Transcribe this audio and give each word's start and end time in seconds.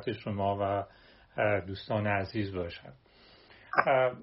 خدمت 0.00 0.12
شما 0.12 0.58
و 0.60 0.84
دوستان 1.60 2.06
عزیز 2.06 2.54
باشم. 2.54 2.92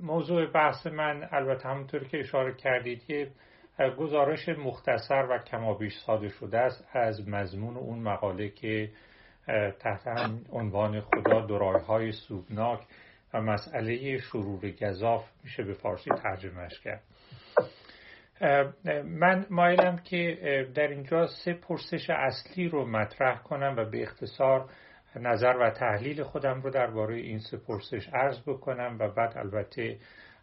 موضوع 0.01 0.45
بحث 0.45 0.87
من 0.87 1.27
البته 1.31 1.69
همونطور 1.69 2.03
که 2.03 2.19
اشاره 2.19 2.53
کردید 2.53 3.09
یه 3.09 3.31
گزارش 3.97 4.49
مختصر 4.49 5.27
و 5.29 5.37
کمابیش 5.37 5.93
ساده 6.05 6.29
شده 6.29 6.57
است 6.57 6.87
از 6.93 7.29
مضمون 7.29 7.77
اون 7.77 7.99
مقاله 7.99 8.49
که 8.49 8.89
تحت 9.79 10.07
عنوان 10.51 11.01
خدا 11.01 11.45
درای 11.45 11.81
های 11.81 12.11
سوگناک 12.11 12.79
و 13.33 13.41
مسئله 13.41 14.17
شرور 14.17 14.71
گذاف 14.71 15.25
میشه 15.43 15.63
به 15.63 15.73
فارسی 15.73 16.09
ترجمهش 16.23 16.79
کرد. 16.79 17.03
من 19.05 19.45
مایلم 19.49 19.97
که 19.97 20.37
در 20.75 20.87
اینجا 20.87 21.27
سه 21.27 21.53
پرسش 21.53 22.09
اصلی 22.09 22.69
رو 22.69 22.85
مطرح 22.85 23.43
کنم 23.43 23.75
و 23.77 23.85
به 23.85 24.03
اختصار 24.03 24.69
نظر 25.15 25.57
و 25.59 25.69
تحلیل 25.69 26.23
خودم 26.23 26.61
رو 26.61 26.69
درباره 26.69 27.15
این 27.15 27.39
سه 27.39 27.57
پرسش 27.57 28.09
عرض 28.13 28.41
بکنم 28.41 28.97
و 28.99 29.07
بعد 29.07 29.37
البته 29.37 29.99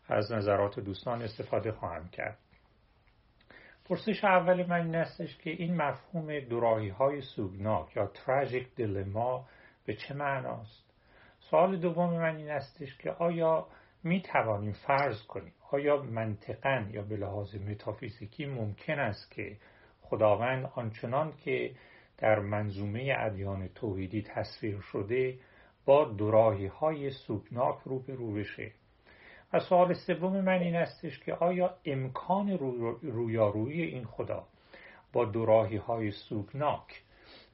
از 0.08 0.32
نظرات 0.32 0.80
دوستان 0.80 1.22
استفاده 1.22 1.72
خواهم 1.72 2.08
کرد. 2.08 2.38
پرسش 3.88 4.24
اول 4.24 4.66
من 4.66 4.80
این 4.80 4.94
استش 4.94 5.38
که 5.38 5.50
این 5.50 5.76
مفهوم 5.76 6.40
دوراهی 6.40 6.88
های 6.88 7.20
سوگناک 7.20 7.96
یا 7.96 8.06
تراژیک 8.06 8.74
دلما 8.76 9.46
به 9.86 9.94
چه 9.94 10.14
معناست 10.14 10.86
سوال 11.50 11.76
دوم 11.76 12.20
من 12.20 12.36
این 12.36 12.50
استش 12.50 12.98
که 12.98 13.10
آیا 13.10 13.66
می 14.04 14.22
توانیم 14.22 14.72
فرض 14.72 15.22
کنیم 15.22 15.52
آیا 15.70 16.02
منطقا 16.02 16.86
یا 16.90 17.02
به 17.02 17.16
لحاظ 17.16 17.54
متافیزیکی 17.54 18.46
ممکن 18.46 18.98
است 18.98 19.30
که 19.30 19.56
خداوند 20.02 20.70
آنچنان 20.74 21.32
که 21.44 21.70
در 22.18 22.38
منظومه 22.38 23.14
ادیان 23.18 23.68
توحیدی 23.68 24.22
تصویر 24.22 24.80
شده 24.80 25.38
با 25.84 26.04
دوراهی 26.04 26.66
های 26.66 27.10
سوگناک 27.10 27.78
رو 27.84 28.32
بشه. 28.34 28.72
و 29.52 29.60
سوال 29.60 29.94
سوم 29.94 30.40
من 30.40 30.58
این 30.58 30.76
استش 30.76 31.18
که 31.18 31.34
آیا 31.34 31.74
امکان 31.84 32.58
رویارویی 33.02 33.82
این 33.82 34.04
خدا 34.04 34.46
با 35.12 35.24
دوراهی 35.24 35.76
های 35.76 36.10
سوگناک 36.10 37.02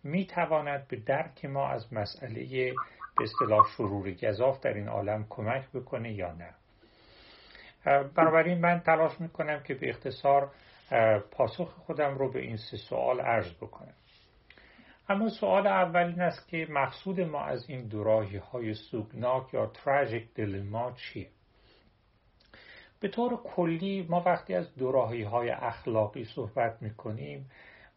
می 0.04 0.26
تواند 0.26 0.88
به 0.88 0.96
درک 0.96 1.44
ما 1.44 1.68
از 1.68 1.92
مسئله 1.92 2.72
به 3.18 3.24
اصطلاح 3.24 3.66
شرور 3.76 4.10
گذاف 4.10 4.60
در 4.60 4.74
این 4.74 4.88
عالم 4.88 5.26
کمک 5.30 5.70
بکنه 5.74 6.12
یا 6.12 6.32
نه؟ 6.32 6.54
بنابراین 8.02 8.58
من 8.58 8.80
تلاش 8.80 9.20
می‌کنم 9.20 9.62
که 9.62 9.74
به 9.74 9.88
اختصار 9.88 10.50
پاسخ 11.30 11.68
خودم 11.68 12.18
رو 12.18 12.32
به 12.32 12.40
این 12.40 12.56
سه 12.56 12.76
سوال 12.76 13.20
عرض 13.20 13.54
بکنم. 13.54 13.94
اما 15.12 15.28
سوال 15.28 15.66
اول 15.66 16.06
این 16.06 16.20
است 16.20 16.48
که 16.48 16.66
مقصود 16.70 17.20
ما 17.20 17.44
از 17.44 17.70
این 17.70 17.88
دوراهی 17.88 18.36
های 18.36 18.74
سوگناک 18.74 19.54
یا 19.54 19.66
تراژیک 19.66 20.34
دلما 20.34 20.92
چیه؟ 20.92 21.28
به 23.00 23.08
طور 23.08 23.36
کلی 23.36 24.06
ما 24.10 24.22
وقتی 24.26 24.54
از 24.54 24.74
دوراهی 24.74 25.22
های 25.22 25.50
اخلاقی 25.50 26.24
صحبت 26.24 26.82
می‌کنیم 26.82 27.50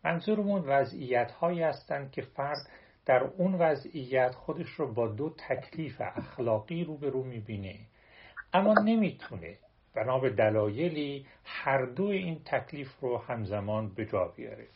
منظورمون 0.03 0.61
وضعیت 0.61 1.31
هایی 1.31 1.61
هستند 1.61 2.11
که 2.11 2.21
فرد 2.21 2.69
در 3.05 3.23
اون 3.23 3.55
وضعیت 3.55 4.31
خودش 4.31 4.69
رو 4.69 4.93
با 4.93 5.08
دو 5.08 5.30
تکلیف 5.30 6.02
اخلاقی 6.02 6.83
روبرو 6.83 7.23
می‌بینه. 7.23 7.75
اما 8.53 8.73
نمی‌تونه 8.73 9.58
بنا 9.93 10.19
به 10.19 10.30
دلایلی 10.30 11.25
هر 11.45 11.86
دو 11.86 12.05
این 12.05 12.41
تکلیف 12.45 12.99
رو 13.02 13.17
همزمان 13.17 13.89
به 13.89 14.05
جا 14.05 14.27
بیاره. 14.27 14.67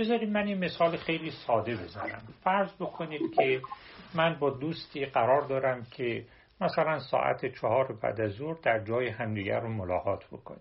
بذارید 0.00 0.30
من 0.30 0.46
این 0.46 0.58
مثال 0.58 0.96
خیلی 0.96 1.30
ساده 1.30 1.76
بزنم. 1.76 2.22
فرض 2.44 2.74
بکنید 2.74 3.34
که 3.34 3.60
من 4.14 4.38
با 4.38 4.50
دوستی 4.50 5.06
قرار 5.06 5.42
دارم 5.42 5.86
که 5.90 6.24
مثلا 6.60 6.98
ساعت 6.98 7.46
چهار 7.46 7.92
بعد 7.92 8.20
از 8.20 8.30
ظهر 8.30 8.56
در 8.62 8.84
جای 8.84 9.08
همدیگر 9.08 9.60
رو 9.60 9.68
ملاقات 9.68 10.26
بکنیم. 10.26 10.60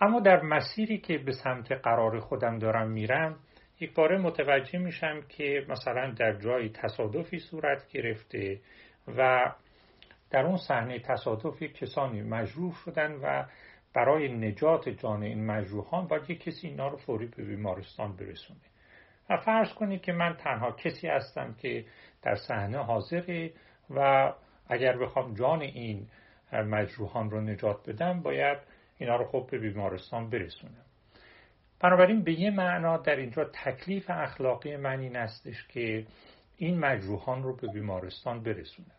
اما 0.00 0.20
در 0.20 0.42
مسیری 0.42 0.98
که 0.98 1.18
به 1.18 1.32
سمت 1.32 1.72
قرار 1.72 2.20
خودم 2.20 2.58
دارم 2.58 2.90
میرم 2.90 3.36
یک 3.80 3.94
باره 3.94 4.18
متوجه 4.18 4.78
میشم 4.78 5.20
که 5.28 5.66
مثلا 5.68 6.14
در 6.18 6.32
جای 6.32 6.68
تصادفی 6.68 7.38
صورت 7.38 7.88
گرفته 7.88 8.60
و 9.16 9.52
در 10.30 10.46
اون 10.46 10.56
صحنه 10.56 10.98
تصادفی 10.98 11.68
کسانی 11.68 12.22
مجروح 12.22 12.74
شدن 12.84 13.12
و 13.12 13.44
برای 13.96 14.28
نجات 14.28 14.88
جان 14.88 15.22
این 15.22 15.46
مجروحان 15.46 16.06
باید 16.06 16.30
یک 16.30 16.42
کسی 16.42 16.68
اینا 16.68 16.88
رو 16.88 16.96
فوری 16.96 17.26
به 17.26 17.44
بیمارستان 17.44 18.16
برسونه. 18.16 18.60
و 19.30 19.36
فرض 19.36 19.72
کنید 19.72 20.02
که 20.02 20.12
من 20.12 20.34
تنها 20.34 20.72
کسی 20.72 21.08
هستم 21.08 21.54
که 21.54 21.84
در 22.22 22.34
صحنه 22.34 22.78
حاضره 22.78 23.52
و 23.90 24.32
اگر 24.68 24.98
بخوام 24.98 25.34
جان 25.34 25.60
این 25.62 26.06
مجروحان 26.52 27.30
رو 27.30 27.40
نجات 27.40 27.90
بدم 27.90 28.22
باید 28.22 28.58
اینا 28.98 29.16
رو 29.16 29.24
خب 29.24 29.48
به 29.50 29.58
بیمارستان 29.58 30.30
برسونم. 30.30 30.84
بنابراین 31.80 32.22
به 32.22 32.40
یه 32.40 32.50
معنا 32.50 32.96
در 32.96 33.16
اینجا 33.16 33.44
تکلیف 33.44 34.10
اخلاقی 34.10 34.76
من 34.76 35.00
این 35.00 35.16
استش 35.16 35.66
که 35.68 36.06
این 36.56 36.78
مجروحان 36.78 37.42
رو 37.42 37.56
به 37.56 37.68
بیمارستان 37.68 38.42
برسونم. 38.42 38.95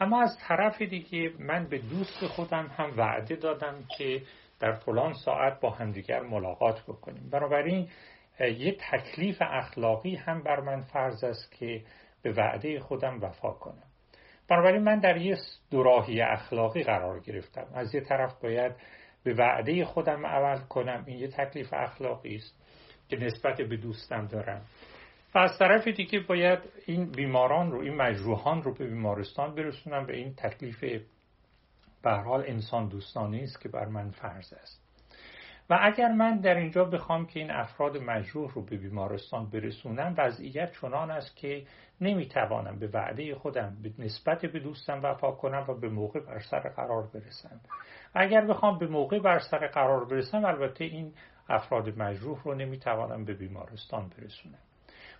اما 0.00 0.22
از 0.22 0.38
طرف 0.48 0.82
دیگه 0.82 1.32
من 1.38 1.66
به 1.68 1.78
دوست 1.78 2.26
خودم 2.26 2.66
هم 2.66 2.94
وعده 2.96 3.36
دادم 3.36 3.84
که 3.98 4.22
در 4.60 4.72
فلان 4.72 5.12
ساعت 5.12 5.60
با 5.60 5.70
همدیگر 5.70 6.20
ملاقات 6.20 6.82
بکنیم. 6.82 7.30
بنابراین 7.30 7.88
یه 8.40 8.76
تکلیف 8.90 9.36
اخلاقی 9.40 10.14
هم 10.14 10.42
بر 10.42 10.60
من 10.60 10.80
فرض 10.80 11.24
است 11.24 11.52
که 11.52 11.82
به 12.22 12.32
وعده 12.32 12.80
خودم 12.80 13.22
وفا 13.22 13.50
کنم. 13.50 13.82
بنابراین 14.48 14.82
من 14.82 14.98
در 14.98 15.16
یه 15.16 15.36
دوراهی 15.70 16.20
اخلاقی 16.20 16.82
قرار 16.82 17.20
گرفتم. 17.20 17.66
از 17.74 17.94
یه 17.94 18.00
طرف 18.00 18.42
باید 18.42 18.72
به 19.24 19.34
وعده 19.34 19.84
خودم 19.84 20.26
عمل 20.26 20.58
کنم. 20.58 21.04
این 21.06 21.18
یه 21.18 21.28
تکلیف 21.28 21.72
اخلاقی 21.72 22.36
است 22.36 22.54
که 23.08 23.16
نسبت 23.16 23.60
به 23.60 23.76
دوستم 23.76 24.26
دارم. 24.26 24.64
و 25.34 25.38
از 25.38 25.58
طرف 25.58 25.88
دیگه 25.88 26.20
باید 26.20 26.58
این 26.86 27.10
بیماران 27.10 27.72
رو 27.72 27.80
این 27.80 27.96
مجروحان 27.96 28.62
رو 28.62 28.74
به 28.74 28.86
بیمارستان 28.86 29.54
برسونم 29.54 30.06
به 30.06 30.16
این 30.16 30.34
تکلیف 30.34 30.84
به 32.02 32.10
حال 32.10 32.44
انسان 32.46 32.88
دوستانه 32.88 33.40
است 33.42 33.60
که 33.60 33.68
بر 33.68 33.86
من 33.86 34.10
فرض 34.10 34.52
است. 34.52 34.80
و 35.70 35.78
اگر 35.80 36.12
من 36.12 36.36
در 36.36 36.54
اینجا 36.54 36.84
بخوام 36.84 37.26
که 37.26 37.40
این 37.40 37.50
افراد 37.50 37.96
مجروح 37.96 38.52
رو 38.52 38.62
به 38.62 38.76
بیمارستان 38.76 39.50
برسونم 39.50 40.14
وضعیت 40.18 40.72
چنان 40.80 41.10
است 41.10 41.36
که 41.36 41.66
نمی‌توانم 42.00 42.78
به 42.78 42.90
وعده 42.94 43.34
خودم 43.34 43.76
به 43.82 43.92
نسبت 43.98 44.46
به 44.46 44.60
دوستم 44.60 45.00
وفا 45.02 45.32
کنم 45.32 45.64
و 45.68 45.74
به 45.74 45.88
موقع 45.88 46.20
بر 46.20 46.38
سر 46.38 46.60
قرار 46.60 47.06
برسم. 47.14 47.60
اگر 48.14 48.46
بخوام 48.46 48.78
به 48.78 48.86
موقع 48.86 49.18
بر 49.18 49.38
سر 49.38 49.66
قرار 49.66 50.04
برسم 50.04 50.44
البته 50.44 50.84
این 50.84 51.12
افراد 51.48 51.98
مجروح 51.98 52.42
رو 52.42 52.54
نمی‌توانم 52.54 53.24
به 53.24 53.34
بیمارستان 53.34 54.08
برسونم. 54.08 54.69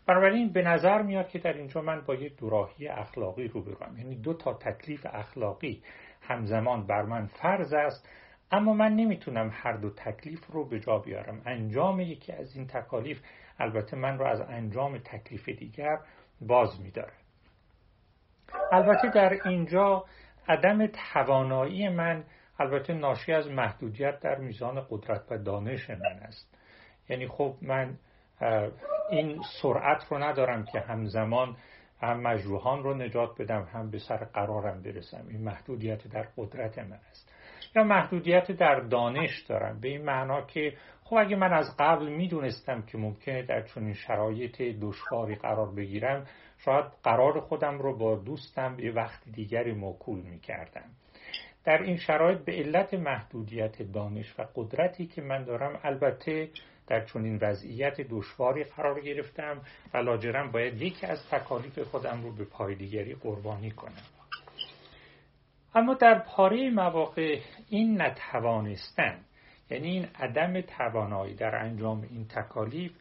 بنابراین 0.07 0.53
به 0.53 0.63
نظر 0.63 1.03
میاد 1.03 1.29
که 1.29 1.39
در 1.39 1.53
اینجا 1.53 1.81
من 1.81 2.01
با 2.01 2.15
یک 2.15 2.37
دوراهی 2.37 2.89
اخلاقی 2.89 3.49
رو 3.49 3.63
برم 3.63 3.99
یعنی 3.99 4.17
دو 4.17 4.35
تا 4.35 4.55
تکلیف 4.55 5.07
اخلاقی 5.13 5.83
همزمان 6.23 6.87
بر 6.87 7.03
من 7.03 7.27
فرض 7.27 7.73
است 7.73 8.09
اما 8.53 8.73
من 8.73 8.93
نمی‌تونم 8.93 9.51
هر 9.53 9.73
دو 9.73 9.91
تکلیف 9.91 10.47
رو 10.47 10.65
به 10.65 10.81
جا 10.81 10.99
بیارم. 10.99 11.43
انجام 11.47 12.01
یکی 12.01 12.33
از 12.33 12.57
این 12.57 12.67
تکالیف 12.67 13.21
البته 13.59 13.97
من 13.97 14.19
رو 14.19 14.27
از 14.27 14.41
انجام 14.41 14.99
تکلیف 14.99 15.49
دیگر 15.49 15.99
باز 16.41 16.81
میداره 16.81 17.13
البته 18.73 19.11
در 19.15 19.49
اینجا 19.49 20.05
عدم 20.49 20.87
توانایی 20.87 21.89
من 21.89 22.25
البته 22.59 22.93
ناشی 22.93 23.33
از 23.33 23.51
محدودیت 23.51 24.21
در 24.21 24.39
میزان 24.39 24.87
قدرت 24.91 25.23
و 25.31 25.39
دانش 25.39 25.91
من 25.91 26.19
است. 26.23 26.57
یعنی 27.09 27.29
خب 27.29 27.57
من 27.63 27.99
این 29.11 29.43
سرعت 29.63 30.05
رو 30.11 30.19
ندارم 30.19 30.65
که 30.65 30.81
همزمان 30.81 31.57
هم 32.01 32.21
مجروحان 32.21 32.83
رو 32.83 32.95
نجات 32.95 33.43
بدم 33.43 33.69
هم 33.73 33.91
به 33.91 33.99
سر 33.99 34.17
قرارم 34.17 34.83
برسم. 34.83 35.25
این 35.29 35.45
محدودیت 35.45 36.09
در 36.09 36.27
قدرت 36.37 36.79
من 36.79 36.99
است. 37.11 37.35
یا 37.77 37.85
محدودیت 37.85 38.53
در 38.53 38.81
دانش 38.81 39.43
دارم. 39.49 39.81
به 39.81 39.89
این 39.89 40.05
معنا 40.05 40.43
که 40.43 40.77
خب 41.05 41.17
اگه 41.17 41.37
من 41.37 41.53
از 41.53 41.77
قبل 41.79 42.09
می‌دونستم 42.09 42.83
که 42.83 42.99
ممکنه 42.99 43.43
در 43.43 43.63
چنین 43.63 43.95
شرایط 43.95 44.63
دشواری 44.63 45.35
قرار 45.35 45.75
بگیرم 45.75 46.27
شاید 46.59 46.85
قرار 47.03 47.41
خودم 47.41 47.79
رو 47.79 47.99
با 47.99 48.17
دوستم 48.17 48.77
به 48.77 48.93
وقت 48.93 49.29
دیگری 49.33 49.73
موکول 49.73 50.21
می‌کردم. 50.21 50.85
در 51.65 51.83
این 51.83 51.97
شرایط 51.97 52.39
به 52.39 52.53
علت 52.53 52.95
محدودیت 52.95 53.83
دانش 53.83 54.35
و 54.39 54.47
قدرتی 54.55 55.07
که 55.07 55.23
من 55.23 55.45
دارم 55.45 55.81
البته 55.85 56.49
در 56.91 57.05
چنین 57.05 57.39
وضعیت 57.43 58.01
دشواری 58.01 58.65
قرار 58.65 59.01
گرفتم 59.01 59.61
و 59.95 59.99
لاجرم 59.99 60.51
باید 60.51 60.83
یکی 60.83 61.07
از 61.07 61.29
تکالیف 61.29 61.79
خودم 61.79 62.23
رو 62.23 62.33
به 62.33 62.45
پای 62.45 62.75
دیگری 62.75 63.15
قربانی 63.15 63.71
کنم. 63.71 64.03
اما 65.75 65.95
در 65.95 66.19
پاره 66.19 66.71
مواقع 66.71 67.39
این 67.69 68.03
نتوانستن 68.03 69.19
یعنی 69.71 69.89
این 69.89 70.09
عدم 70.15 70.61
توانایی 70.61 71.35
در 71.35 71.55
انجام 71.57 72.03
این 72.03 72.27
تکالیف 72.29 72.93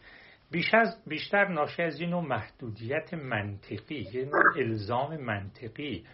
بیشتر 1.07 1.47
ناشی 1.47 1.81
از 1.81 1.99
این 1.99 2.15
محدودیت 2.15 3.13
منطقی 3.13 4.07
یه 4.13 4.25
نوع 4.25 4.57
الزام 4.57 5.17
منطقی 5.17 6.05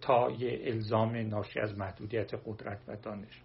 تا 0.00 0.30
یه 0.30 0.60
الزام 0.64 1.16
ناشی 1.16 1.60
از 1.60 1.78
محدودیت 1.78 2.30
قدرت 2.46 2.78
و 2.88 2.96
دانش. 2.96 3.42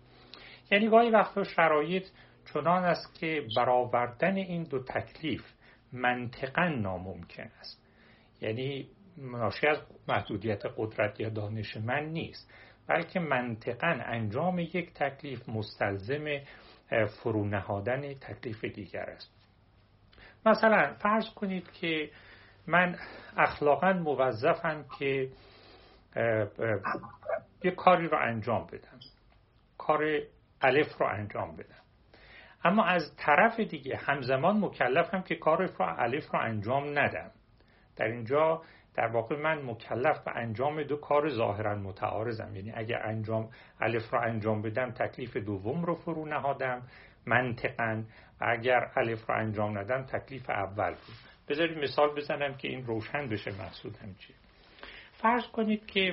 یعنی 0.72 0.90
گاهی 0.90 1.10
وقتا 1.10 1.44
شرایط 1.44 2.06
چنان 2.54 2.84
است 2.84 3.16
که 3.20 3.48
برآوردن 3.58 4.36
این 4.36 4.64
دو 4.64 4.84
تکلیف 4.84 5.42
منطقا 5.94 6.68
ناممکن 6.68 7.50
است. 7.60 7.82
یعنی 8.42 8.90
ناشی 9.18 9.68
از 9.68 9.78
محدودیت 10.08 10.64
قدرت 10.78 11.20
یا 11.20 11.30
دانش 11.30 11.78
من 11.78 12.06
نیست 12.06 12.54
بلکه 12.88 13.20
منطقا 13.20 14.00
انجام 14.06 14.60
یک 14.60 14.94
تکلیف 14.94 15.50
مستلزم 15.50 16.26
فرونهادن 17.08 18.14
تکلیف 18.14 18.66
دیگر 18.66 19.10
است. 19.10 19.32
مثلا 20.46 20.94
فرض 20.94 21.30
کنید 21.30 21.72
که 21.72 22.10
من 22.68 22.96
اخلاقا 23.38 23.94
موظفم 23.94 24.86
که 25.00 25.30
یه 27.64 27.72
کاری 27.72 28.08
رو 28.08 28.18
انجام 28.18 28.68
بدم. 28.68 29.00
کار 29.78 30.04
الف 30.62 30.98
رو 31.00 31.08
انجام 31.08 31.56
بدم. 31.56 31.85
اما 32.66 32.84
از 32.84 33.16
طرف 33.18 33.60
دیگه 33.60 33.98
همزمان 33.98 34.60
مکلفم 34.60 35.22
که 35.22 35.36
کار 35.36 35.66
رو 35.66 35.72
الف 35.80 36.34
رو 36.34 36.40
انجام 36.40 37.00
ندم. 37.00 37.32
در 37.96 38.06
اینجا 38.06 38.62
در 38.96 39.08
واقع 39.08 39.36
من 39.42 39.62
مکلف 39.62 40.20
به 40.20 40.32
انجام 40.36 40.84
دو 40.84 40.98
کار 40.98 41.30
ظاهرا 41.30 41.76
متعارضم. 41.76 42.56
یعنی 42.56 42.72
اگر 42.76 43.04
انجام 43.04 43.50
الف 43.82 44.14
رو 44.14 44.22
انجام 44.22 44.62
بدم 44.62 44.92
تکلیف 44.92 45.38
دوم 45.38 45.86
رو 45.86 45.96
فرو 45.96 46.26
نهادم 46.26 46.82
منطقا. 47.26 48.04
و 48.42 48.46
اگر 48.48 48.92
الف 48.96 49.30
رو 49.30 49.36
انجام 49.36 49.78
ندم 49.78 50.04
تکلیف 50.04 50.50
اول 50.50 50.92
بود. 50.92 51.16
بذارید 51.50 51.78
مثال 51.78 52.16
بزنم 52.16 52.58
که 52.58 52.68
این 52.68 52.86
روشن 52.86 53.30
بشه 53.30 53.52
مقصودم 53.52 54.16
چیه 54.20 54.36
فرض 55.22 55.44
کنید 55.48 55.86
که 55.86 56.12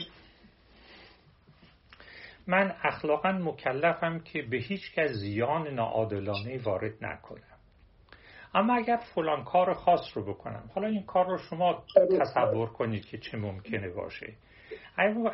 من 2.47 2.75
اخلاقا 2.83 3.33
مکلفم 3.33 4.19
که 4.19 4.43
به 4.43 4.57
هیچ 4.57 4.95
کس 4.95 5.11
زیان 5.11 5.69
ناعادلانه 5.69 6.63
وارد 6.63 7.05
نکنم. 7.05 7.43
اما 8.55 8.75
اگر 8.75 8.97
فلان 9.15 9.45
کار 9.45 9.75
خاص 9.75 10.17
رو 10.17 10.25
بکنم 10.25 10.71
حالا 10.75 10.89
این 10.89 11.03
کار 11.03 11.27
رو 11.27 11.39
شما 11.39 11.85
تصور 12.21 12.69
کنید 12.69 13.05
که 13.05 13.19
چه 13.19 13.39
ممکنه 13.39 13.89
باشه. 13.89 14.35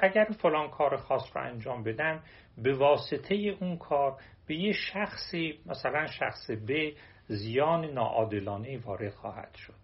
اگر 0.02 0.28
فلان 0.42 0.70
کار 0.70 0.96
خاص 0.96 1.30
رو 1.34 1.42
انجام 1.42 1.82
بدم 1.82 2.22
به 2.58 2.74
واسطه 2.74 3.34
اون 3.34 3.76
کار 3.76 4.16
به 4.46 4.54
یه 4.54 4.72
شخصی 4.72 5.60
مثلا 5.66 6.06
شخص 6.06 6.50
به 6.50 6.92
زیان 7.26 7.84
ناعادلانه 7.84 8.78
وارد 8.78 9.14
خواهد 9.14 9.54
شد. 9.54 9.74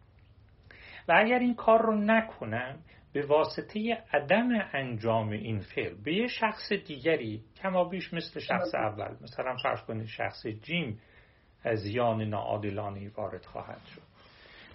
و 1.08 1.12
اگر 1.16 1.38
این 1.38 1.54
کار 1.54 1.82
رو 1.82 1.96
نکنم 1.96 2.78
به 3.14 3.26
واسطه 3.26 4.02
عدم 4.12 4.48
انجام 4.72 5.30
این 5.30 5.60
فعل 5.60 5.94
به 6.04 6.14
یه 6.14 6.26
شخص 6.26 6.72
دیگری 6.72 7.42
کما 7.62 7.84
بیش 7.84 8.14
مثل 8.14 8.40
شخص 8.40 8.74
اول 8.74 9.16
مثلا 9.22 9.56
فرض 9.62 9.80
کنید 9.80 10.06
شخص 10.06 10.46
جیم 10.46 11.00
زیان 11.74 12.22
ناعادلانه 12.22 13.10
وارد 13.16 13.44
خواهد 13.44 13.80
شد. 13.94 14.02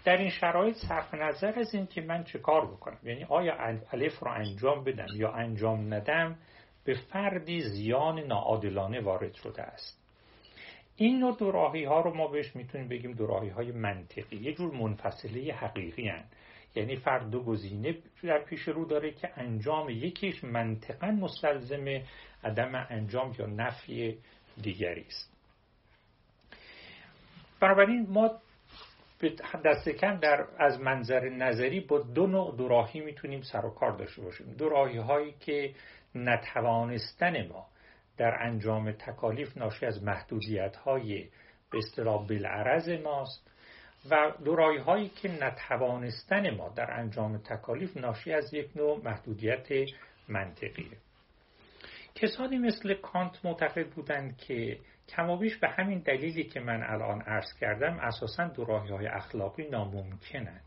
در 0.05 0.17
این 0.17 0.29
شرایط 0.29 0.75
صرف 0.75 1.13
نظر 1.13 1.59
از 1.59 1.75
این 1.75 1.87
که 1.87 2.01
من 2.01 2.23
چه 2.23 2.39
کار 2.39 2.65
بکنم؟ 2.65 2.97
یعنی 3.03 3.23
آیا 3.23 3.53
الف 3.91 4.19
رو 4.19 4.31
انجام 4.31 4.83
بدم 4.83 5.07
یا 5.15 5.31
انجام 5.31 5.93
ندم 5.93 6.35
به 6.85 6.93
فردی 6.93 7.61
زیان 7.61 8.19
ناعادلانه 8.19 9.01
وارد 9.01 9.33
شده 9.33 9.61
است. 9.61 9.99
این 10.95 11.19
نوع 11.19 11.37
دوراهی 11.37 11.83
ها 11.83 12.01
رو 12.01 12.13
ما 12.13 12.27
بهش 12.27 12.55
می‌تونیم 12.55 12.87
بگیم 12.87 13.13
دوراهی 13.13 13.49
های 13.49 13.71
منطقی. 13.71 14.37
یه 14.37 14.53
جور 14.53 14.73
منفصله 14.73 15.53
حقیقی 15.53 16.07
هن. 16.07 16.23
یعنی 16.75 16.95
فرد 16.95 17.29
دو 17.29 17.43
گزینه 17.43 17.97
در 18.23 18.39
پیش 18.39 18.61
رو 18.61 18.85
داره 18.85 19.11
که 19.11 19.29
انجام 19.35 19.89
یکیش 19.89 20.43
منطقا 20.43 21.07
مستلزم 21.07 21.85
عدم 22.43 22.87
انجام 22.89 23.35
یا 23.39 23.45
نفی 23.45 24.17
دیگری 24.61 25.05
است. 25.07 25.33
بنابراین 27.59 28.07
ما 28.09 28.31
دست 29.65 29.89
کم 29.89 30.17
در 30.17 30.45
از 30.59 30.79
منظر 30.79 31.29
نظری 31.29 31.79
با 31.79 31.99
دو 31.99 32.27
نوع 32.27 32.55
دوراهی 32.57 32.99
می‌تونیم 32.99 33.41
سر 33.41 33.65
و 33.65 33.69
کار 33.69 33.91
داشته 33.91 34.21
باشیم. 34.21 34.53
دوراهی 34.57 34.97
هایی 34.97 35.35
که 35.39 35.73
نتوانستن 36.15 37.47
ما 37.47 37.67
در 38.17 38.43
انجام 38.43 38.91
تکالیف 38.91 39.57
ناشی 39.57 39.85
از 39.85 40.03
محدودیت 40.03 40.75
های 40.75 41.29
به 41.71 41.77
اصطلاح 41.77 42.27
بالعرض 42.27 42.89
ماست. 42.89 43.48
و 44.11 44.31
دورایی 44.45 44.79
هایی 44.79 45.09
که 45.09 45.31
نتوانستن 45.43 46.55
ما 46.55 46.69
در 46.69 46.91
انجام 46.91 47.37
تکالیف 47.37 47.97
ناشی 47.97 48.33
از 48.33 48.53
یک 48.53 48.69
نوع 48.75 49.01
محدودیت 49.03 49.67
منطقیه 50.27 50.97
کسانی 52.15 52.57
مثل 52.57 52.93
کانت 52.93 53.45
معتقد 53.45 53.89
بودند 53.89 54.37
که 54.37 54.79
کمابیش 55.09 55.57
به 55.57 55.69
همین 55.69 55.99
دلیلی 55.99 56.43
که 56.43 56.59
من 56.59 56.83
الان 56.83 57.21
عرض 57.21 57.53
کردم 57.61 57.99
اساسا 57.99 58.47
دوراهی 58.47 58.89
های 58.89 59.07
اخلاقی 59.07 59.69
ناممکنند 59.69 60.61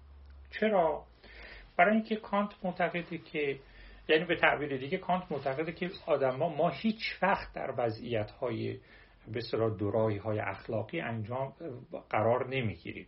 چرا؟ 0.50 1.04
برای 1.76 1.94
اینکه 1.94 2.16
کانت 2.16 2.50
معتقده 2.62 3.18
که 3.18 3.58
یعنی 4.08 4.24
به 4.24 4.36
تعبیر 4.36 4.76
دیگه 4.76 4.98
کانت 4.98 5.32
معتقده 5.32 5.72
که 5.72 5.90
آدم 6.06 6.36
ما 6.36 6.68
هیچ 6.68 7.18
وقت 7.22 7.54
در 7.54 7.74
وضعیت 7.76 8.30
های 8.30 8.78
به 9.28 9.40
دوراهی 9.78 10.16
های 10.16 10.38
اخلاقی 10.38 11.00
انجام 11.00 11.52
قرار 12.10 12.48
نمی‌گیریم. 12.48 13.06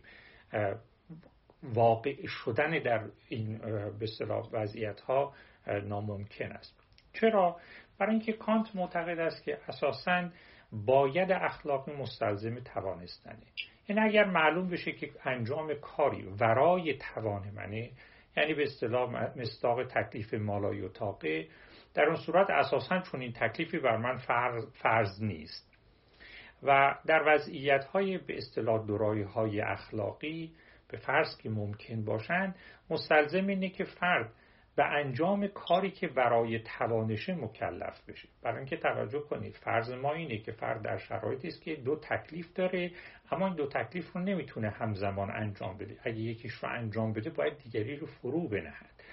واقع 1.63 2.27
شدن 2.27 2.79
در 2.79 3.09
این 3.29 3.57
به 3.99 4.07
وضعیت 4.51 4.99
ها 4.99 5.33
ناممکن 5.67 6.51
است. 6.51 6.79
چرا؟ 7.13 7.57
برای 7.99 8.11
اینکه 8.11 8.33
کانت 8.33 8.75
معتقد 8.75 9.19
است 9.19 9.43
که 9.43 9.57
اساسا 9.67 10.29
باید 10.71 11.31
اخلاقی 11.31 11.93
مستلزم 11.93 12.59
توانستنه. 12.59 13.37
این 13.87 13.97
یعنی 13.97 14.09
اگر 14.09 14.25
معلوم 14.25 14.69
بشه 14.69 14.91
که 14.91 15.11
انجام 15.23 15.73
کاری 15.73 16.23
ورای 16.39 16.97
توان 16.97 17.49
منه 17.49 17.91
یعنی 18.37 18.53
به 18.53 18.63
اصطلاح 18.63 19.37
مصداق 19.39 19.83
تکلیف 19.83 20.33
مالای 20.33 20.81
و 20.81 20.89
طاقه 20.89 21.47
در 21.93 22.03
اون 22.03 22.15
صورت 22.15 22.49
اساسا 22.49 22.99
چون 22.99 23.21
این 23.21 23.33
تکلیفی 23.33 23.79
بر 23.79 23.97
من 23.97 24.17
فرض, 24.17 24.65
فرض 24.81 25.23
نیست. 25.23 25.64
و 26.67 26.95
در 27.05 27.23
وضعیت 27.27 27.85
های 27.85 28.17
به 28.17 28.37
اصطلاح 28.37 28.85
دورایی 28.85 29.23
های 29.23 29.61
اخلاقی 29.61 30.51
به 30.87 30.97
فرض 30.97 31.37
که 31.37 31.49
ممکن 31.49 32.05
باشند 32.05 32.55
مستلزم 32.89 33.47
اینه 33.47 33.69
که 33.69 33.83
فرد 33.83 34.33
به 34.75 34.83
انجام 34.83 35.47
کاری 35.47 35.91
که 35.91 36.07
برای 36.07 36.59
توانشه 36.59 37.35
مکلف 37.35 38.09
بشه. 38.09 38.29
برای 38.43 38.57
اینکه 38.57 38.77
توجه 38.77 39.19
کنید 39.19 39.53
فرض 39.53 39.91
ما 39.91 40.13
اینه 40.13 40.37
که 40.37 40.51
فرد 40.51 40.81
در 40.81 40.97
شرایطی 40.97 41.47
است 41.47 41.61
که 41.61 41.75
دو 41.75 41.95
تکلیف 41.95 42.53
داره 42.53 42.91
اما 43.31 43.47
این 43.47 43.55
دو 43.55 43.67
تکلیف 43.67 44.11
رو 44.11 44.21
نمی‌تونه 44.21 44.69
همزمان 44.69 45.31
انجام 45.31 45.77
بده. 45.77 45.97
اگه 46.03 46.19
یکیش 46.19 46.53
رو 46.53 46.69
انجام 46.69 47.13
بده 47.13 47.29
باید 47.29 47.57
دیگری 47.57 47.95
رو 47.95 48.07
فرو 48.07 48.47
بنهد. 48.47 49.03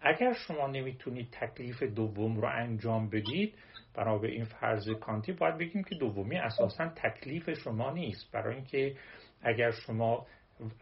اگر 0.00 0.32
شما 0.32 0.66
نمی‌تونید 0.66 1.28
تکلیف 1.30 1.82
دوم 1.82 2.40
رو 2.40 2.48
انجام 2.48 3.08
بدید 3.08 3.54
برای 3.94 4.18
به 4.18 4.28
این 4.28 4.44
فرض 4.44 4.88
کانتی 4.88 5.32
باید 5.32 5.58
بگیم 5.58 5.84
که 5.84 5.94
دومی 5.94 6.38
اساسا 6.38 6.88
تکلیف 6.88 7.50
شما 7.50 7.90
نیست. 7.90 8.32
برای 8.32 8.54
اینکه 8.54 8.96
اگر 9.42 9.70
شما 9.70 10.26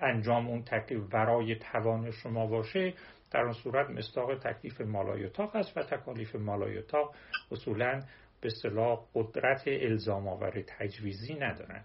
انجام 0.01 0.49
اون 0.49 0.63
تکلیف 0.63 1.03
برای 1.11 1.55
توان 1.55 2.11
شما 2.11 2.47
باشه 2.47 2.95
در 3.31 3.41
اون 3.41 3.53
صورت 3.53 3.91
مستاق 3.91 4.39
تکلیف 4.39 4.81
مالایتاق 4.81 5.57
است 5.57 5.77
و 5.77 5.83
تکالیف 5.83 6.35
مالایتاق 6.35 7.15
اصولا 7.53 8.01
به 8.41 8.51
صلاح 8.51 9.05
قدرت 9.15 9.63
الزام 9.67 10.29
آور 10.29 10.63
تجویزی 10.67 11.35
ندارن. 11.35 11.85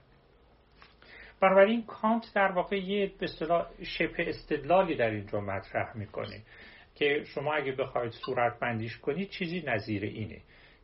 بنابراین 1.41 1.85
کانت 1.85 2.31
در 2.35 2.51
واقع 2.51 2.75
یه 2.75 3.11
به 3.19 3.25
اصطلاح 3.25 3.67
شبه 3.83 4.29
استدلالی 4.29 4.95
در 4.95 5.09
اینجا 5.09 5.41
مطرح 5.41 5.97
می‌کنه 5.97 6.41
که 6.95 7.23
شما 7.23 7.53
اگه 7.53 7.71
بخواید 7.71 8.11
صورت 8.11 8.59
بندیش 8.59 8.97
کنید 8.97 9.29
چیزی 9.29 9.63
نظیر 9.67 10.03
اینه. 10.03 10.41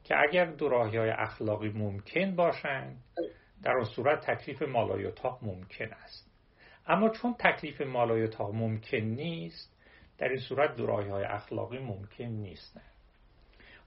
که 0.10 0.16
اگر 0.20 0.46
دو 0.46 0.70
های 0.70 1.10
اخلاقی 1.10 1.70
ممکن 1.70 2.36
باشند 2.36 3.04
در 3.64 3.72
اون 3.72 3.86
صورت 3.86 4.32
تکلیف 4.32 4.62
مالایتاق 4.62 5.40
ممکن 5.42 5.94
است. 5.94 6.32
اما 6.88 7.10
چون 7.10 7.36
تکلیف 7.40 7.82
مالایتاق 7.82 8.56
ممکن 8.56 8.98
نیست 8.98 9.76
در 10.18 10.28
این 10.28 10.40
صورت 10.40 10.76
دو 10.76 10.88
های 10.88 11.24
اخلاقی 11.24 11.80
ممکن 11.80 12.24
نیستند. 12.24 12.92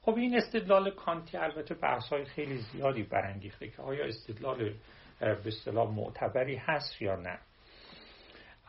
خب 0.02 0.14
این 0.16 0.36
استدلال 0.36 0.90
کانتی 0.90 1.36
البته 1.36 1.74
بحث 1.74 2.08
های 2.08 2.24
خیلی 2.24 2.58
زیادی 2.58 3.02
برانگیخته 3.02 3.68
که 3.68 3.82
آیا 3.82 4.04
استدلال 4.04 4.74
به 5.20 5.46
اصطلاح 5.46 5.90
معتبری 5.90 6.56
هست 6.56 7.02
یا 7.02 7.16
نه. 7.16 7.38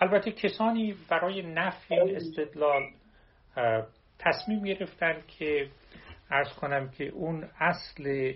البته 0.01 0.31
کسانی 0.31 0.95
برای 1.09 1.41
نفی 1.41 1.93
این 1.95 2.15
استدلال 2.15 2.83
تصمیم 4.19 4.63
گرفتن 4.63 5.23
که 5.27 5.69
ارز 6.33 6.53
کنم 6.53 6.89
که 6.89 7.07
اون 7.07 7.49
اصل 7.59 8.33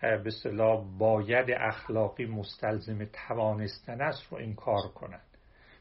به 0.00 0.30
صلاح 0.42 0.84
باید 0.98 1.50
اخلاقی 1.50 2.26
مستلزم 2.26 3.04
توانستن 3.04 4.00
است 4.00 4.32
رو 4.32 4.54
کار 4.54 4.88
کنند. 4.94 5.20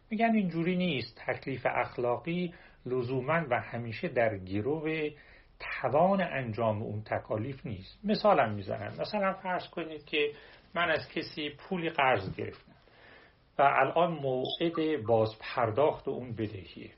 میگن 0.10 0.36
اینجوری 0.36 0.76
نیست. 0.76 1.22
تکلیف 1.28 1.66
اخلاقی 1.66 2.54
لزوما 2.86 3.46
و 3.50 3.60
همیشه 3.60 4.08
در 4.08 4.38
گروه 4.38 5.10
توان 5.60 6.22
انجام 6.22 6.82
اون 6.82 7.02
تکالیف 7.02 7.66
نیست. 7.66 8.00
مثالم 8.04 8.54
می‌زنم. 8.54 8.94
مثلا 9.00 9.34
فرض 9.34 9.70
کنید 9.70 10.06
که 10.06 10.32
من 10.74 10.92
از 10.92 11.10
کسی 11.10 11.50
پولی 11.50 11.90
قرض 11.90 12.36
گرفتم 12.36 12.72
و 13.60 13.62
الان 13.62 14.12
موعد 14.12 15.06
باز 15.08 15.30
پرداخت 15.40 16.08
اون 16.08 16.32
بدهیه. 16.32 16.92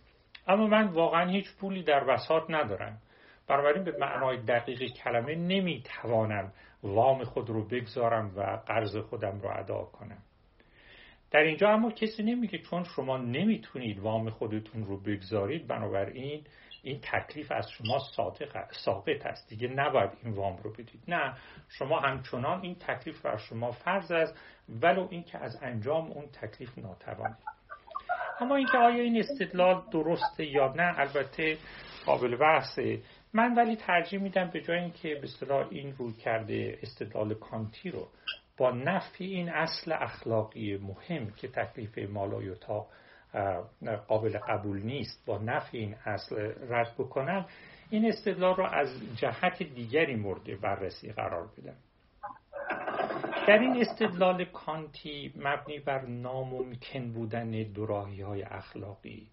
اما 0.47 0.67
من 0.67 0.87
واقعا 0.87 1.29
هیچ 1.29 1.45
پولی 1.59 1.83
در 1.83 2.03
وسط 2.07 2.41
ندارم. 2.49 3.01
بنابراین 3.47 3.83
به 3.83 3.97
معنای 3.99 4.37
دقیق 4.37 4.91
کلمه 4.93 5.35
نمی‌توانم 5.35 6.53
وام 6.83 7.23
خود 7.23 7.49
رو 7.49 7.67
بگذارم 7.67 8.33
و 8.35 8.41
قرض 8.67 8.97
خودم 8.97 9.39
رو 9.39 9.59
ادا 9.59 9.83
کنم. 9.83 10.23
در 11.31 11.39
اینجا 11.39 11.69
اما 11.69 11.91
کسی 11.91 12.23
نمیگه 12.23 12.57
چون 12.57 12.83
شما 12.83 13.17
نمی‌تونید 13.17 13.99
وام 13.99 14.29
خودتون 14.29 14.85
رو 14.85 15.01
بگذارید 15.01 15.67
بنابراین 15.67 16.43
این 16.83 16.99
تکلیف 17.01 17.51
از 17.51 17.69
شما 17.71 17.99
ثابت 18.85 19.25
است. 19.25 19.49
دیگه 19.49 19.67
نباید 19.67 20.11
این 20.23 20.33
وام 20.33 20.57
رو 20.57 20.71
بدید. 20.71 21.03
نه 21.07 21.33
شما 21.69 21.99
همچنان 21.99 22.61
این 22.61 22.75
تکلیف 22.75 23.21
بر 23.21 23.37
شما 23.37 23.71
فرض 23.71 24.11
است 24.11 24.39
ولو 24.81 25.07
اینکه 25.11 25.37
از 25.37 25.59
انجام 25.61 26.11
اون 26.11 26.25
تکلیف 26.27 26.77
ناتوانید. 26.77 27.37
اما 28.39 28.55
اینکه 28.55 28.77
آیا 28.77 29.03
این 29.03 29.19
استدلال 29.19 29.83
درسته 29.91 30.45
یا 30.45 30.73
نه 30.73 30.99
البته 30.99 31.57
قابل 32.05 32.35
بحثه. 32.35 32.99
من 33.33 33.55
ولی 33.55 33.75
ترجیح 33.75 34.19
میدم 34.19 34.49
به 34.53 34.61
جای 34.61 34.79
اینکه 34.79 35.15
به 35.15 35.23
اصطلاح 35.23 35.67
این 35.69 35.95
روی 35.97 36.13
کرده 36.13 36.79
استدلال 36.81 37.33
کانتی 37.33 37.89
رو 37.89 38.07
با 38.57 38.71
نفی 38.71 39.25
این 39.25 39.49
اصل 39.49 39.91
اخلاقی 39.91 40.77
مهم 40.77 41.31
که 41.31 41.47
تکلیف 41.47 42.09
مالایوتا 42.09 42.87
قابل 44.07 44.37
قبول 44.37 44.81
نیست 44.81 45.25
با 45.25 45.37
نفی 45.37 45.77
این 45.77 45.95
اصل 46.05 46.35
رد 46.69 46.93
بکنم 46.97 47.45
این 47.89 48.05
استدلال 48.05 48.55
را 48.55 48.69
از 48.69 48.89
جهت 49.15 49.63
دیگری 49.63 50.15
مورد 50.15 50.61
بررسی 50.61 51.11
قرار 51.11 51.47
بدم. 51.57 51.77
در 53.47 53.59
این 53.59 53.81
استدلال 53.81 54.45
کانتی 54.45 55.33
مبنی 55.35 55.79
بر 55.79 56.05
ناممکن 56.05 57.13
بودن 57.13 57.51
دوراهی 57.51 58.21
های 58.21 58.43
اخلاقی. 58.43 59.27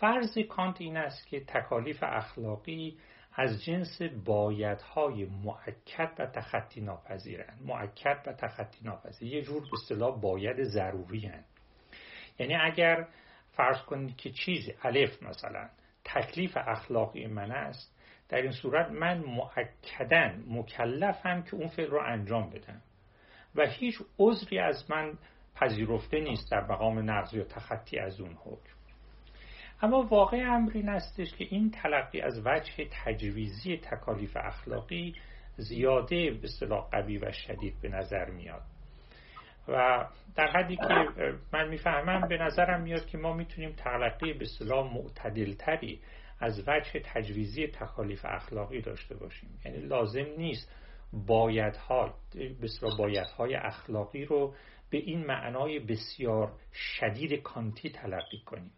فرض 0.00 0.38
کانت 0.38 0.80
این 0.80 0.96
است 0.96 1.26
که 1.26 1.40
تکالیف 1.40 1.98
اخلاقی 2.02 2.98
از 3.40 3.64
جنس 3.64 4.02
بایدهای 4.02 5.24
معکد 5.24 6.12
و 6.18 6.26
تخطی 6.26 6.80
ناپذیرند. 6.80 7.62
معکد 7.64 8.22
و 8.26 8.32
تخطی 8.32 8.78
ناپذیر. 8.84 9.34
یه 9.34 9.42
جور 9.42 9.60
به 9.60 9.68
اصطلاح 9.72 10.20
باید 10.20 10.62
ضروری 10.62 11.26
هن. 11.26 11.44
یعنی 12.38 12.54
اگر 12.54 13.08
فرض 13.52 13.82
کنید 13.82 14.16
که 14.16 14.30
چیزی 14.30 14.74
الف 14.82 15.22
مثلا 15.22 15.68
تکلیف 16.04 16.56
اخلاقی 16.56 17.26
من 17.26 17.50
است 17.50 17.98
در 18.28 18.42
این 18.42 18.52
صورت 18.52 18.90
من 18.90 19.18
معکدن 19.18 20.44
مکلفم 20.48 21.42
که 21.42 21.54
اون 21.54 21.68
فعل 21.68 21.86
رو 21.86 22.00
انجام 22.06 22.50
بدم. 22.50 22.82
و 23.54 23.66
هیچ 23.66 23.94
عذری 24.18 24.58
از 24.58 24.90
من 24.90 25.18
پذیرفته 25.54 26.20
نیست 26.20 26.50
در 26.50 26.60
مقام 26.60 27.10
نقض 27.10 27.34
یا 27.34 27.44
تخطی 27.44 27.98
از 27.98 28.20
اون 28.20 28.34
حکم. 28.34 28.77
اما 29.82 30.02
واقع 30.02 30.36
امر 30.36 30.70
این 30.74 30.88
استش 30.88 31.34
که 31.34 31.46
این 31.50 31.70
تلقی 31.70 32.20
از 32.20 32.46
وجه 32.46 32.88
تجویزی 33.04 33.76
تکالیف 33.76 34.36
اخلاقی 34.36 35.14
زیاده 35.56 36.30
به 36.30 36.44
اصطلاح 36.44 36.88
قوی 36.90 37.18
و 37.18 37.32
شدید 37.32 37.74
به 37.82 37.88
نظر 37.88 38.30
میاد. 38.30 38.62
و 39.68 40.06
در 40.36 40.46
حدی 40.46 40.76
که 40.76 40.94
من 41.52 41.68
می‌فهمم 41.68 42.28
به 42.28 42.38
نظرم 42.38 42.82
میاد 42.82 43.06
که 43.06 43.18
ما 43.18 43.32
می‌تونیم 43.32 43.72
تلقی 43.72 44.32
به 44.32 44.44
اصطلاح 44.44 44.94
معتدلتری 44.94 46.00
از 46.40 46.68
وجه 46.68 47.00
تجویزی 47.04 47.66
تکالیف 47.66 48.24
اخلاقی 48.24 48.80
داشته 48.80 49.14
باشیم. 49.16 49.50
یعنی 49.64 49.78
لازم 49.78 50.26
نیست 50.38 50.74
بایدها 51.26 52.14
بسیار 52.62 52.92
بایدهای 52.98 53.54
اخلاقی 53.54 54.24
رو 54.24 54.54
به 54.90 54.98
این 54.98 55.26
معنای 55.26 55.78
بسیار 55.78 56.52
شدید 56.72 57.42
کانتی 57.42 57.90
تلقی 57.90 58.38
کنیم. 58.46 58.72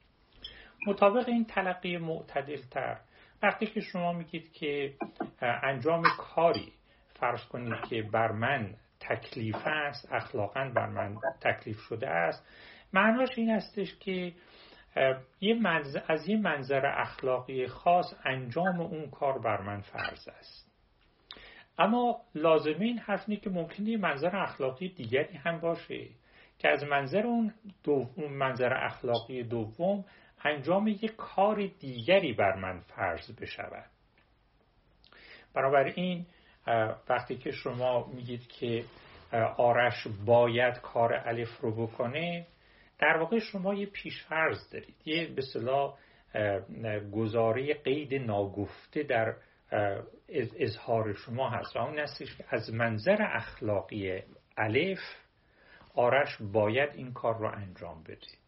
مطابق 0.86 1.28
این 1.28 1.44
تلقی 1.44 1.96
معتدل 1.96 2.62
تر 2.70 3.00
وقتی 3.42 3.66
که 3.66 3.80
شما 3.80 4.12
میگید 4.12 4.52
که 4.52 4.94
انجام 5.40 6.02
کاری 6.18 6.72
فرض 7.14 7.44
کنید 7.44 7.80
که 7.88 8.02
بر 8.02 8.32
من 8.32 8.74
تکلیف 9.00 9.56
است 9.66 10.12
اخلاقا 10.12 10.70
بر 10.74 10.86
من 10.86 11.16
تکلیف 11.40 11.78
شده 11.78 12.08
است 12.08 12.46
معناش 12.92 13.28
این 13.36 13.50
استش 13.50 13.96
که 13.98 14.32
از 16.08 16.28
یه 16.28 16.36
منظر 16.36 16.86
اخلاقی 16.86 17.66
خاص 17.66 18.14
انجام 18.24 18.80
اون 18.80 19.10
کار 19.10 19.38
بر 19.38 19.60
من 19.60 19.80
فرض 19.80 20.28
است. 20.28 20.70
اما 21.78 22.20
لازمه 22.34 22.80
این 22.80 22.98
حرف 22.98 23.28
نیست 23.28 23.42
که 23.42 23.50
ممکنه 23.50 23.96
منظر 23.96 24.36
اخلاقی 24.36 24.88
دیگری 24.88 25.36
هم 25.36 25.60
باشه 25.60 26.06
که 26.58 26.68
از 26.68 26.84
منظر 26.84 27.26
اون, 27.26 27.54
اون 27.86 28.32
منظر 28.32 28.74
اخلاقی 28.74 29.42
دوم 29.42 30.04
انجام 30.44 30.88
یک 30.88 31.16
کار 31.16 31.66
دیگری 31.80 32.32
بر 32.32 32.54
من 32.54 32.80
فرض 32.80 33.30
بشود. 33.40 33.90
بنابراین 35.54 36.26
وقتی 37.08 37.36
که 37.36 37.50
شما 37.50 38.06
میگید 38.06 38.46
که 38.46 38.84
آرش 39.56 40.06
باید 40.26 40.80
کار 40.80 41.14
الف 41.14 41.58
رو 41.60 41.86
بکنه 41.86 42.46
در 42.98 43.16
واقع 43.16 43.38
شما 43.38 43.74
یه 43.74 43.86
پیشفرض 43.86 44.70
دارید. 44.72 44.94
یه 45.04 45.26
به 45.26 45.42
صلاح 45.42 45.94
گزاره 47.12 47.74
قید 47.74 48.14
ناگفته 48.14 49.02
در 49.02 49.34
اظهار 50.58 51.12
شما 51.12 51.50
هست. 51.50 51.76
اون 51.76 51.98
هستش 51.98 52.36
که 52.36 52.44
از 52.48 52.74
منظر 52.74 53.16
اخلاقی 53.20 54.22
الف 54.56 55.00
آرش 55.94 56.36
باید 56.52 56.90
این 56.94 57.12
کار 57.12 57.38
رو 57.38 57.46
انجام 57.46 58.02
بده. 58.02 58.39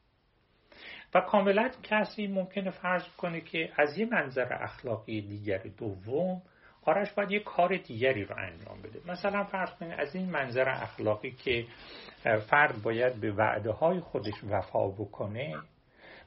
کاملا 1.20 1.70
کسی 1.82 2.26
ممکنه 2.26 2.70
فرض 2.70 3.08
کنه 3.16 3.40
که 3.40 3.72
از 3.76 3.98
یه 3.98 4.06
منظر 4.06 4.46
اخلاقی 4.50 5.20
دیگر 5.20 5.62
دوم 5.78 6.42
آرش 6.84 7.12
باید 7.12 7.30
یه 7.30 7.40
کار 7.40 7.76
دیگری 7.76 8.24
رو 8.24 8.36
انجام 8.38 8.82
بده. 8.82 9.12
مثلا 9.12 9.44
فرض 9.44 9.70
کنید 9.70 10.00
از 10.00 10.14
این 10.14 10.30
منظر 10.30 10.68
اخلاقی 10.68 11.30
که 11.30 11.64
فرد 12.50 12.82
باید 12.82 13.20
به 13.20 13.32
وعده 13.32 13.70
های 13.70 14.00
خودش 14.00 14.34
وفا 14.50 14.88
بکنه 14.88 15.54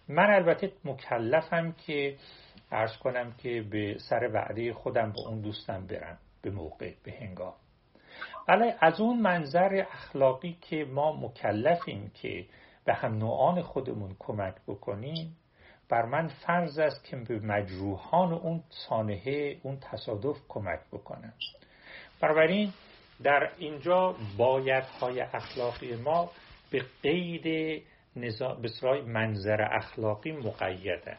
من 0.09 0.29
البته 0.33 0.71
مکلفم 0.85 1.71
که 1.71 2.15
فرض 2.69 2.97
کنم 2.97 3.31
که 3.37 3.61
به 3.71 3.97
سر 4.09 4.29
وعده 4.33 4.73
خودم 4.73 5.11
با 5.11 5.29
اون 5.29 5.41
دوستم 5.41 5.87
برم 5.87 6.17
به 6.41 6.51
موقع 6.51 6.91
به 7.03 7.11
هنگام. 7.11 7.53
ولی 8.47 8.73
از 8.79 8.99
اون 8.99 9.19
منظر 9.19 9.85
اخلاقی 9.91 10.57
که 10.61 10.85
ما 10.85 11.13
مکلفیم 11.13 12.11
که 12.21 12.45
به 12.85 12.93
هم 12.93 13.17
نوعان 13.17 13.61
خودمون 13.61 14.15
کمک 14.19 14.55
بکنیم. 14.67 15.37
بر 15.89 16.05
من 16.05 16.27
فرض 16.27 16.79
است 16.79 17.03
که 17.03 17.17
به 17.17 17.39
مجروحان 17.39 18.33
اون 18.33 18.63
سانحه 18.69 19.57
اون 19.63 19.77
تصادف 19.79 20.37
کمک 20.47 20.79
بکنم 20.91 21.33
بنابراین 22.21 22.73
در 23.23 23.51
اینجا 23.57 24.15
بایدهای 24.37 25.21
اخلاقی 25.21 25.95
ما 25.95 26.31
به 26.71 26.85
قید 27.03 27.83
بسرای 28.63 29.01
منظر 29.01 29.61
اخلاقی 29.61 30.31
مقیده. 30.31 31.17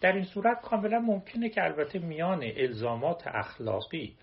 در 0.00 0.12
این 0.12 0.24
صورت 0.24 0.60
کاملا 0.60 0.98
ممکنه 0.98 1.48
که 1.48 1.64
البته 1.64 1.98
میان 1.98 2.42
الزامات 2.56 3.26
اخلاقی 3.26 4.16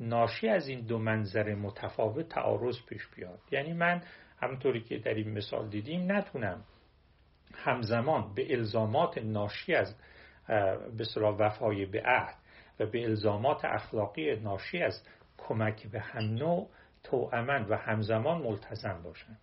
ناشی 0.00 0.48
از 0.48 0.68
این 0.68 0.80
دو 0.80 0.98
منظر 0.98 1.54
متفاوت 1.54 2.28
تعارض 2.28 2.76
پیش 2.88 3.06
بیاد. 3.16 3.38
یعنی 3.50 3.72
من 3.72 4.02
همونطوری 4.46 4.80
که 4.80 4.98
در 4.98 5.14
این 5.14 5.32
مثال 5.32 5.68
دیدیم 5.68 6.12
نتونم 6.12 6.64
همزمان 7.54 8.34
به 8.34 8.54
الزامات 8.54 9.18
ناشی 9.18 9.74
از 9.74 9.96
به 10.96 11.04
وفای 11.20 11.86
به 11.86 12.02
عهد 12.02 12.34
و 12.80 12.86
به 12.86 13.04
الزامات 13.04 13.64
اخلاقی 13.64 14.36
ناشی 14.36 14.82
از 14.82 15.02
کمک 15.38 15.86
به 15.86 16.00
هم 16.00 16.24
نوع 16.24 16.68
توأمن 17.04 17.64
و 17.64 17.76
همزمان 17.76 18.42
ملتزم 18.42 19.00
باشم 19.04 19.36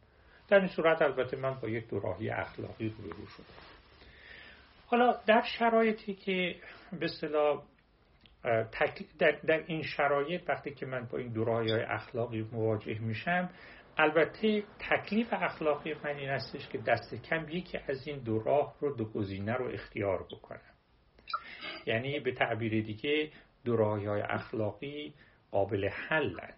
در 0.48 0.60
این 0.60 0.67
صورت 0.67 1.01
البته 1.01 1.38
من 1.38 1.53
با 1.53 1.69
یک 1.69 1.88
دوراهی 1.88 2.29
اخلاقی 2.29 2.89
روبرو 2.89 3.27
شدم. 3.27 3.45
حالا 4.88 5.17
در 5.25 5.41
شرایطی 5.60 6.13
که 6.13 6.55
به 7.00 7.05
اصطلاح 7.05 7.63
در, 9.19 9.31
در 9.48 9.63
این 9.67 9.83
شرایط 9.83 10.50
وقتی 10.50 10.72
که 10.72 10.86
من 10.86 11.05
با 11.05 11.17
این 11.17 11.27
دوراهی 11.27 11.74
اخلاقی 11.74 12.48
مواجه 12.51 13.00
میشم 13.00 13.50
البته 13.97 14.63
تکلیف 14.79 15.27
اخلاقی 15.33 15.93
من 15.93 16.15
این 16.15 16.29
هستش 16.29 16.67
که 16.67 16.77
دست 16.77 17.15
کم 17.15 17.50
یکی 17.50 17.77
از 17.88 18.07
این 18.07 18.19
دو 18.19 18.39
راه 18.39 18.75
رو 18.79 18.95
دو 18.95 19.05
گزینه 19.05 19.53
رو 19.53 19.65
اختیار 19.65 20.23
بکنم. 20.31 20.59
یعنی 21.85 22.19
به 22.19 22.31
تعبیر 22.31 22.83
دیگه 22.83 23.31
دو 23.65 23.85
های 23.85 24.21
اخلاقی 24.21 25.13
قابل 25.51 25.89
حلن. 25.89 26.53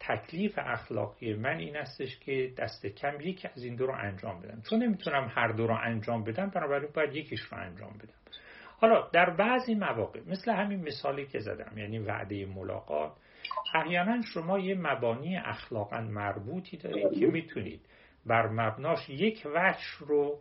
تکلیف 0.00 0.58
اخلاقی 0.58 1.34
من 1.34 1.58
این 1.58 1.76
استش 1.76 2.18
که 2.18 2.52
دست 2.58 2.86
کم 2.86 3.20
یکی 3.20 3.48
از 3.48 3.64
این 3.64 3.76
دو 3.76 3.86
رو 3.86 3.94
انجام 3.94 4.40
بدم. 4.42 4.62
چون 4.70 4.82
نمی‌تونم 4.82 5.32
هر 5.34 5.48
دو 5.48 5.66
رو 5.66 5.74
انجام 5.84 6.24
بدم 6.24 6.50
بنابراین 6.50 6.88
باید 6.94 7.16
یکیش 7.16 7.40
رو 7.40 7.58
انجام 7.58 7.92
بدم. 7.92 8.14
حالا 8.80 9.08
در 9.12 9.30
بعضی 9.30 9.74
مواقع 9.74 10.20
مثل 10.26 10.52
همین 10.52 10.80
مثالی 10.80 11.26
که 11.26 11.38
زدم 11.38 11.78
یعنی 11.78 11.98
وعده 11.98 12.46
ملاقات 12.46 13.12
احیانا 13.74 14.22
شما 14.22 14.58
یه 14.58 14.74
مبانی 14.74 15.36
اخلاقا 15.36 16.00
مربوطی 16.00 16.76
دارید 16.76 17.20
که 17.20 17.26
می‌تونید 17.26 17.80
بر 18.26 18.46
مبناش 18.48 19.08
یک 19.08 19.46
وجه 19.54 19.98
رو 19.98 20.38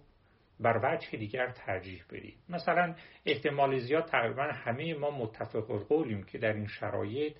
بر 0.59 0.79
وجه 0.83 1.17
دیگر 1.17 1.51
ترجیح 1.51 2.03
بدید. 2.09 2.37
مثلا 2.49 2.95
احتمال 3.25 3.77
زیاد 3.77 4.05
تقریبا 4.05 4.43
همه 4.43 4.93
ما 4.93 5.11
متفق 5.11 5.71
القولیم 5.71 6.23
که 6.23 6.37
در 6.37 6.53
این 6.53 6.67
شرایط 6.67 7.33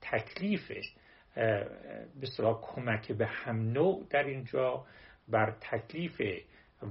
تکلیف 0.00 0.72
به 2.20 2.56
کمک 2.62 3.12
به 3.12 3.26
هم 3.26 3.72
نوع 3.72 4.06
در 4.10 4.24
اینجا 4.24 4.86
بر 5.28 5.50
تکلیف 5.50 6.22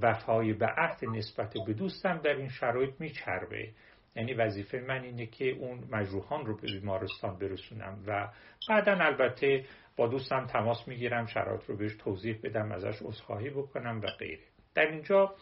وفای 0.02 0.54
به 0.54 0.66
عهد 0.66 1.06
نسبت 1.06 1.54
به 1.68 1.74
دوستم 1.74 2.18
در 2.18 2.36
این 2.36 2.50
شرایط 2.50 2.94
میچربه. 3.00 3.70
یعنی 4.16 4.34
وظیفه 4.34 4.80
من 4.80 5.04
اینه 5.04 5.26
که 5.26 5.50
اون 5.50 5.84
مجروحان 5.92 6.46
رو 6.46 6.58
به 6.58 6.68
بیمارستان 6.68 7.38
برسونم 7.38 8.04
و 8.08 8.30
بعدا 8.70 8.92
البته 8.92 9.66
با 9.96 10.08
دوستم 10.08 10.46
تماس 10.46 10.88
می‌گیرم 10.88 11.26
شرایط 11.26 11.64
رو 11.64 11.78
بهش 11.78 11.96
توضیح 11.96 12.40
بدم 12.44 12.72
ازش 12.72 13.02
عذرخواهی 13.02 13.50
بکنم 13.50 14.02
و 14.02 14.08
غیره. 14.08 14.44
در 14.76 14.92
اینجا 14.92 15.36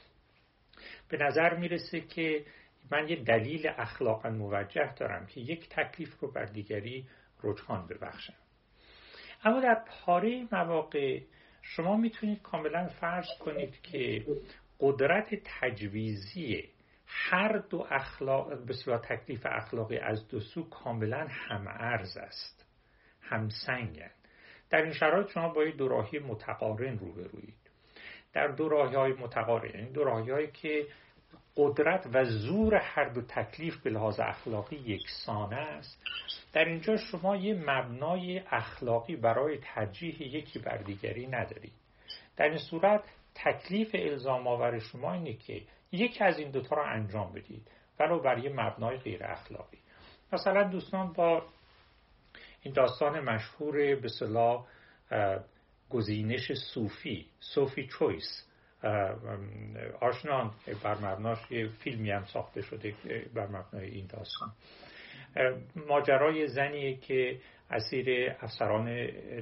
به 1.10 1.18
نظر 1.18 1.58
می‌رسه 1.58 2.02
که 2.02 2.46
من 2.92 3.10
یه 3.10 3.24
دلیل 3.24 3.68
اخلاقا 3.68 4.30
موجه 4.30 4.94
دارم 4.94 5.26
که 5.26 5.42
یک 5.42 5.70
تکلیف 5.70 6.20
رو 6.20 6.32
بر 6.32 6.46
دیگری 6.46 7.08
رجحان 7.44 7.88
ببخشم. 7.88 8.34
اما 9.44 9.60
در 9.60 9.84
پاره 9.88 10.48
مواقع 10.52 11.20
شما 11.62 11.98
می‌تونید 11.98 12.42
کاملا 12.42 12.88
فرض 12.88 13.28
کنید 13.40 13.82
که 13.82 14.26
قدرت 14.80 15.30
تجویزی 15.62 16.70
هر 17.16 17.58
دو 17.58 17.88
اخلاق 17.90 18.66
به 18.66 18.98
تکلیف 18.98 19.46
اخلاقی 19.46 19.98
از 19.98 20.28
دو 20.28 20.40
سو 20.40 20.70
کاملا 20.70 21.28
هم 21.30 21.68
ارز 21.68 22.18
است. 22.18 22.66
همسنگن. 23.22 24.12
در 24.70 24.82
این 24.82 24.94
شرایط 24.94 25.30
شما 25.30 25.50
با 25.50 25.66
دو 25.66 25.88
راهی 25.88 26.20
متقارن 26.20 26.98
روبرویید. 26.98 27.64
در 28.34 28.48
دو 28.48 28.70
راهی 28.70 28.96
های 28.96 29.14
متقارن 29.14 29.66
این 29.66 29.80
یعنی 29.80 29.92
دو 29.94 30.04
راهی 30.04 30.32
هایی 30.32 30.52
که 30.52 30.88
قدرت 31.58 32.08
و 32.14 32.26
زور 32.26 32.76
هر 32.76 33.10
دو 33.10 33.22
تکلیف 33.22 33.78
به 33.78 33.90
لحاظ 33.90 34.20
اخلاقی 34.20 34.76
یکسانه 34.76 35.56
است 35.56 36.02
در 36.54 36.66
اینجا 36.66 36.98
شما 36.98 37.36
یه 37.36 37.54
مبنای 37.54 38.40
اخلاقی 38.40 39.16
برای 39.16 39.58
ترجیح 39.58 40.22
یکی 40.22 40.60
بر 40.60 40.78
دیگری 40.78 41.28
ندارید. 41.28 41.74
در 42.38 42.46
این 42.46 42.58
صورت 42.58 43.04
تکلیف 43.36 43.90
الزام 43.94 44.48
آور 44.48 44.80
شما 44.80 45.14
اینه 45.14 45.34
که 45.34 45.62
یکی 45.94 46.24
از 46.24 46.40
این 46.40 46.52
دوتا 46.52 46.76
رو 46.76 46.84
انجام 46.84 47.34
بدید. 47.34 47.68
ولو 48.00 48.20
بر 48.20 48.38
یه 48.38 48.54
مبنای 48.54 48.98
غیر 48.98 49.24
اخلاقی. 49.24 49.78
مثلا 50.34 50.64
دوستان 50.64 51.14
با 51.14 51.46
این 52.62 52.74
داستان 52.74 53.20
مشهور 53.20 53.96
به 53.96 54.08
صلاح 54.08 54.66
گزینش 55.90 56.52
صوفی 56.54 57.26
صوفی 57.40 57.88
چویس. 57.88 58.48
آشنان 60.02 60.52
بر 60.84 60.96
مبناش 60.98 61.52
یه 61.52 61.68
فیلمی 61.68 62.12
هم 62.12 62.26
ساخته 62.26 62.62
شده 62.62 62.94
بر 63.34 63.48
مبنای 63.48 63.90
این 63.90 64.08
داستان. 64.08 64.52
ماجرای 65.88 66.48
زنیه 66.48 66.98
که 66.98 67.40
اسیر 67.70 68.36
افسران 68.42 68.90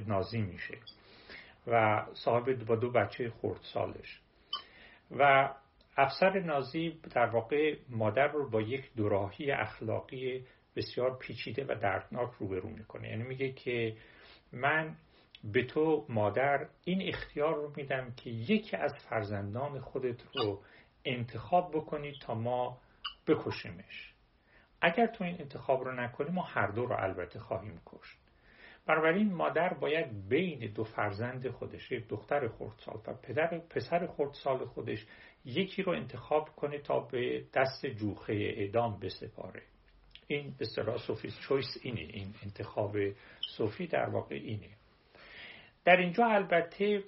نازی 0.06 0.38
میشه 0.38 0.78
و 1.66 2.06
صاحب 2.14 2.64
با 2.64 2.76
دو 2.76 2.90
بچه 2.90 3.32
خردسالش. 3.42 4.20
و 5.10 5.50
افسر 5.96 6.40
نازی 6.40 7.00
در 7.14 7.26
واقع 7.26 7.76
مادر 7.88 8.26
رو 8.26 8.50
با 8.50 8.60
یک 8.60 8.94
دوراهی 8.96 9.50
اخلاقی 9.50 10.46
بسیار 10.76 11.18
پیچیده 11.18 11.64
و 11.64 11.74
دردناک 11.74 12.32
روبرو 12.38 12.68
می‌کنه. 12.68 13.08
یعنی 13.08 13.22
میگه 13.22 13.52
که 13.52 13.96
من 14.52 14.96
به 15.44 15.64
تو 15.64 16.06
مادر 16.08 16.68
این 16.84 17.08
اختیار 17.08 17.54
رو 17.54 17.72
میدم 17.76 18.12
که 18.16 18.30
یکی 18.30 18.76
از 18.76 18.94
فرزندان 19.08 19.80
خودت 19.80 20.22
رو 20.34 20.62
انتخاب 21.04 21.70
بکنی 21.74 22.12
تا 22.20 22.34
ما 22.34 22.78
بکشیمش. 23.26 24.14
اگر 24.80 25.06
تو 25.06 25.24
این 25.24 25.40
انتخاب 25.40 25.84
رو 25.84 25.92
نکنی 25.92 26.30
ما 26.30 26.42
هر 26.42 26.66
دو 26.66 26.86
رو 26.86 26.96
البته 26.98 27.38
خواهیم 27.38 27.80
کشت. 27.86 28.21
بنابراین 28.86 29.32
مادر 29.32 29.74
باید 29.74 30.28
بین 30.28 30.72
دو 30.72 30.84
فرزند 30.84 31.48
خودش 31.50 31.92
یک 31.92 32.08
دختر 32.08 32.48
خردسال 32.48 33.00
و 33.06 33.14
پدر 33.22 33.58
پسر 33.58 34.06
خردسال 34.06 34.64
خودش 34.64 35.06
یکی 35.44 35.82
رو 35.82 35.92
انتخاب 35.92 36.48
کنه 36.56 36.78
تا 36.78 37.00
به 37.00 37.44
دست 37.54 37.86
جوخه 37.86 38.32
اعدام 38.32 39.00
بسپاره. 39.00 39.62
این 40.26 40.50
به 40.58 40.64
اصطلاح 40.64 40.96
سوفیس 40.96 41.38
چویس 41.40 41.76
اینه 41.82 42.00
این 42.00 42.34
انتخاب 42.42 42.96
صوفی 43.56 43.86
در 43.86 44.08
واقع 44.08 44.34
اینه. 44.34 44.70
در 45.84 45.96
اینجا 45.96 46.26
البته 46.26 47.04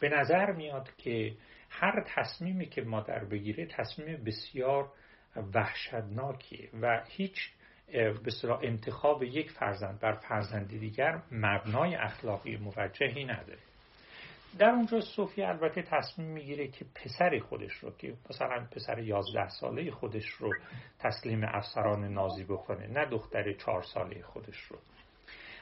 به 0.00 0.08
نظر 0.08 0.52
میاد 0.52 0.96
که 0.96 1.36
هر 1.70 2.04
تصمیمی 2.06 2.66
که 2.66 2.82
مادر 2.82 3.24
بگیره 3.24 3.66
تصمیم 3.66 4.24
بسیار 4.24 4.92
وحشتناکیه 5.54 6.68
و 6.80 7.04
هیچ 7.08 7.52
به 7.94 8.32
انتخاب 8.62 9.22
یک 9.22 9.50
فرزند 9.50 10.00
بر 10.00 10.12
فرزند 10.12 10.68
دیگر 10.68 11.22
مبنای 11.32 11.94
اخلاقی 11.94 12.56
موجهی 12.56 13.24
نداره. 13.24 13.58
در 14.58 14.70
اونجا 14.70 15.00
صوفی 15.00 15.42
البته 15.42 15.82
تصمیم 15.82 16.28
می‌گیره 16.28 16.68
که 16.68 16.84
پسر 16.94 17.38
خودش 17.38 17.72
رو 17.72 17.90
که 17.90 18.14
مثلا 18.30 18.66
پسر 18.72 18.98
یازده 18.98 19.48
ساله 19.48 19.90
خودش 19.90 20.28
رو 20.28 20.50
تسلیم 20.98 21.44
افسران 21.44 22.04
نازی 22.04 22.44
بکنه 22.44 22.86
نه 22.86 23.06
دختر 23.06 23.52
چهار 23.52 23.82
ساله 23.82 24.22
خودش 24.22 24.58
رو. 24.58 24.78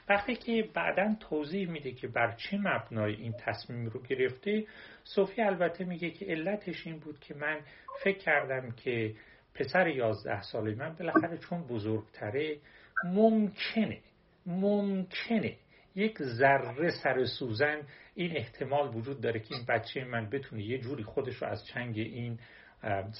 وقتی 0.09 0.35
که 0.35 0.69
بعدا 0.73 1.15
توضیح 1.19 1.69
میده 1.69 1.91
که 1.91 2.07
بر 2.07 2.31
چه 2.31 2.57
مبنای 2.57 3.15
این 3.15 3.33
تصمیم 3.33 3.85
رو 3.85 4.01
گرفته 4.01 4.65
صوفی 5.03 5.41
البته 5.41 5.85
میگه 5.85 6.11
که 6.11 6.25
علتش 6.25 6.87
این 6.87 6.99
بود 6.99 7.19
که 7.19 7.33
من 7.33 7.59
فکر 8.03 8.17
کردم 8.17 8.71
که 8.71 9.13
پسر 9.55 9.87
یازده 9.87 10.41
ساله 10.41 10.75
من 10.75 10.93
بالاخره 10.93 11.37
چون 11.37 11.63
بزرگتره 11.67 12.57
ممکنه 13.05 13.99
ممکنه 14.45 15.57
یک 15.95 16.23
ذره 16.23 16.89
سر 17.03 17.25
سوزن 17.25 17.81
این 18.15 18.37
احتمال 18.37 18.95
وجود 18.95 19.21
داره 19.21 19.39
که 19.39 19.55
این 19.55 19.65
بچه 19.65 20.03
من 20.03 20.29
بتونه 20.29 20.63
یه 20.63 20.77
جوری 20.77 21.03
خودش 21.03 21.35
رو 21.35 21.47
از 21.47 21.65
چنگ 21.65 21.97
این 21.97 22.39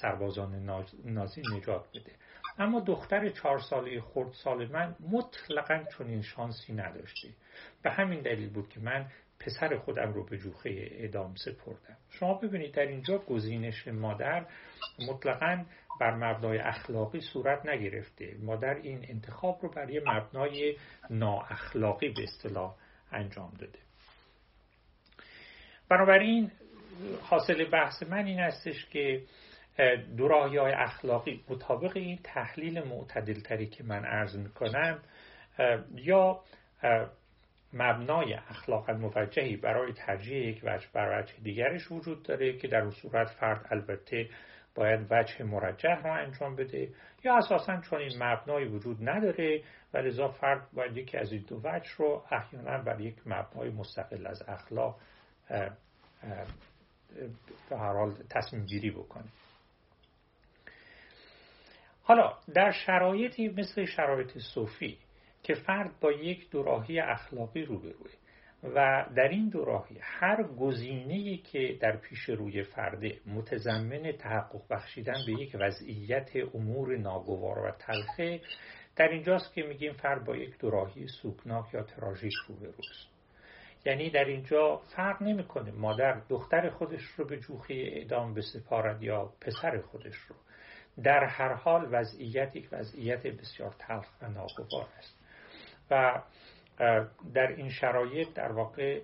سربازان 0.02 0.66
نازی 1.06 1.42
نجات 1.56 1.90
بده. 1.90 2.12
اما 2.60 2.80
دختر 2.80 3.30
چهار 3.30 3.60
ساله 3.60 4.02
خورد 4.02 4.32
سال 4.32 4.72
من 4.72 4.96
مطلقا 5.12 5.84
چنین 5.98 6.22
شانسی 6.22 6.74
نداشته. 6.74 7.30
به 7.84 7.92
همین 7.92 8.22
دلیل 8.22 8.50
بود 8.50 8.70
که 8.70 8.80
من 8.80 9.06
پسر 9.40 9.78
خودم 9.78 10.14
رو 10.14 10.26
به 10.26 10.38
جوخه 10.38 10.70
اعدام 10.70 11.36
سپردم. 11.36 11.98
شما 12.10 12.34
ببینید 12.34 12.74
در 12.74 12.88
اینجا 12.88 13.18
گزینش 13.18 13.88
مادر 13.88 14.46
مطلقا 15.10 15.66
بر 16.04 16.16
مبنای 16.16 16.58
اخلاقی 16.58 17.22
صورت 17.22 17.66
نگرفته. 17.66 18.36
مادر 18.42 18.74
این 18.74 19.06
انتخاب 19.10 19.60
رو 19.62 19.70
برای 19.70 20.02
مبنای 20.06 20.78
نااخلاقی 21.10 22.10
به 22.10 22.24
اصطلاح 22.24 22.76
انجام 23.12 23.54
داده. 23.60 23.80
بنابراین 25.90 26.52
حاصل 27.22 27.70
بحث 27.70 28.04
من 28.04 28.26
این 28.26 28.40
استش 28.40 28.86
که 28.86 29.24
دو 30.18 30.28
های 30.28 30.72
اخلاقی 30.72 31.44
مطابق 31.50 31.98
این 31.98 32.20
تحلیل 32.24 32.84
معتدل 32.84 33.40
تری 33.40 33.68
که 33.68 33.84
من 33.84 34.06
عرض 34.06 34.38
می‌کنم 34.38 35.00
یا 35.96 36.40
مبنای 37.74 38.34
اخلاقا 38.34 38.94
موجهی 38.94 39.56
برای 39.56 39.94
ترجیح 39.94 40.38
یک 40.38 40.62
وجه 40.64 40.88
بر 40.94 41.20
وجه 41.20 41.34
دیگرش 41.44 41.92
وجود 41.92 42.24
داره 42.24 42.58
که 42.58 42.68
در 42.68 42.82
اون 42.82 42.92
صورت 42.92 43.30
فرد 43.30 43.68
البته 43.72 44.30
باید 44.76 45.08
وجه 45.12 45.44
مرجح 45.44 46.02
را 46.04 46.16
انجام 46.16 46.56
بده. 46.56 46.90
یا 47.24 47.38
اساسا 47.38 47.82
چون 47.82 48.00
این 48.00 48.24
مبنایی 48.24 48.68
وجود 48.68 49.10
نداره 49.10 49.64
و 49.94 49.98
لذا 49.98 50.28
فرد 50.28 50.68
باید 50.74 50.98
یکی 50.98 51.18
از 51.18 51.32
این 51.32 51.46
دو 51.48 51.62
وجه 51.64 51.90
رو 51.98 52.24
احیانا 52.32 52.84
بر 52.84 53.02
یک 53.02 53.16
مبنای 53.26 53.70
مستقل 53.70 54.28
از 54.28 54.44
اخلاق 54.50 55.00
به 57.70 57.78
هر 57.78 57.94
حال 57.94 58.14
تصمیم 58.30 58.66
گیری 58.66 58.92
بکنه. 58.92 59.28
حالا 62.04 62.34
در 62.54 62.72
شرایطی 62.72 63.50
مثل 63.50 63.86
شرایط 63.86 64.38
صوفی 64.38 64.98
که 65.44 65.54
فرد 65.54 66.00
با 66.00 66.12
یک 66.12 66.50
دوراهی 66.50 67.00
اخلاقی 67.00 67.66
روبروه 67.66 68.12
و 68.64 69.06
در 69.16 69.28
این 69.28 69.50
دو 69.50 69.66
راهی 69.66 69.98
هر 70.02 70.44
گزینه‌ای 70.44 71.38
که 71.38 71.78
در 71.82 71.98
پیش 71.98 72.30
روی 72.30 72.64
فرده 72.64 73.20
متضمن 73.26 74.12
تحقق 74.12 74.62
بخشیدن 74.70 75.18
به 75.28 75.34
یک 75.34 75.56
وضعیت 75.60 76.30
امور 76.56 76.98
ناگوار 76.98 77.60
و 77.60 77.72
تلخه 77.72 78.42
در 78.96 79.08
اینجاست 79.08 79.54
که 79.54 79.64
میگیم 79.64 79.94
فرد 79.94 80.26
با 80.26 80.36
یک 80.36 80.58
دوراهی 80.58 81.08
سوکناک 81.08 81.74
یا 81.74 81.84
تراژیک 81.84 82.34
روبروست 82.48 83.14
یعنی 83.86 84.10
در 84.10 84.26
اینجا 84.26 84.78
فرق 84.96 85.22
نمی‌کنه 85.22 85.72
مادر 85.72 86.22
دختر 86.30 86.70
خودش 86.70 87.02
رو 87.06 87.26
به 87.26 87.38
جوخه 87.38 87.74
اعدام 87.74 88.34
بسپارد 88.34 89.04
یا 89.04 89.34
پسر 89.42 89.82
خودش 89.82 90.16
رو. 90.16 90.36
در 91.04 91.24
هر 91.24 91.54
حال 91.54 91.88
وضعیت 91.92 92.56
یک 92.56 92.70
وضعیت 92.72 93.28
بسیار 93.28 93.76
تلخ 93.80 94.08
و 94.22 94.28
ناگوار 94.28 94.88
است. 94.98 95.20
و 95.92 96.22
در 97.34 97.48
این 97.58 97.70
شرایط 97.70 98.34
در 98.34 98.52
واقع 98.52 99.02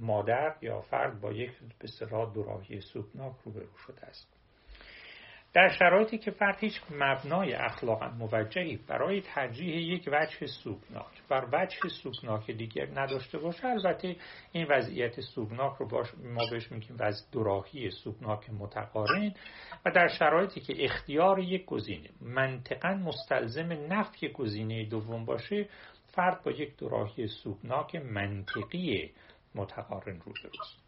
مادر 0.00 0.54
یا 0.62 0.80
فرد 0.80 1.20
با 1.20 1.32
یک 1.32 1.52
به 1.78 2.06
دوراهی 2.34 2.80
سوکناک 2.80 3.36
روبرو 3.44 3.76
شده 3.86 4.06
است. 4.06 4.42
در 5.54 5.68
شرایطی 5.68 6.18
که 6.18 6.30
فرد 6.30 6.56
هیچ 6.58 6.80
مبنای 6.90 7.52
اخلاقا 7.52 8.08
موجهی 8.08 8.76
برای 8.88 9.20
ترجیح 9.20 9.76
یک 9.76 10.08
وجه 10.12 10.46
سوکناک 10.46 11.22
بر 11.28 11.46
وجه 11.52 11.88
سوکناک 12.02 12.50
دیگر 12.50 12.86
نداشته 12.94 13.38
باشه 13.38 13.66
البته 13.66 14.16
این 14.52 14.66
وضعیت 14.70 15.20
سوکناک 15.20 15.76
رو 15.76 15.88
باش 15.88 16.06
ما 16.14 16.42
بهش 16.50 16.72
میگیم 16.72 16.96
وضع 17.00 17.24
دوراهی 17.32 17.90
سوکناک 17.90 18.50
متقارن 18.50 19.34
و 19.86 19.90
در 19.90 20.08
شرایطی 20.08 20.60
که 20.60 20.84
اختیار 20.84 21.38
یک 21.38 21.64
گزینه 21.64 22.08
منطقا 22.20 22.94
مستلزم 22.94 23.72
نفی 23.72 24.28
گزینه 24.28 24.84
دوم 24.84 25.24
باشه 25.24 25.68
فرد 26.12 26.42
با 26.42 26.50
یک 26.50 26.76
دوراهی 26.76 27.26
سوکناک 27.26 27.96
منطقی 27.96 29.10
متقارن 29.54 30.20
روبروست 30.20 30.82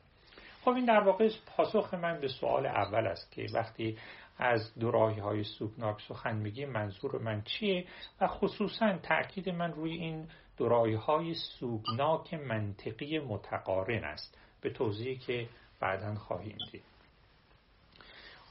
خب 0.64 0.70
این 0.70 0.84
در 0.84 1.00
واقع 1.00 1.30
پاسخ 1.46 1.94
من 1.94 2.20
به 2.20 2.28
سوال 2.28 2.66
اول 2.66 3.06
است 3.06 3.32
که 3.32 3.46
وقتی 3.54 3.98
از 4.38 4.74
دوراهی 4.78 5.20
های 5.20 5.44
سوکناک 5.44 6.02
سخن 6.08 6.36
میگیم 6.36 6.70
منظور 6.70 7.22
من 7.22 7.42
چیه؟ 7.42 7.84
و 8.20 8.26
خصوصا 8.26 8.98
تاکید 8.98 9.48
من 9.48 9.72
روی 9.72 9.92
این 9.92 10.28
دوراهی 10.56 10.94
های 10.94 11.34
سوگناک 11.34 12.34
منطقی 12.34 13.18
متقارن 13.18 14.04
است. 14.04 14.38
به 14.60 14.70
توضیحی 14.70 15.16
که 15.16 15.48
بعدا 15.80 16.14
خواهیم 16.14 16.58
دید. 16.72 16.82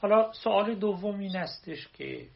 حالا 0.02 0.32
سوال 0.32 0.74
دوم 0.74 1.18
این 1.18 1.36
استش 1.36 1.88
که 1.88 2.26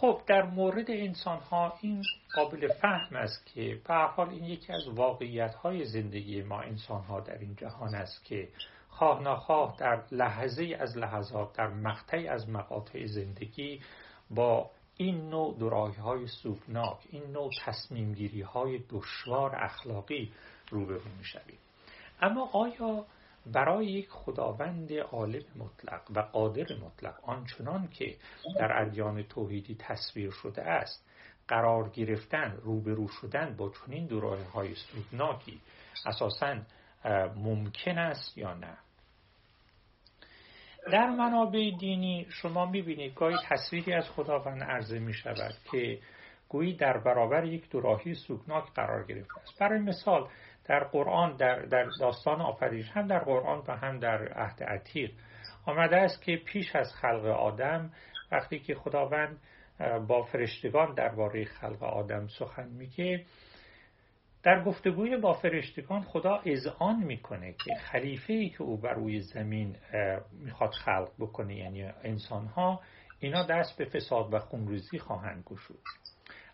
خب 0.00 0.20
در 0.26 0.42
مورد 0.42 0.90
انسان 0.90 1.38
ها 1.38 1.72
این 1.80 2.02
قابل 2.34 2.68
فهم 2.68 3.16
است 3.16 3.46
که 3.46 3.80
به 3.88 3.94
حال 3.94 4.28
این 4.28 4.44
یکی 4.44 4.72
از 4.72 4.88
واقعیت 4.88 5.54
های 5.54 5.84
زندگی 5.84 6.42
ما 6.42 6.60
انسان 6.60 7.02
ها 7.02 7.20
در 7.20 7.38
این 7.38 7.56
جهان 7.56 7.94
است 7.94 8.24
که 8.24 8.48
خواه 8.88 9.22
نخواه 9.22 9.76
در 9.78 10.02
لحظه 10.12 10.76
از 10.80 10.98
لحظات 10.98 11.52
در 11.52 11.68
مقطعی 11.68 12.28
از 12.28 12.48
مقاطع 12.48 13.06
زندگی 13.06 13.80
با 14.30 14.70
این 14.96 15.30
نوع 15.30 15.58
درایه 15.58 16.00
های 16.00 16.26
سوگناک 16.26 16.98
این 17.10 17.22
نوع 17.32 17.50
تصمیم 17.64 18.42
های 18.54 18.78
دشوار 18.90 19.56
اخلاقی 19.56 20.32
روبرو 20.70 21.00
می 21.18 21.24
شوید. 21.24 21.58
اما 22.22 22.50
آیا 22.52 23.04
برای 23.52 23.86
یک 23.86 24.08
خداوند 24.08 24.92
عالم 24.92 25.44
مطلق 25.56 26.02
و 26.14 26.20
قادر 26.20 26.66
مطلق 26.84 27.14
آنچنان 27.22 27.88
که 27.88 28.16
در 28.58 28.82
ادیان 28.82 29.22
توحیدی 29.22 29.74
تصویر 29.74 30.30
شده 30.30 30.62
است 30.62 31.06
قرار 31.48 31.88
گرفتن 31.88 32.58
روبرو 32.62 33.08
شدن 33.08 33.56
با 33.56 33.72
چنین 33.72 34.06
دوراه 34.06 34.52
های 34.52 34.74
سودناکی 34.74 35.60
اساسا 36.06 36.56
ممکن 37.36 37.98
است 37.98 38.38
یا 38.38 38.54
نه؟ 38.54 38.76
در 40.92 41.10
منابع 41.10 41.70
دینی 41.80 42.26
شما 42.30 42.66
می‌بینید 42.66 43.14
گاهی 43.14 43.36
تصویری 43.48 43.92
از 43.92 44.10
خداوند 44.10 44.62
عرضه 44.62 44.98
می 44.98 45.14
شود 45.14 45.54
که 45.70 45.98
گویی 46.48 46.76
در 46.76 46.98
برابر 46.98 47.44
یک 47.44 47.70
دوراهی 47.70 48.14
سوکناک 48.14 48.72
قرار 48.74 49.06
گرفته 49.06 49.40
است. 49.40 49.58
برای 49.60 49.78
مثال 49.78 50.28
در 50.68 50.84
قرآن 50.84 51.36
در, 51.36 51.62
در 51.62 51.86
داستان 52.00 52.40
آفریش 52.40 52.90
هم 52.90 53.06
در 53.06 53.18
قرآن 53.18 53.62
و 53.68 53.76
هم 53.76 53.98
در 53.98 54.32
عهد 54.32 54.62
عتیق. 54.62 55.10
آمده 55.66 55.96
است 55.96 56.22
که 56.22 56.36
پیش 56.36 56.76
از 56.76 56.92
خلق 56.94 57.24
آدم 57.24 57.92
وقتی 58.32 58.58
که 58.58 58.74
خداوند 58.74 59.38
با 60.08 60.22
فرشتگان 60.22 60.94
درباره 60.94 61.44
خلق 61.44 61.82
آدم 61.82 62.26
سخن 62.26 62.68
میگه 62.68 63.24
در 64.42 64.64
گفتگوی 64.64 65.16
با 65.16 65.32
فرشتگان 65.32 66.02
خدا 66.02 66.40
اذعان 66.44 66.96
می‌کنه 66.96 67.52
که 67.52 67.74
خلیفه 67.74 68.32
ای 68.32 68.48
که 68.48 68.62
او 68.62 68.76
بر 68.76 68.94
روی 68.94 69.20
زمین 69.20 69.76
می‌خواد 70.32 70.70
خلق 70.70 71.10
بکنه 71.18 71.56
یعنی 71.56 71.82
انسان 71.82 72.46
ها 72.46 72.80
اینا 73.20 73.46
دست 73.46 73.78
به 73.78 73.84
فساد 73.84 74.34
و 74.34 74.38
خونریزی 74.38 74.98
خواهند 74.98 75.44
گشود. 75.46 76.05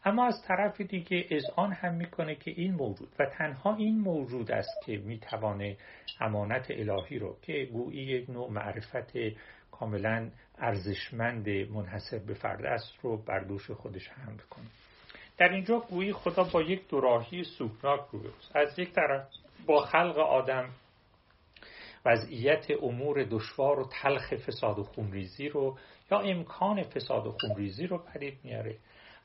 اما 0.05 0.27
از 0.27 0.43
طرف 0.43 0.81
دیگه 0.81 1.27
اذعان 1.31 1.73
هم 1.73 1.95
می‌کنه 1.95 2.35
که 2.35 2.51
این 2.51 2.75
موجود 2.75 3.09
و 3.19 3.27
تنها 3.27 3.75
این 3.75 4.01
موجود 4.01 4.53
است 4.53 4.83
که 4.87 4.97
می‌توانه 4.97 5.77
امانت 6.21 6.67
الهی 6.71 7.19
رو 7.19 7.37
که 7.43 7.69
گویی 7.73 8.03
یک 8.03 8.31
نوع 8.31 8.51
معرفت 8.51 9.13
کاملا 9.71 10.31
ارزشمند 10.59 11.49
منحصر 11.49 12.19
به 12.19 12.35
فرد 12.35 12.65
است 12.65 12.95
رو 13.03 13.17
بر 13.17 13.41
دوش 13.41 13.71
خودش 13.71 14.09
حمل 14.09 14.39
کنه. 14.51 14.67
در 15.39 15.49
اینجا 15.49 15.81
گویی 15.81 16.13
خدا 16.13 16.45
با 16.45 16.63
یک 16.63 16.89
دوراهی 16.89 17.45
سوکناک 17.45 18.01
روبروست 18.13 18.57
از 18.57 18.79
یک 18.79 18.93
طرف 18.93 19.29
با 19.67 19.81
خلق 19.81 20.19
آدم 20.19 20.71
وضعیت 22.05 22.67
امور 22.83 23.25
دشوار 23.31 23.79
و 23.81 23.89
تلخ 24.03 24.35
فساد 24.35 24.79
و 24.79 24.83
خونریزی 24.83 25.49
رو 25.49 25.79
یا 26.11 26.19
امکان 26.19 26.83
فساد 26.83 27.27
و 27.27 27.33
خونریزی 27.41 27.87
رو 27.87 27.99
پدید 27.99 28.39
میاره 28.45 28.77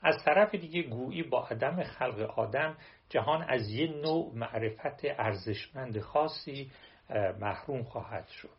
از 0.02 0.24
طرف 0.24 0.54
دیگه 0.54 0.82
گویی 0.82 1.22
با 1.22 1.46
عدم 1.46 1.82
خلق 1.82 2.20
آدم 2.20 2.76
جهان 3.08 3.42
از 3.42 3.70
یه 3.70 3.86
نوع 3.86 4.34
معرفت 4.34 5.04
ارزشمند 5.04 6.00
خاصی 6.00 6.70
محروم 7.40 7.82
خواهد 7.82 8.26
شد. 8.28 8.58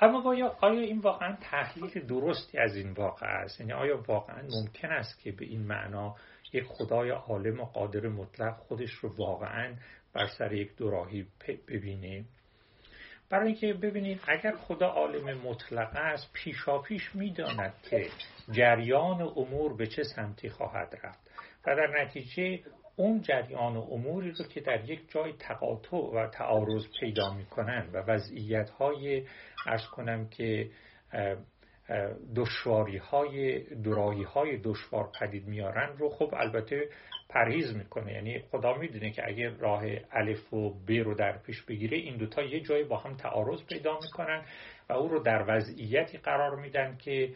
اما 0.00 0.30
آیا, 0.30 0.56
آیا 0.60 0.80
این 0.80 0.98
واقعا 0.98 1.36
تحلیل 1.40 2.06
درستی 2.06 2.58
از 2.58 2.76
این 2.76 2.92
واقع 2.92 3.26
است؟ 3.26 3.60
یعنی 3.60 3.72
آیا 3.72 4.02
واقعا 4.08 4.42
ممکن 4.50 4.88
است 4.88 5.20
که 5.20 5.32
به 5.32 5.44
این 5.44 5.66
معنا 5.66 6.16
یک 6.52 6.64
خدای 6.64 7.10
عالم 7.10 7.60
و 7.60 7.64
قادر 7.64 8.08
مطلق 8.08 8.56
خودش 8.56 8.90
رو 8.90 9.16
واقعا 9.16 9.74
بر 10.12 10.26
سر 10.26 10.52
یک 10.52 10.76
دوراهی 10.76 11.26
ببینه؟ 11.68 12.24
برای 13.30 13.46
اینکه 13.46 13.72
ببینید 13.72 14.20
اگر 14.28 14.56
خدا 14.56 14.86
عالم 14.86 15.38
مطلق 15.38 15.96
است 15.96 16.30
پیشا 16.32 16.78
پیش 16.78 17.14
می‌داند 17.14 17.74
که 17.90 18.06
جریان 18.52 19.22
امور 19.22 19.76
به 19.76 19.86
چه 19.86 20.02
سمتی 20.02 20.48
خواهد 20.48 20.98
رفت 21.02 21.30
و 21.66 21.76
در 21.76 22.04
نتیجه 22.04 22.60
اون 22.96 23.20
جریان 23.20 23.76
اموری 23.76 24.30
رو 24.30 24.44
که 24.44 24.60
در 24.60 24.90
یک 24.90 25.10
جای 25.10 25.32
تقاطع 25.32 25.96
و 25.96 26.26
تعارض 26.26 26.84
پیدا 27.00 27.34
می‌کنن 27.34 27.90
و 27.92 27.96
وضعیت 27.98 28.70
های 28.70 29.26
ارز 29.66 29.86
کنم 29.86 30.28
که 30.28 30.70
دشواری 32.36 32.96
های 32.96 33.60
درایی 33.74 34.22
های 34.22 34.58
دشوار 34.58 35.10
پدید 35.20 35.46
میارن 35.46 35.96
رو 35.96 36.08
خب 36.08 36.34
البته 36.36 36.88
پرهیز 37.28 37.76
می‌کنه. 37.76 38.12
یعنی 38.12 38.38
خدا 38.38 38.74
می‌دونه 38.74 39.10
که 39.10 39.22
اگر 39.26 39.48
راه 39.50 39.82
الف 40.12 40.54
و 40.54 40.70
ب 40.70 40.90
رو 40.90 41.14
در 41.14 41.38
پیش 41.38 41.62
بگیره 41.62 41.98
این 41.98 42.16
دوتا 42.16 42.42
یه 42.42 42.60
جایی 42.60 42.84
با 42.84 42.96
هم 42.96 43.16
تعارض 43.16 43.66
پیدا 43.66 43.98
می‌کنن 44.02 44.42
و 44.88 44.92
او 44.92 45.08
رو 45.08 45.22
در 45.22 45.44
وضعیتی 45.48 46.18
قرار 46.18 46.56
میدن 46.56 46.96
که 46.96 47.34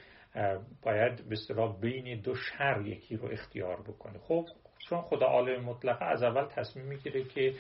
باید 0.83 1.29
به 1.29 1.33
اصطلاح 1.33 1.81
بین 1.81 2.21
دو 2.21 2.35
شر 2.35 2.83
یکی 2.87 3.17
رو 3.17 3.29
اختیار 3.33 3.81
بکنه. 3.81 4.19
خب 4.19 4.45
چون 4.89 5.01
خدا 5.01 5.27
عالم 5.27 5.65
مطلقه 5.65 6.05
از 6.05 6.23
اول 6.23 6.45
تصمیم 6.45 6.85
می‌گیره 6.87 7.25
که 7.25 7.55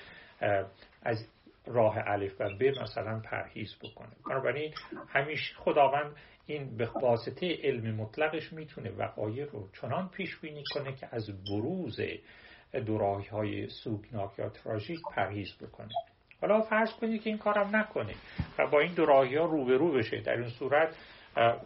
از 1.02 1.28
راه 1.66 1.96
الف 2.06 2.40
و 2.40 2.44
ب 2.44 2.62
مثلا 2.82 3.20
پرهیز 3.20 3.74
بکنه. 3.82 4.10
بنابراین 4.28 4.74
همیشه 5.08 5.54
خداوند 5.54 6.16
این 6.48 6.76
به 6.76 6.88
واسطه 7.02 7.58
علم 7.62 7.94
مطلقش 7.94 8.52
می‌تونه 8.52 8.90
وقایع 8.90 9.44
رو 9.44 9.68
چنان 9.80 10.08
پیش 10.08 10.36
بینی 10.36 10.64
کنه 10.74 10.92
که 10.92 11.08
از 11.12 11.44
بروز 11.44 12.00
دوراهی 12.86 13.26
های 13.26 13.68
سوگناک 13.68 14.38
یا 14.38 14.48
تراژیک 14.48 14.98
پرهیز 15.14 15.56
بکنه. 15.60 15.88
حالا 16.40 16.60
فرض 16.60 16.92
کنید 16.92 17.22
که 17.22 17.30
این 17.30 17.38
کارم 17.38 17.76
نکنه 17.76 18.14
و 18.58 18.66
با 18.66 18.80
این 18.80 18.94
دوراهی 18.94 19.36
ها 19.36 19.44
روبرو 19.44 19.92
بشه. 19.92 20.20
در 20.20 20.36
این 20.36 20.48
صورت 20.48 20.96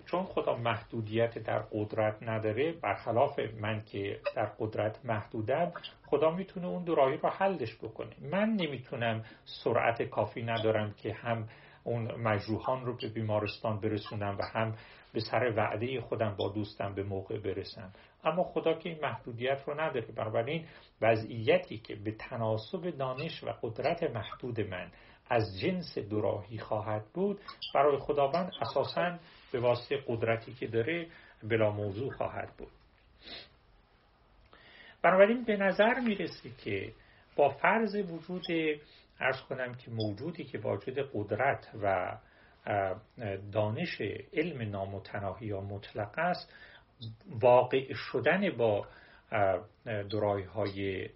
چون 0.07 0.25
خدا 0.25 0.57
محدودیت 0.57 1.39
در 1.39 1.59
قدرت 1.59 2.23
نداره 2.23 2.73
برخلاف 2.73 3.41
من 3.61 3.83
که 3.85 4.21
در 4.37 4.45
قدرت 4.59 5.05
محدودم 5.05 5.73
خدا 6.07 6.31
می‌تونه 6.31 6.67
اون 6.67 6.85
دوراهی 6.85 7.17
رو 7.17 7.29
حلش 7.29 7.77
بکنه. 7.77 8.13
من 8.31 8.49
نمی‌تونم 8.49 9.25
سرعت 9.45 10.03
کافی 10.03 10.43
ندارم 10.43 10.95
که 11.03 11.13
هم 11.13 11.49
اون 11.85 12.15
مجروحان 12.15 12.87
رو 12.87 12.97
به 12.97 13.09
بیمارستان 13.09 13.81
برسونم 13.81 14.39
و 14.39 14.43
هم 14.43 14.75
به 15.13 15.21
سر 15.21 15.53
وعده 15.57 16.01
خودم 16.01 16.37
با 16.39 16.49
دوستم 16.49 16.95
به 16.95 17.03
موقع 17.03 17.39
برسم 17.39 17.93
اما 18.25 18.45
خدا 18.45 18.75
که 18.75 18.89
این 18.89 18.99
محدودیت 19.03 19.63
رو 19.67 19.81
نداره. 19.81 20.07
بنابراین 20.17 20.67
وضعیتی 21.01 21.79
که 21.79 21.95
به 21.95 22.13
تناسب 22.13 22.91
دانش 22.91 23.45
و 23.45 23.55
قدرت 23.63 24.03
محدود 24.03 24.61
من 24.61 24.91
از 25.31 25.61
جنس 25.61 25.99
دوراهی 25.99 26.59
خواهد 26.59 27.05
بود 27.15 27.41
برای 27.75 27.99
خداوند 27.99 28.53
اساسا 28.61 29.19
به 29.53 29.61
واسطه 29.61 29.97
قدرتی 30.07 30.55
که 30.55 30.67
داره 30.67 31.07
بلا 31.43 31.71
موضوع 31.71 32.11
خواهد 32.11 32.53
بود. 32.59 32.71
بنابراین 35.03 35.45
به 35.45 35.57
نظر 35.57 36.01
می‌رسه 36.01 36.51
که 36.65 36.93
با 37.37 37.49
فرض 37.49 37.95
وجود 37.95 38.47
ارز 39.21 39.41
کنم 39.41 39.75
که 39.75 39.91
موجودی 39.91 40.45
که 40.45 40.59
واجد 40.59 40.99
قدرت 41.15 41.71
و 41.83 42.17
دانش 43.53 44.01
علم 44.33 44.71
نامتناهی 44.71 45.47
یا 45.47 45.61
مطلق 45.61 46.19
است 46.19 46.53
واقع 47.41 47.93
شدن 47.95 48.57
با 48.57 48.87
درای 49.85 50.43
های 50.43 51.09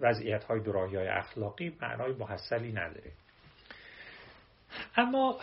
وضعیت 0.00 0.44
های 0.44 0.60
درایی 0.60 0.96
های 0.96 1.08
اخلاقی 1.08 1.76
معنای 1.80 2.12
محصلی 2.12 2.72
نداره. 2.72 3.12
اما 4.96 5.40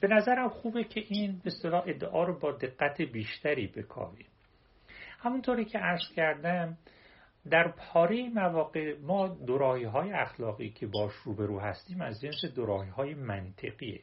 به 0.00 0.08
نظرم 0.08 0.48
خوبه 0.48 0.84
که 0.84 1.04
این 1.08 1.40
به 1.44 1.74
ادعا 1.74 2.24
رو 2.24 2.38
با 2.38 2.52
دقت 2.52 3.02
بیشتری 3.02 3.66
بکاویم. 3.66 4.26
همونطوری 5.18 5.64
که 5.64 5.78
عرض 5.78 6.12
کردم 6.16 6.78
در 7.50 7.68
پاره 7.68 8.28
مواقع 8.28 8.96
ما 8.98 9.28
درایی 9.28 9.84
های 9.84 10.12
اخلاقی 10.12 10.70
که 10.70 10.86
باش 10.86 11.12
روبرو 11.12 11.60
هستیم 11.60 12.00
از 12.00 12.20
جنس 12.20 12.44
درایی 12.56 12.90
های 12.90 13.14
منطقیه. 13.14 14.00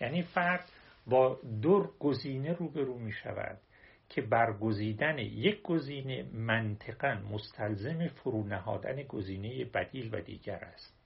یعنی 0.00 0.22
فرد 0.22 0.64
با 1.06 1.40
دور 1.62 1.90
گزینه 1.98 2.52
روبرو 2.52 2.98
می 2.98 3.12
شود 3.12 3.58
که 4.08 4.22
برگزیدن 4.22 5.18
یک 5.18 5.62
گزینه 5.62 6.22
منطقا 6.32 7.14
مستلزم 7.32 8.08
فرو 8.08 8.44
نهادن 8.46 9.02
گزینه 9.02 9.64
بدیل 9.64 10.14
و 10.14 10.20
دیگر 10.20 10.64
است. 10.64 11.00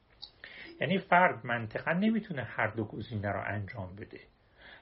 یعنی 0.80 0.98
فرد 0.98 1.46
منطقا 1.46 1.92
نمی‌تونه 1.92 2.42
هر 2.42 2.66
دو 2.66 2.84
گزینه 2.84 3.32
را 3.32 3.42
انجام 3.42 3.96
بده 3.96 4.20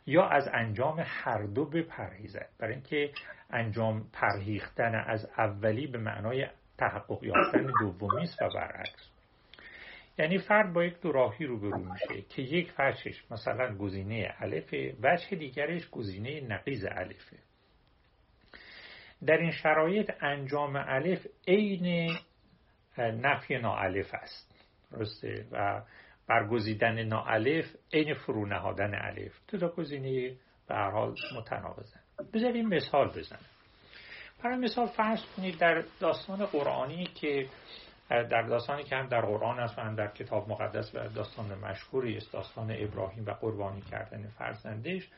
یا 0.06 0.28
از 0.28 0.48
انجام 0.52 1.02
هر 1.06 1.42
دو 1.42 1.64
بپرهیزد. 1.64 2.48
برای 2.58 2.74
اینکه 2.74 3.11
انجام 3.50 4.08
پرهیختن 4.12 4.94
از 4.94 5.28
اولی 5.38 5.87
به 5.87 5.98
معنای 5.98 6.46
تحقق 6.83 7.25
یافتن 7.25 7.73
دومی 7.81 8.23
است 8.23 8.42
و 8.42 8.49
برعکس. 8.55 9.09
یعنی 10.18 10.38
فرد 10.38 10.73
با 10.73 10.85
یک 10.85 11.01
دو 11.01 11.12
راهی 11.12 11.47
روبرو 11.47 11.79
میشه 11.79 12.23
که 12.29 12.42
یک 12.42 12.73
وجهش 12.79 13.25
مثلا 13.31 13.77
گزینه 13.77 14.35
الف 14.38 14.75
وجه 15.03 15.37
دیگرش 15.37 15.90
گزینه 15.90 16.40
نقیز 16.40 16.85
الفه. 16.85 17.38
در 19.27 19.37
این 19.37 19.51
شرایط 19.51 20.11
انجام 20.21 20.77
الف 20.77 21.27
عین 21.49 22.16
نفی 22.99 23.59
ناالف 23.59 24.14
است. 24.14 24.55
درسته؟ 24.90 25.47
و 25.53 25.83
برگزیدن 26.29 27.03
ناالف 27.03 27.64
عین 27.92 28.14
فرو 28.14 28.47
نهادن 28.47 28.95
الف. 28.95 29.40
تو 29.49 29.59
تا 29.59 29.68
گزینه 29.68 30.37
به 30.68 30.75
هر 30.75 30.90
حال 30.90 31.14
متناقضن 31.37 32.01
بذاریم 32.35 32.68
مثال 32.68 33.09
بزنم. 33.09 33.52
برای 34.42 34.57
مثال 34.57 34.87
فرض 34.87 35.20
کنید 35.37 35.59
در 35.59 35.85
داستان 36.00 36.46
قرآنی 36.46 37.05
که 37.05 37.48
در 38.09 38.42
داستانی 38.42 38.85
که 38.85 38.96
هم 38.96 39.07
در 39.07 39.20
قرآن 39.20 39.59
است 39.61 39.78
و 39.78 39.81
هم 39.81 39.94
در 39.94 40.07
کتاب 40.07 40.48
مقدس 40.48 40.94
و 40.94 41.09
داستان 41.09 41.59
مشهوری 41.59 42.16
است 42.16 42.33
داستان 42.33 42.70
ابراهیم 42.78 43.24
و 43.26 43.31
قربانی 43.31 43.81
کردن 43.81 44.28
فرزندش 44.38 45.09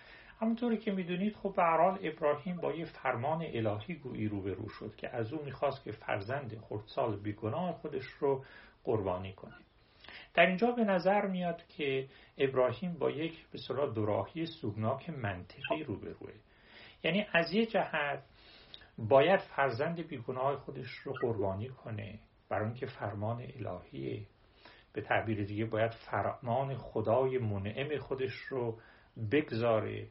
همونطوری 0.41 0.79
که 0.79 0.93
می‌دونید 0.93 1.37
خب 1.37 1.55
به 1.57 1.63
ابراهیم 2.03 2.57
با 2.57 2.73
یه 2.73 2.85
فرمان 2.85 3.43
الهی 3.43 3.95
گویی 3.95 4.29
روبرو 4.29 4.69
شد 4.69 4.97
که 4.97 5.17
از 5.17 5.33
او 5.33 5.45
می‌خواست 5.45 5.85
که 5.85 5.93
فرزند 5.93 6.59
خردسال 6.69 7.17
بیگناه 7.17 7.73
خودش 7.73 8.05
رو 8.05 8.45
قربانی 8.85 9.33
کنه. 9.33 9.55
در 10.35 10.47
اینجا 10.47 10.71
به 10.71 10.85
نظر 10.85 11.27
میاد 11.27 11.63
که 11.77 12.09
ابراهیم 12.39 12.93
با 12.99 13.11
یک 13.11 13.47
به 13.53 13.59
صلاح 13.59 13.95
دوراهی 13.95 14.47
سوگناک 14.47 15.11
منطقی 15.11 15.83
روبروه. 15.87 16.33
یعنی 17.05 17.27
از 17.33 17.53
یه 17.53 17.67
جهت 17.67 18.23
باید 18.99 19.41
فرزند 19.41 20.07
بیگناه 20.09 20.57
خودش 20.57 20.91
رو 20.91 21.13
قربانی 21.13 21.69
کنه 21.69 22.19
برای 22.49 22.65
اینکه 22.65 22.87
فرمان 22.87 23.43
الهیه. 23.43 24.27
به 24.93 25.01
تعبیر 25.03 25.45
دیگه 25.45 25.65
باید 25.65 25.91
فرمان 25.91 26.75
خدای 26.75 27.39
منعم 27.39 27.99
خودش 27.99 28.35
رو 28.35 28.79
بگذاره. 29.33 30.07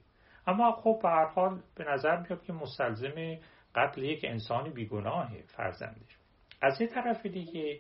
اما 0.48 0.72
خب 0.72 1.00
به 1.04 1.10
هر 1.10 1.26
حال 1.26 1.62
به 1.76 1.84
نظر 1.84 2.18
میاد 2.18 2.44
که 2.44 2.54
مستلزم 2.54 3.38
قتل 3.76 4.04
یک 4.04 4.26
انسان 4.26 4.70
بیگناه 4.70 5.32
فرزندش. 5.48 6.18
از 6.62 6.82
یه 6.82 6.88
طرف 6.88 7.26
دیگه 7.26 7.80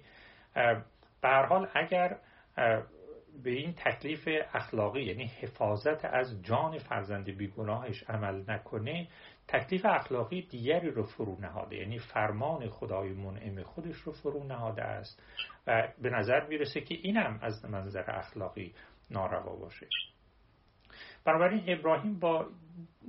به 1.21 1.29
هر 1.29 1.45
حال 1.45 1.69
اگر 1.75 2.17
به 3.43 3.49
این 3.49 3.73
تکلیف 3.73 4.29
اخلاقی 4.53 5.03
یعنی 5.03 5.25
حفاظت 5.25 6.05
از 6.05 6.43
جان 6.43 6.77
فرزند 6.77 7.37
بیگناهش 7.37 8.03
عمل 8.03 8.43
نکنه 8.47 9.07
تکلیف 9.47 9.85
اخلاقی 9.85 10.41
دیگری 10.41 10.91
رو 10.91 11.03
فرو 11.03 11.41
نهاده. 11.41 11.75
یعنی 11.75 11.99
فرمان 11.99 12.69
خدای 12.69 13.13
منعم 13.13 13.63
خودش 13.63 13.95
رو 13.95 14.11
فرو 14.11 14.43
نهاده 14.43 14.81
است 14.81 15.23
و 15.67 15.87
به 16.01 16.09
نظر 16.09 16.47
می‌رسه 16.47 16.81
که 16.81 16.95
اینم 16.95 17.39
از 17.41 17.65
منظر 17.65 18.11
اخلاقی 18.11 18.73
ناروا 19.11 19.55
باشه. 19.55 19.87
بنابراین 21.25 21.63
ابراهیم 21.67 22.19
با 22.19 22.47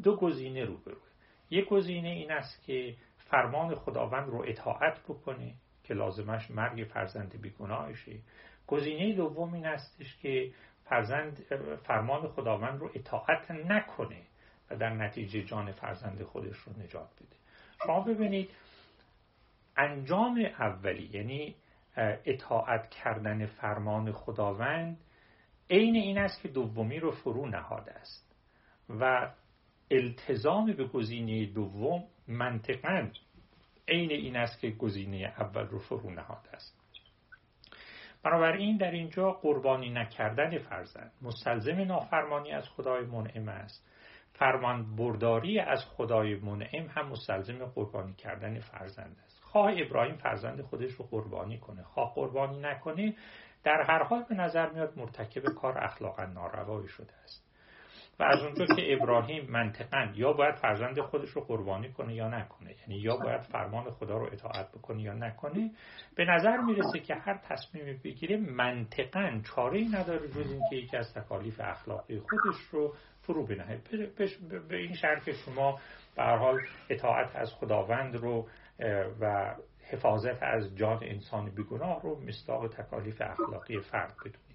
دو 0.03 0.17
گزینه 0.17 0.65
روبروه 0.65 1.03
یک 1.51 1.69
گزینه 1.69 2.09
این 2.09 2.33
است 2.33 2.63
که 2.63 2.97
فرمان 3.17 3.75
خداوند 3.75 4.29
رو 4.29 4.45
اطاعت 4.47 5.01
بکنه 5.09 5.55
که 5.85 5.95
لازمش 5.95 6.51
مرگ 6.51 6.87
فرزند 6.87 7.41
بیگناهشه. 7.41 8.19
گزینه 8.67 9.13
دوم 9.13 9.55
این 9.55 9.67
استش 9.67 10.17
که 10.17 10.53
فرزند 10.85 11.43
فرمان 11.85 12.29
خداوند 12.29 12.81
رو 12.81 12.91
اطاعت 12.95 13.51
نکنه 13.51 14.23
و 14.71 14.77
در 14.77 14.91
نتیجه 14.91 15.43
جان 15.43 15.73
فرزند 15.73 16.23
خودش 16.23 16.57
رو 16.57 16.83
نجات 16.83 17.09
بده. 17.17 17.37
شما 17.87 18.01
ببینید 18.01 18.51
انجام 19.77 20.39
اولی 20.59 21.11
یعنی 21.13 21.55
اطاعت 22.27 22.91
کردن 22.91 23.47
فرمان 23.47 24.13
خداوند 24.13 24.99
عین 25.71 25.97
این 25.97 26.19
است 26.19 26.43
که 26.43 26.49
دومی 26.49 27.01
رو 27.01 27.11
فرو 27.11 27.47
نهاده 27.47 27.93
است 27.93 28.37
و 29.01 29.31
التزام 29.91 30.73
به 30.73 30.85
گزینه 30.85 31.47
دوم 31.47 32.05
منطقا 32.29 33.09
عین 33.89 34.11
این 34.11 34.37
است 34.37 34.61
که 34.61 34.71
گزینه 34.71 35.17
اول 35.39 35.67
رو 35.67 35.79
فرو 35.79 36.11
نهاده 36.11 36.51
است. 36.53 36.74
بنابراین 38.25 38.77
در 38.77 38.91
اینجا 38.91 39.31
قربانی 39.31 39.91
نکردن 39.91 40.59
فرزند 40.59 41.13
مستلزم 41.23 41.81
نافرمانی 41.81 42.53
از 42.53 42.69
خدای 42.69 43.07
منعم 43.07 43.49
است. 43.49 43.91
فرمان 44.33 44.97
برداری 44.97 45.61
از 45.61 45.85
خدای 45.85 46.35
منعم 46.35 46.87
هم 46.87 47.09
مستلزم 47.09 47.67
قربانی 47.67 48.15
کردن 48.15 48.61
فرزند 48.61 49.17
است. 49.25 49.41
خواه 49.43 49.73
ابراهیم 49.77 50.17
فرزند 50.17 50.61
خودش 50.63 50.93
رو 50.93 51.05
قربانی 51.05 51.59
کنه. 51.59 51.83
خواه 51.83 52.15
قربانی 52.15 52.61
نکنه 52.61 53.15
در 53.65 53.83
هر 53.89 54.03
حال 54.03 54.25
به 54.29 54.35
نظر 54.35 54.71
میاد 54.71 54.99
مرتکب 54.99 55.43
کار 55.43 55.85
اخلاقا 55.85 56.25
ناروایی 56.25 56.89
شده 56.89 57.13
است. 57.25 57.44
و 58.21 58.23
از 58.23 58.43
اونجا 58.43 58.67
که 58.77 58.93
ابراهیم 58.93 59.51
منطقا 59.51 60.09
یا 60.15 60.33
باید 60.33 60.55
فرزند 60.55 61.01
خودش 61.01 61.29
رو 61.31 61.41
قربانی 61.41 61.93
کنه 61.93 62.15
یا 62.15 62.29
نکنه. 62.29 62.75
یعنی 62.81 63.01
یا 63.01 63.17
باید 63.17 63.41
فرمان 63.41 63.91
خدا 63.91 64.19
رو 64.19 64.29
اطاعت 64.33 64.73
بکنه 64.73 65.03
یا 65.03 65.13
نکنه. 65.13 65.71
به 66.17 66.25
نظر 66.25 66.57
می‌رسه 66.57 66.99
که 66.99 67.15
هر 67.15 67.41
تصمیمی 67.49 67.93
بگیره 67.93 68.37
منطقا 68.37 69.41
چاره 69.55 69.79
ای 69.79 69.89
نداره 69.89 70.29
جز 70.29 70.51
اینکه 70.51 70.77
یکی 70.77 70.97
از 70.97 71.15
تکالیف 71.15 71.61
اخلاقی 71.61 72.19
خودش 72.21 72.61
رو 72.73 72.95
فرو 73.21 73.47
بنهه. 73.47 73.81
به 74.69 74.77
این 74.77 74.95
شرط 74.95 75.25
که 75.25 75.33
شما 75.33 75.81
به 76.17 76.23
حال 76.23 76.61
اطاعت 76.91 77.37
از 77.37 77.55
خداوند 77.55 78.17
رو 78.17 78.49
و 79.21 79.55
حفاظت 79.91 80.43
از 80.43 80.77
جان 80.77 80.99
انسان 81.03 81.51
بیگناه 81.51 82.03
رو 82.03 82.21
مستاق 82.21 82.69
تکالیف 82.69 83.21
اخلاقی 83.21 83.81
فرد 83.81 84.15
بدونید. 84.21 84.54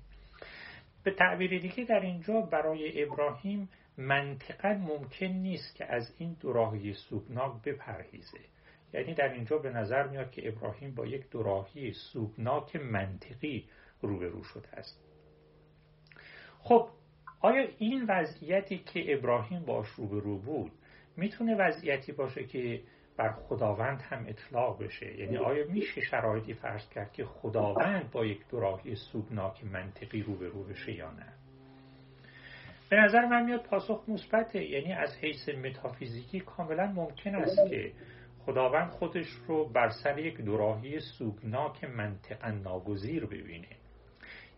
به 1.10 1.15
تعبیر 1.15 1.60
دیگه 1.60 1.84
در 1.84 2.00
اینجا 2.00 2.41
برای 2.41 3.04
ابراهیم 3.04 3.69
منطقا 3.98 4.69
ممکن 4.69 5.26
نیست 5.26 5.76
که 5.76 5.86
از 5.86 6.13
این 6.17 6.38
دوراهی 6.39 6.93
سوگناک 6.93 7.62
بپرهیزه. 7.62 8.39
یعنی 8.93 9.13
در 9.13 9.34
اینجا 9.34 9.58
به 9.58 9.69
نظر 9.69 10.08
میاد 10.08 10.32
که 10.32 10.48
ابراهیم 10.48 10.95
با 10.95 11.06
یک 11.06 11.30
دوراهی 11.30 11.93
سوگناک 11.93 12.76
منطقی 12.76 13.65
روبرو 14.02 14.43
شده 14.43 14.69
است. 14.69 15.04
خب 16.60 16.89
آیا 17.41 17.67
این 17.78 18.06
وضعیتی 18.10 18.78
که 18.78 19.13
ابراهیم 19.13 19.65
باش 19.65 19.88
روبرو 19.88 20.38
بود 20.38 20.72
می‌تونه 21.17 21.56
وضعیتی 21.56 22.12
باشه 22.12 22.43
که 22.43 22.82
بر 23.19 23.32
خداوند 23.32 24.01
هم 24.01 24.25
اطلاق 24.27 24.84
بشه. 24.84 25.19
یعنی 25.19 25.38
آیا 25.38 25.65
میشه 25.67 26.01
شرایطی 26.01 26.53
فرض 26.53 26.89
کرد 26.89 27.13
که 27.13 27.25
خداوند 27.25 28.12
با 28.12 28.25
یک 28.25 28.47
دوراهی 28.51 28.95
سوگناک 28.95 29.63
منطقی 29.63 30.21
روبرو 30.21 30.63
بشه 30.63 30.91
یا 30.91 31.12
نه؟ 31.12 31.34
به 32.89 32.97
نظر 32.97 33.25
من 33.25 33.45
میاد 33.45 33.63
پاسخ 33.63 34.03
مثبته. 34.08 34.63
یعنی 34.63 34.93
از 34.93 35.17
حیث 35.21 35.49
متافیزیکی 35.49 36.39
کاملا 36.39 36.86
ممکن 36.86 37.36
است 37.36 37.69
که 37.69 37.91
خداوند 38.45 38.89
خودش 38.89 39.27
رو 39.47 39.69
بر 39.69 39.89
سر 40.03 40.19
یک 40.19 40.41
دوراهی 40.41 40.99
سوگناک 40.99 41.84
منطقا 41.84 42.49
ناگزیر 42.49 43.25
ببینه. 43.25 43.75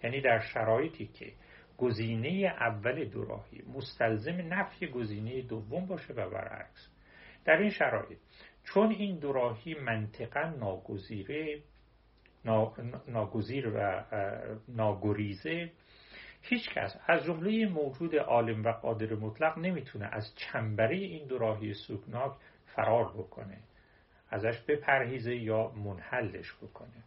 یعنی 0.04 0.22
در 0.22 0.40
شرایطی 0.40 1.08
که 1.08 1.32
گزینه 1.78 2.56
اول 2.60 3.06
دوراهی 3.06 3.64
مستلزم 3.76 4.54
نفی 4.54 4.88
گزینه 4.88 5.42
دوم 5.42 5.86
باشه 5.86 6.14
و 6.14 6.30
برعکس. 6.30 6.92
در 7.46 7.58
این 7.58 7.70
شرایط 7.70 8.18
چون 8.64 8.92
این 8.92 9.20
دوراهی 9.20 9.74
منطقا 9.74 10.54
ناگزیره 10.60 11.62
ناگزیر 13.08 13.72
و 13.76 14.04
ناگریزه 14.68 15.72
هیچ 16.42 16.70
کس 16.70 16.98
از 17.08 17.24
جمله 17.24 17.66
موجود 17.66 18.16
عالم 18.16 18.64
و 18.64 18.72
قادر 18.72 19.14
مطلق 19.16 19.58
نمی‌تونه 19.58 20.10
از 20.12 20.36
چنبره 20.36 20.96
این 20.96 21.28
دوراهی 21.28 21.74
سوکناک 21.74 22.32
فرار 22.66 23.14
بکنه 23.14 23.58
ازش 24.30 24.62
بپرهیزه 24.68 25.36
یا 25.36 25.68
منحلش 25.68 26.54
بکنه. 26.62 27.04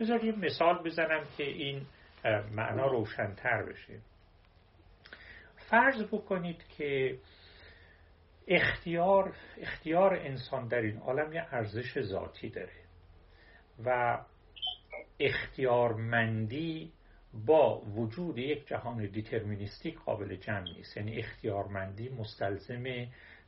بذار 0.00 0.24
یه 0.24 0.32
مثال 0.38 0.82
بزنم 0.82 1.24
که 1.36 1.44
این 1.44 1.86
معنا 2.52 2.86
روشنتر 2.86 3.62
بشه. 3.62 4.00
فرض 5.56 6.02
بکنید 6.02 6.64
که 6.68 7.18
اختیار 8.50 9.32
اختیار 9.60 10.14
انسان 10.14 10.68
در 10.68 10.80
این 10.80 10.96
عالم 10.96 11.32
یه 11.32 11.46
ارزش 11.50 12.00
ذاتی 12.00 12.48
داره 12.48 12.72
و 13.84 14.18
اختیارمندی 15.20 16.92
با 17.46 17.80
وجود 17.80 18.38
یک 18.38 18.68
جهان 18.68 19.06
دیترمینیستیک 19.06 19.98
قابل 19.98 20.36
جمع 20.36 20.62
نیست. 20.62 20.96
یعنی 20.96 21.18
اختیارمندی 21.18 22.08
مستلزم 22.08 22.84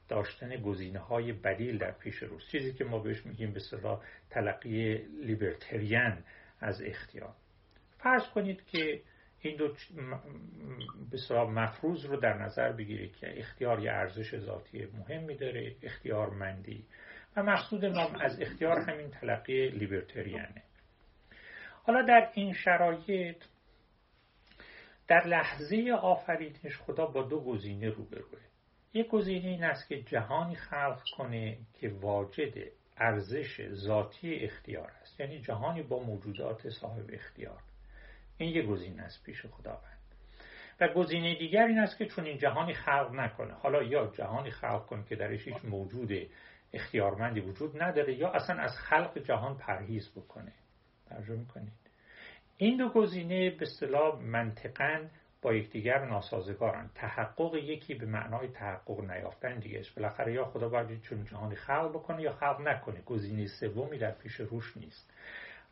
داشتن 0.09 0.57
گزینه 0.57 0.99
های 0.99 1.33
بدیل 1.33 1.79
در 1.79 1.91
پیش 1.91 2.17
روز 2.17 2.49
چیزی 2.51 2.73
که 2.73 2.85
ما 2.85 2.99
بهش 2.99 3.27
میگیم 3.27 3.53
به 3.53 3.61
صلاح 3.61 4.03
تلقی 4.31 4.95
لیبرتریان 5.25 6.25
از 6.61 6.83
اختیار. 6.83 7.35
فرض 7.99 8.23
کنید 8.35 8.67
که 8.67 9.03
این 9.43 9.57
دو 9.57 11.17
صلاح 11.29 11.51
مفروض 11.51 12.05
رو 12.05 12.17
در 12.17 12.43
نظر 12.43 12.73
بگیرید 12.73 13.17
که 13.17 13.39
اختیار 13.39 13.81
یه 13.81 13.93
ارزش 13.93 14.39
ذاتی 14.39 14.87
مهمی 14.87 15.37
داره 15.37 15.77
اختیارمندی. 15.83 16.85
و 17.37 17.43
مقصود 17.43 17.85
ما 17.85 18.09
از 18.21 18.41
اختیار 18.41 18.79
همین 18.79 19.11
تلقی 19.11 19.69
لیبرتریانه. 19.69 20.63
حالا 21.83 22.03
در 22.03 22.31
این 22.35 22.53
شرایط 22.53 23.37
در 25.09 25.27
لحظه 25.27 25.91
آفرینش 26.03 26.79
خدا 26.87 27.07
با 27.07 27.23
دو 27.23 27.41
گزینه 27.41 27.89
روبروه. 27.89 28.41
یک 28.95 29.09
گزینه 29.09 29.49
این 29.49 29.65
است 29.65 29.89
که 29.89 30.03
جهانی 30.03 30.55
خلق 30.55 31.03
کنه 31.17 31.59
که 31.81 31.89
واجد 31.89 32.55
ارزش 32.97 33.69
ذاتی 33.73 34.35
اختیار 34.35 34.91
است. 35.01 35.21
یعنی 35.21 35.41
جهانی 35.41 35.83
با 35.83 35.99
موجودات 35.99 36.69
صاحب 36.69 37.11
اختیار. 37.13 37.63
این 38.43 38.57
یک 38.57 38.67
گزینه 38.67 39.03
است 39.03 39.25
پیش 39.25 39.47
خداوند. 39.47 39.99
و 40.81 40.89
گزینه 40.89 41.35
دیگر 41.39 41.67
این 41.67 41.79
است 41.79 41.99
که 41.99 42.07
چون 42.07 42.25
این 42.25 42.39
جهانی 42.39 42.75
خلق 42.75 43.11
نکنه 43.15 43.55
حالا 43.55 43.83
یا 43.83 44.07
جهانی 44.07 44.51
خلق 44.51 44.87
کنه 44.87 45.05
که 45.05 45.17
درش 45.17 45.49
هیچ 45.49 45.65
موجود 45.65 46.13
اختیارمندی 46.73 47.41
وجود 47.41 47.83
نداره 47.83 48.15
یا 48.15 48.31
اصلا 48.31 48.57
از 48.57 48.79
خلق 48.79 49.19
جهان 49.19 49.57
پرهیز 49.57 50.11
بکنه. 50.17 50.53
ترجمه 51.09 51.37
می‌کنید. 51.37 51.73
این 52.57 52.77
دو 52.77 52.89
گزینه 52.89 53.51
به 53.51 53.63
اصطلاح 53.63 54.21
منطقا 54.21 55.09
با 55.43 55.55
یکدیگر 55.55 56.05
ناسازگارن. 56.05 56.91
تحقق 56.95 57.55
یکی 57.55 57.95
به 57.95 58.07
معنای 58.07 58.49
تحقق 58.49 59.01
نیافتن 59.01 59.59
دیگه 59.59 59.79
است. 59.79 59.95
بالاخره 59.95 60.33
یا 60.33 60.45
خدا 60.45 60.69
باید 60.69 61.01
چون 61.01 61.25
جهانی 61.25 61.55
خلق 61.55 61.91
بکنه 61.91 62.23
یا 62.23 62.33
خلق 62.33 62.61
نکنه. 62.61 63.03
گزینه 63.03 63.47
سومی 63.47 63.99
در 63.99 64.11
پیش 64.11 64.35
روش 64.35 64.77
نیست. 64.77 65.13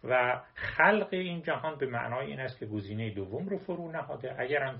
و 0.04 0.40
خلق 0.54 1.08
این 1.10 1.42
جهان 1.42 1.78
به 1.78 1.86
معنای 1.86 2.26
این 2.26 2.40
است 2.40 2.58
که 2.58 2.66
گزینه 2.66 3.10
دوم 3.10 3.48
رو 3.48 3.58
فرو 3.58 3.92
نهاده. 3.92 4.34
اگر 4.38 4.62
هم 4.62 4.78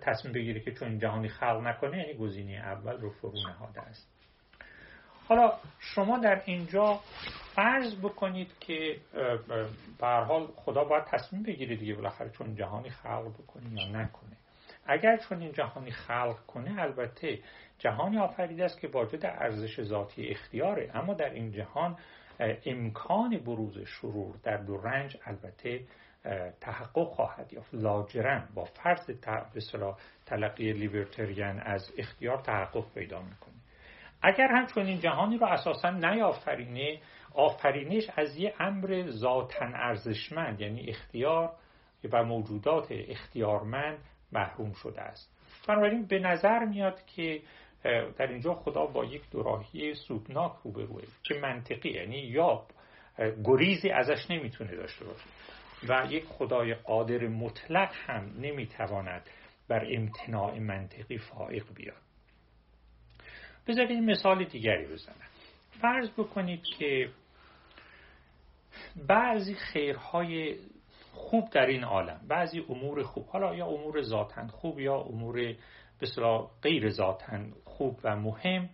تصمیم 0.00 0.32
بگیره 0.34 0.60
که 0.60 0.72
چون 0.72 0.98
جهانی 0.98 1.28
خلق 1.28 1.60
نکنه 1.60 1.98
یعنی 1.98 2.14
گزینه 2.14 2.52
اول 2.52 3.00
رو 3.00 3.10
فرو 3.10 3.38
نهاده 3.48 3.80
است. 3.80 4.12
حالا 5.28 5.52
شما 5.78 6.18
در 6.18 6.42
اینجا 6.44 7.00
فرض 7.54 7.94
بکنید 7.96 8.58
که 8.60 8.96
به 9.98 10.06
حال 10.06 10.46
خدا 10.56 10.84
باید 10.84 11.04
تصمیم 11.04 11.42
بگیره 11.42 11.76
دیگه 11.76 11.94
بالاخره 11.94 12.30
چون 12.30 12.54
جهانی 12.54 12.90
خلق 12.90 13.32
بکنه 13.42 13.82
یا 13.82 13.88
نکنه. 13.88 14.36
اگر 14.86 15.16
چون 15.16 15.40
این 15.40 15.52
جهانی 15.52 15.90
خلق 15.90 16.46
کنه 16.46 16.82
البته 16.82 17.38
جهانی 17.78 18.18
آفریده 18.18 18.64
است 18.64 18.80
که 18.80 18.88
واجد 18.88 19.26
ارزش 19.26 19.82
ذاتی 19.82 20.28
اختیاره. 20.28 20.90
اما 20.94 21.14
در 21.14 21.30
این 21.30 21.52
جهان 21.52 21.96
امکان 22.66 23.38
بروز 23.38 23.78
شرور 23.78 24.36
در 24.42 24.56
دو 24.56 24.76
رنج 24.76 25.16
البته 25.24 25.84
تحقق 26.60 27.08
خواهد 27.08 27.52
یافت. 27.52 27.74
لاجرن 27.74 28.48
با 28.54 28.64
فرض 28.64 29.10
تلقی 30.26 30.72
لیبرتریان 30.72 31.60
از 31.60 31.92
اختیار 31.98 32.38
تحقق 32.38 32.94
پیدا 32.94 33.22
می‌کنه. 33.22 33.54
اگر 34.22 34.48
هم 34.48 34.66
این 34.76 35.00
جهانی 35.00 35.38
رو 35.38 35.46
اساسا 35.46 35.90
نیافرینه 35.90 37.00
آفرینش 37.34 38.10
از 38.16 38.36
یه 38.36 38.54
امر 38.60 39.04
ذاتن 39.10 39.72
ارزشمند 39.74 40.60
یعنی 40.60 40.90
اختیار 40.90 41.52
و 42.12 42.24
موجودات 42.24 42.86
اختیارمند 42.90 43.98
محروم 44.32 44.72
شده 44.72 45.00
است. 45.00 45.32
بنابراین 45.68 46.06
به 46.06 46.18
نظر 46.18 46.64
میاد 46.64 47.04
که 47.06 47.42
در 48.18 48.26
اینجا 48.26 48.54
خدا 48.54 48.86
با 48.86 49.04
یک 49.04 49.30
دوراهی 49.30 49.94
سودناک 49.94 50.52
روبروه 50.64 51.02
که 51.22 51.34
منطقی 51.34 51.90
یعنی 51.90 52.18
یا 52.18 52.66
گریزی 53.44 53.90
ازش 53.90 54.30
نمی‌تونه 54.30 54.76
داشته 54.76 55.04
باشه. 55.04 55.24
و 55.88 56.12
یک 56.12 56.24
خدای 56.24 56.74
قادر 56.74 57.28
مطلق 57.28 57.90
هم 57.94 58.34
نمی‌تواند 58.38 59.30
بر 59.68 59.86
امتناع 59.96 60.58
منطقی 60.58 61.18
فائق 61.18 61.64
بیاد. 61.74 61.96
بذارید 63.66 64.02
مثال 64.02 64.44
دیگری 64.44 64.86
بزنم. 64.86 65.14
فرض 65.80 66.10
بکنید 66.10 66.62
که 66.78 67.10
بعضی 69.08 69.54
خیرهای 69.54 70.56
خوب 71.12 71.50
در 71.50 71.66
این 71.66 71.84
عالم 71.84 72.20
بعضی 72.28 72.64
امور 72.68 73.02
خوب 73.02 73.26
حالا 73.26 73.54
یا 73.54 73.66
امور 73.66 74.02
ذاتن 74.02 74.46
خوب 74.46 74.80
یا 74.80 74.96
امور 74.96 75.54
بسیار 76.00 76.50
غیر 76.62 76.90
ذاتن 76.90 77.52
خوب 77.82 78.00
و 78.04 78.16
مهم 78.16 78.68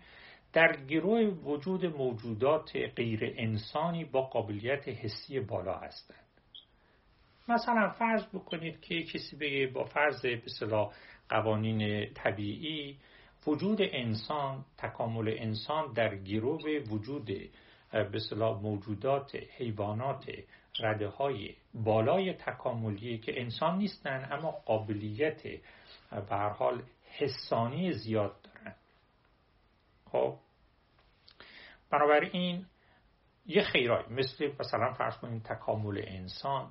در 0.52 0.76
گروه 0.88 1.20
وجود 1.20 1.86
موجودات 1.86 2.76
غیر 2.96 3.34
انسانی 3.36 4.04
با 4.04 4.22
قابلیت 4.22 4.88
حسی 4.88 5.40
بالا 5.40 5.78
هستند. 5.78 6.26
مثلا 7.48 7.90
فرض 7.90 8.26
بکنید 8.26 8.80
که 8.80 9.02
کسی 9.02 9.36
بگه 9.36 9.66
با 9.66 9.84
فرض 9.84 10.22
به 10.22 10.88
قوانین 11.28 12.12
طبیعی 12.14 12.98
وجود 13.46 13.78
انسان 13.80 14.64
تکامل 14.78 15.34
انسان 15.38 15.92
در 15.92 16.16
گروه 16.16 16.78
وجود 16.90 17.30
به 17.92 18.34
موجودات 18.62 19.36
حیوانات 19.56 20.30
رده 20.80 21.08
های 21.08 21.54
بالای 21.74 22.32
تکاملی 22.32 23.18
که 23.18 23.40
انسان 23.40 23.78
نیستن 23.78 24.28
اما 24.32 24.50
قابلیت 24.50 25.42
به 26.30 26.36
حال 26.36 26.82
حسانی 27.18 27.92
زیاد 27.92 28.47
خب. 30.12 30.38
بنابراین 31.90 32.66
یه 33.46 33.62
خیرای 33.62 34.04
مثل 34.10 34.52
مثلا 34.60 34.92
فرض 34.92 35.16
کنید 35.16 35.42
تکامل 35.42 36.02
انسان 36.06 36.70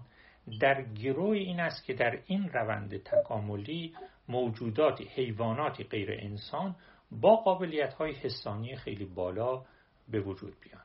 در 0.60 0.82
گروه 0.82 1.38
این 1.38 1.60
است 1.60 1.86
که 1.86 1.94
در 1.94 2.20
این 2.26 2.50
روند 2.50 3.04
تکاملی 3.04 3.96
موجودات 4.28 5.02
حیواناتی 5.02 5.84
غیر 5.84 6.12
انسان 6.12 6.76
با 7.12 7.36
قابلیت 7.36 7.94
های 7.94 8.12
حسانی 8.12 8.76
خیلی 8.76 9.06
بالا 9.06 9.66
به 10.08 10.20
وجود 10.20 10.60
بیان. 10.62 10.82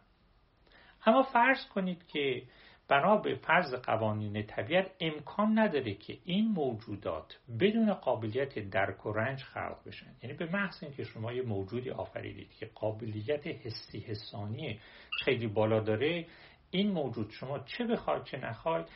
اما 1.07 1.23
فرض 1.23 1.67
کنید 1.75 2.07
که 2.07 2.43
بنا 2.89 3.17
به 3.17 3.35
فرض 3.35 3.75
قوانین 3.75 4.43
طبیعت 4.43 4.91
امکان 5.01 5.59
نداره 5.59 5.95
که 5.95 6.19
این 6.25 6.49
موجودات 6.49 7.39
بدون 7.61 7.95
قابلیت 7.95 8.59
درک 8.59 9.07
و 9.07 9.13
رنج 9.13 9.43
خلق 9.43 9.79
بشن. 9.87 10.15
یعنی 10.23 10.37
به 10.37 10.47
محض 10.47 10.83
اینکه 10.83 11.05
شما 11.05 11.33
یه 11.33 11.43
موجودی 11.43 11.91
آفریدید 11.91 12.55
که 12.55 12.71
قابلیت 12.75 13.47
حسی 13.47 13.99
حسانی 13.99 14.81
خیلی 15.25 15.47
بالا 15.47 15.81
داره 15.81 16.27
این 16.71 16.93
موجود 16.93 17.31
شما 17.31 17.59
چه 17.59 17.85
بخواید 17.85 18.25
چه 18.25 18.39
نخواید 18.39 18.87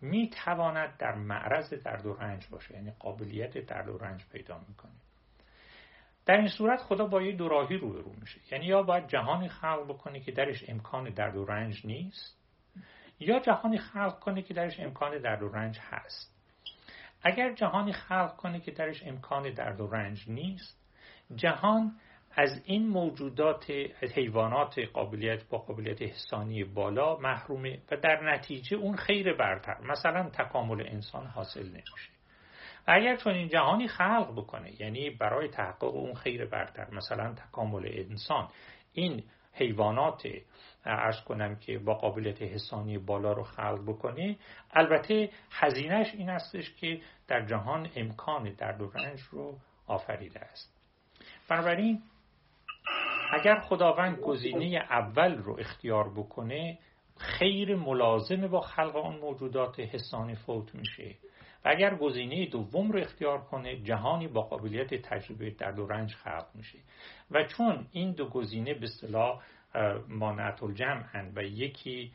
می 0.00 0.30
تواند 0.44 0.96
در 0.98 1.14
معرض 1.14 1.74
درد 1.74 2.06
و 2.06 2.14
رنج 2.14 2.46
باشه. 2.50 2.74
یعنی 2.74 2.92
قابلیت 2.98 3.58
درد 3.58 3.88
و 3.88 3.98
رنج 3.98 4.24
پیدا 4.32 4.60
می‌کنه. 4.68 4.92
در 6.26 6.36
این 6.36 6.48
صورت 6.48 6.80
خدا 6.80 7.06
با 7.06 7.22
یه 7.22 7.32
دوراهی 7.36 7.76
رو 7.76 8.12
میشه. 8.20 8.40
یعنی 8.52 8.66
یا 8.66 8.82
باید 8.82 9.06
جهانی 9.06 9.48
خلق 9.48 9.84
بکنه 9.84 10.20
که 10.20 10.32
درش 10.32 10.64
امکان 10.68 11.10
درد 11.10 11.36
و 11.36 11.44
رنج 11.44 11.86
نیست 11.86 12.43
یا 13.20 13.38
جهانی 13.38 13.78
خلق 13.78 14.18
کنه 14.18 14.42
که 14.42 14.54
درش 14.54 14.80
امکان 14.80 15.18
درد 15.18 15.42
و 15.42 15.48
رنج 15.48 15.78
هست. 15.78 16.34
اگر 17.22 17.52
جهانی 17.52 17.92
خلق 17.92 18.36
کنه 18.36 18.60
که 18.60 18.70
درش 18.70 19.02
امکان 19.06 19.50
درد 19.50 19.80
و 19.80 19.86
رنج 19.86 20.24
نیست 20.28 20.80
جهان 21.34 21.96
از 22.36 22.62
این 22.64 22.88
موجودات 22.88 23.70
حیوانات 24.14 24.78
قابلیت 24.78 25.48
با 25.48 25.58
قابلیت 25.58 26.02
حسانی 26.02 26.64
بالا 26.64 27.16
محرومه 27.16 27.78
و 27.90 27.96
در 27.96 28.34
نتیجه 28.34 28.76
اون 28.76 28.96
خیر 28.96 29.32
برتر 29.32 29.80
مثلا 29.80 30.30
تکامل 30.30 30.86
انسان 30.86 31.26
حاصل 31.26 31.68
نمیشه. 31.68 32.10
اگر 32.86 33.16
چون 33.16 33.34
این 33.34 33.48
جهانی 33.48 33.88
خلق 33.88 34.32
بکنه 34.32 34.80
یعنی 34.80 35.10
برای 35.10 35.48
تحقق 35.48 35.94
اون 35.94 36.14
خیر 36.14 36.46
برتر 36.46 36.90
مثلا 36.90 37.34
تکامل 37.34 37.88
انسان 37.92 38.48
این 38.92 39.22
حیوانات 39.54 40.22
ارز 40.84 41.20
کنم 41.20 41.56
که 41.56 41.78
با 41.78 41.94
قابلیت 41.94 42.42
حسانی 42.42 42.98
بالا 42.98 43.32
رو 43.32 43.42
خلق 43.42 43.82
بکنه 43.86 44.36
البته 44.72 45.30
هزینهش 45.50 46.14
این 46.14 46.30
استش 46.30 46.74
که 46.74 47.00
در 47.28 47.46
جهان 47.46 47.88
امکان 47.96 48.54
درد 48.58 48.82
و 48.82 48.90
رنج 48.90 49.20
رو 49.20 49.58
آفریده 49.86 50.40
است. 50.40 50.74
بنابراین 51.48 52.02
اگر 53.32 53.60
خداوند 53.60 54.18
گزینه 54.18 54.86
اول 54.90 55.36
رو 55.36 55.60
اختیار 55.60 56.10
بکنه 56.10 56.78
خیر 57.18 57.76
ملازم 57.76 58.46
با 58.46 58.60
خلق 58.60 58.96
آن 58.96 59.16
موجودات 59.16 59.80
حسانی 59.80 60.34
فوت 60.34 60.74
میشه. 60.74 61.14
اگر 61.64 61.94
گزینه 61.94 62.46
دوم 62.46 62.92
رو 62.92 63.00
اختیار 63.00 63.40
کنه 63.44 63.76
جهانی 63.76 64.28
با 64.28 64.42
قابلیت 64.42 64.94
تجربه 64.94 65.50
درد 65.50 65.78
و 65.78 65.86
رنج 65.86 66.14
خلق 66.14 66.46
میشه. 66.54 66.78
و 67.30 67.44
چون 67.44 67.86
این 67.92 68.12
دو 68.12 68.28
گزینه 68.28 68.74
به 68.74 68.84
اصطلاح 68.84 69.42
مانعت 70.08 70.62
الجمع 70.62 71.30
و 71.36 71.42
یکی 71.42 72.12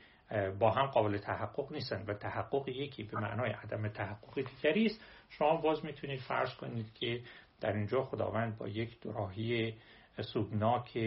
با 0.59 0.71
هم 0.71 0.85
قابل 0.85 1.17
تحقق 1.17 1.71
نیستن 1.71 2.05
و 2.07 2.13
تحقق 2.13 2.69
یکی 2.69 3.03
به 3.03 3.19
معنای 3.19 3.51
عدم 3.51 3.87
تحقق 3.87 4.35
دیگری 4.35 4.85
است 4.85 5.05
شما 5.29 5.55
باز 5.55 5.85
می‌تونید 5.85 6.19
فرض 6.19 6.53
کنید 6.55 6.93
که 6.93 7.21
در 7.61 7.73
اینجا 7.73 8.03
خداوند 8.03 8.57
با 8.57 8.67
یک 8.67 9.01
دوراهی 9.01 9.73
سوگناک 10.21 10.97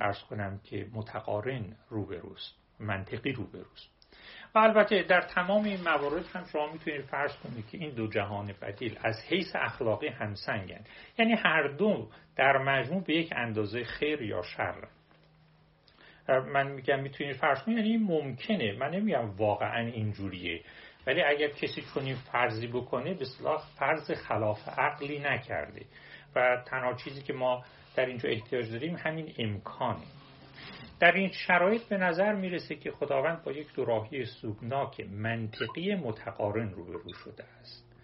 ارز 0.00 0.18
کنم 0.18 0.60
که 0.64 0.88
متقارن 0.92 1.76
روبروست 1.88 2.54
منطقی 2.80 3.32
روبروست. 3.32 4.01
و 4.54 4.58
البته 4.58 5.02
در 5.02 5.20
تمام 5.20 5.64
این 5.64 5.80
موارد 5.80 6.26
هم 6.26 6.44
شما 6.44 6.72
می‌تونید 6.72 7.00
فرض 7.00 7.36
کنید 7.36 7.68
که 7.68 7.78
این 7.78 7.90
دو 7.90 8.06
جهان 8.06 8.54
بدیل 8.62 8.98
از 9.02 9.24
حیث 9.28 9.56
اخلاقی 9.56 10.08
همسنگن. 10.08 10.84
یعنی 11.18 11.32
هر 11.32 11.68
دو 11.68 12.08
در 12.36 12.58
مجموع 12.58 13.04
به 13.04 13.14
یک 13.14 13.32
اندازه 13.36 13.84
خیر 13.84 14.22
یا 14.22 14.42
شر. 14.42 14.74
من 16.28 16.70
میگم 16.70 17.00
می‌تونید 17.00 17.36
فرض 17.36 17.62
کنید 17.62 17.78
یعنی 17.78 17.96
ممکنه. 17.96 18.72
من 18.72 18.90
نمیگم 18.90 19.30
واقعا 19.36 19.86
اینجوریه. 19.86 20.60
ولی 21.06 21.22
اگر 21.22 21.48
کسی 21.48 21.82
چنین 21.94 22.14
فرضی 22.14 22.66
بکنه 22.66 23.14
به 23.14 23.24
صلاح 23.24 23.62
فرض 23.78 24.10
خلاف 24.10 24.68
عقلی 24.78 25.18
نکرده. 25.18 25.82
و 26.36 26.62
تنها 26.66 26.94
چیزی 26.94 27.22
که 27.22 27.32
ما 27.32 27.64
در 27.96 28.06
اینجا 28.06 28.28
احتیاج 28.28 28.70
داریم 28.70 28.96
همین 28.96 29.34
امکانه. 29.38 30.21
در 31.02 31.12
این 31.12 31.30
شرایط 31.32 31.82
به 31.82 31.98
نظر 31.98 32.34
می‌رسه 32.34 32.74
که 32.74 32.90
خداوند 32.90 33.44
با 33.44 33.52
یک 33.52 33.74
دوراهی 33.74 34.24
سوگناک 34.24 35.00
منطقی 35.00 35.94
متقارن 35.94 36.70
روبرو 36.70 37.12
شده 37.24 37.44
است. 37.44 37.94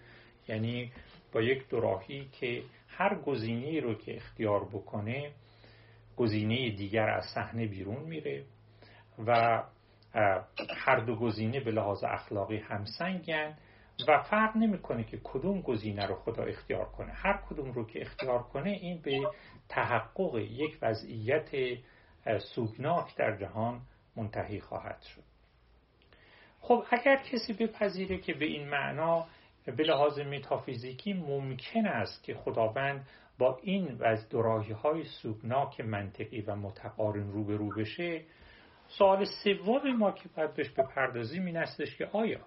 یعنی 0.48 0.92
با 1.32 1.42
یک 1.42 1.68
دوراهی 1.68 2.28
که 2.40 2.62
هر 2.88 3.14
گزینه 3.14 3.80
رو 3.80 3.94
که 3.94 4.16
اختیار 4.16 4.64
بکنه 4.64 5.30
گزینه 6.16 6.70
دیگر 6.70 7.08
از 7.08 7.24
صحنه 7.34 7.66
بیرون 7.66 8.02
میره 8.02 8.44
و 9.26 9.62
هر 10.76 10.96
دو 10.96 11.16
گزینه 11.16 11.60
به 11.60 11.70
لحاظ 11.70 12.04
اخلاقی 12.04 12.56
همسنگن 12.56 13.56
و 14.08 14.22
فرق 14.22 14.56
نمی‌کنه 14.56 15.04
که 15.04 15.20
کدوم 15.24 15.60
گزینه 15.60 16.06
رو 16.06 16.14
خدا 16.14 16.42
اختیار 16.42 16.84
کنه. 16.84 17.12
هر 17.12 17.40
کدوم 17.50 17.72
رو 17.72 17.86
که 17.86 18.02
اختیار 18.02 18.42
کنه 18.42 18.70
این 18.70 19.00
به 19.02 19.20
تحقق 19.68 20.38
یک 20.38 20.78
وضعیت 20.82 21.78
سوگناک 22.54 23.16
در 23.16 23.36
جهان 23.36 23.80
منتهی 24.16 24.60
خواهد 24.60 25.02
شد. 25.02 25.22
خب 26.60 26.84
اگر 26.90 27.16
کسی 27.16 27.52
بپذیره 27.52 28.18
که 28.18 28.34
به 28.34 28.44
این 28.44 28.68
معنا 28.68 29.26
به 29.66 29.84
لحاظ 29.84 30.18
متافیزیکی 30.18 31.12
ممکن 31.12 31.86
است 31.86 32.24
که 32.24 32.34
خداوند 32.34 33.06
با 33.38 33.58
این 33.62 33.94
و 33.94 34.04
از 34.04 34.28
دراهی 34.28 34.72
های 34.72 35.04
سوگناک 35.04 35.80
منطقی 35.80 36.40
و 36.40 36.56
متقارن 36.56 37.32
روبرو 37.32 37.68
بشه 37.68 38.24
سوال 38.88 39.24
سوم 39.24 39.96
ما 39.96 40.12
که 40.12 40.28
باید 40.36 40.54
بهش 40.54 40.70
بپردازیم 40.70 41.44
این 41.44 41.56
استش 41.56 41.96
که 41.96 42.06
آیا 42.06 42.40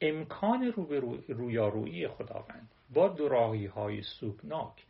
امکان 0.00 0.72
رویارویی 1.28 2.08
خداوند 2.08 2.70
با 2.94 3.08
دراهی 3.08 3.66
های 3.66 4.02
سوگناک 4.02 4.84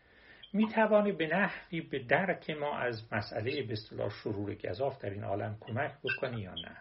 می 0.53 0.69
توانه 0.69 1.13
به 1.13 1.27
نحوی 1.27 1.81
به 1.81 1.99
درک 1.99 2.51
ما 2.51 2.79
از 2.79 3.13
مسئله 3.13 3.63
به 3.63 3.73
اصطلاح 3.73 4.11
شرور 4.11 4.55
گذاف 4.55 4.99
در 5.03 5.11
این 5.11 5.25
عالم 5.25 5.57
کمک 5.61 5.93
بکنی 6.05 6.41
یا 6.41 6.55
نه. 6.55 6.77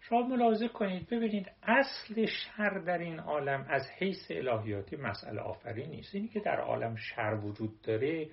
شما 0.00 0.22
ملاحظه 0.22 0.68
کنید 0.68 1.08
ببینید 1.10 1.50
اصل 1.62 2.26
شر 2.26 2.78
در 2.78 2.98
این 2.98 3.20
عالم 3.20 3.66
از 3.68 3.82
حیث 3.98 4.30
الهیاتی 4.30 4.96
مسئله 4.96 5.40
آفرین 5.40 5.90
نیست. 5.90 6.14
اینی 6.14 6.28
که 6.28 6.40
در 6.40 6.60
عالم 6.60 6.96
شر 6.96 7.40
وجود 7.44 7.82
داره 7.82 8.28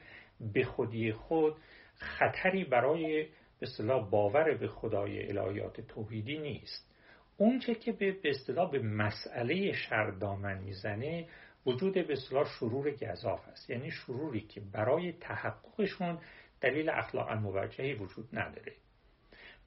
به 0.54 0.64
خودی 0.64 1.12
خود 1.12 1.56
خطری 1.96 2.64
برای 2.64 3.24
به 3.60 3.68
اصطلاح 3.68 4.10
باور 4.10 4.58
به 4.58 4.68
خدای 4.68 5.38
الهیات 5.38 5.82
توحیدی 5.82 6.38
نیست. 6.38 6.94
اونچه 7.38 7.76
که 7.76 7.92
به 7.92 8.16
اصطلاح 8.24 8.72
به 8.72 8.80
مسئله 8.80 9.72
شر 9.72 10.12
دامن 10.12 10.58
می‌زنه 10.58 11.28
وجود 11.66 11.94
به 11.94 12.14
اصطلاح 12.14 12.46
شرور 12.60 12.92
گذاف 12.92 13.48
است. 13.48 13.70
یعنی 13.70 13.92
شروری 13.92 14.42
که 14.42 14.62
برای 14.72 15.12
تحققشون 15.12 16.18
دلیل 16.62 16.90
اخلاقا 16.90 17.36
موجهی 17.36 17.94
وجود 17.94 18.30
نداره. 18.34 18.74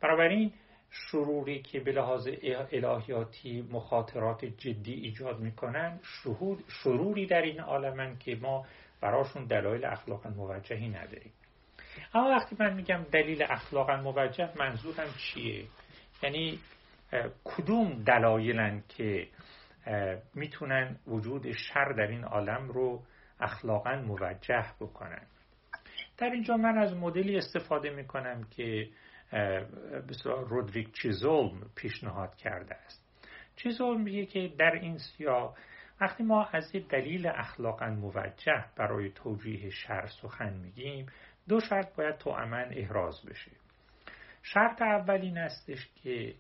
بنابراین 0.01 0.53
شروری 0.91 1.63
که 1.63 1.81
به 1.81 1.93
لحاظ 1.93 2.29
الهیاتی 2.73 3.69
مخاطرات 3.71 4.45
جدی 4.45 4.93
ایجاد 4.93 5.41
می‌کنن 5.41 6.01
شروری 6.69 7.27
در 7.27 7.43
این 7.43 7.61
عالمن 7.61 8.19
که 8.19 8.37
ما 8.37 8.67
براشون 9.01 9.45
دلایل 9.45 9.85
اخلاقا 9.85 10.31
موجهی 10.31 10.89
نداریم. 10.89 11.33
اما 12.15 12.29
وقتی 12.29 12.57
من 12.61 12.75
میگم 12.75 13.07
دلیل 13.13 13.43
اخلاقا 13.43 13.97
موجه 13.97 14.51
منظورم 14.59 15.09
چیه؟ 15.19 15.65
یعنی 16.23 16.59
کدوم 17.45 18.03
دلایلن 18.07 18.83
که 18.89 19.29
می‌تونن 20.35 20.97
وجود 21.07 21.53
شر 21.53 21.93
در 21.93 22.07
این 22.07 22.25
عالم 22.25 22.69
رو 22.69 23.03
اخلاقا 23.41 23.97
موجه 23.97 24.65
بکنن. 24.81 25.27
در 26.19 26.31
اینجا 26.31 26.57
من 26.57 26.79
از 26.79 26.97
مدلی 26.97 27.37
استفاده 27.37 27.91
می‌کنم 27.91 28.45
که 28.51 28.89
رودریک 30.25 30.93
چیزولم 30.93 31.71
پیشنهاد 31.77 32.35
کرده 32.35 32.75
است. 32.75 33.27
چیزولم 33.57 34.01
میگه 34.01 34.27
که 34.27 34.53
در 34.59 34.73
این 34.73 34.99
سیاه 34.99 35.57
وقتی 36.01 36.23
ما 36.23 36.45
از 36.45 36.75
یه 36.75 36.81
دلیل 36.81 37.27
اخلاقا 37.27 37.87
موجه 37.87 38.65
برای 38.77 39.11
توجیه 39.11 39.71
شر 39.71 40.07
سخن 40.07 40.53
میگیم 40.53 41.07
دو 41.49 41.61
شرط 41.61 41.97
باید 41.97 42.17
تو 42.17 42.31
امن 42.31 42.69
احراز 42.73 43.27
بشه. 43.27 43.51
شرط 44.43 44.83
اول 44.83 45.21
این 45.21 45.39
استش 45.39 45.89
که 46.03 46.35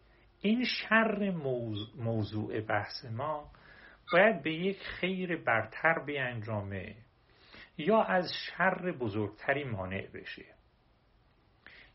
این 0.46 0.64
شر 0.64 1.30
موضوع 1.96 2.60
بحث 2.60 3.04
ما 3.04 3.50
باید 4.12 4.42
به 4.42 4.52
یک 4.52 4.78
خیر 4.78 5.36
برتر 5.36 6.04
بیانجامه 6.06 6.96
یا 7.78 8.02
از 8.02 8.32
شر 8.34 8.92
بزرگتری 8.92 9.64
مانع 9.64 10.06
بشه. 10.14 10.44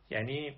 یعنی 0.10 0.56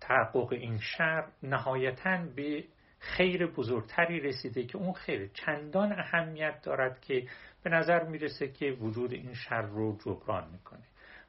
تحقق 0.00 0.52
این 0.52 0.78
شر 0.78 1.28
نهایتا 1.42 2.26
به 2.36 2.64
خیر 2.98 3.46
بزرگتری 3.46 4.20
رسیده 4.20 4.64
که 4.64 4.78
اون 4.78 4.92
خیر 4.92 5.26
چندان 5.26 5.92
اهمیت 5.92 6.62
دارد 6.62 7.00
که 7.00 7.28
به 7.62 7.70
نظر 7.70 8.04
می‌رسه 8.04 8.48
که 8.48 8.70
وجود 8.70 9.12
این 9.12 9.34
شر 9.34 9.62
رو 9.62 9.98
جبران 10.04 10.50
می‌کنه. 10.50 10.84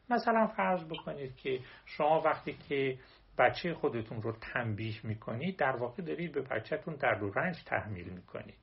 مثلا 0.09 0.47
فرض 0.47 0.85
بکنید 0.85 1.35
که 1.35 1.59
شما 1.85 2.21
وقتی 2.21 2.53
که 2.69 2.97
بچه 3.37 3.73
خودتون 3.73 4.21
رو 4.21 4.31
تنبیه 4.31 4.95
می‌کنید 5.03 5.57
در 5.57 5.75
واقع 5.75 6.03
دارید 6.03 6.31
به 6.31 6.41
بچهتون 6.41 6.95
درد 6.95 7.23
و 7.23 7.31
رنج 7.31 7.63
تحمیل 7.65 8.09
می‌کنید. 8.09 8.57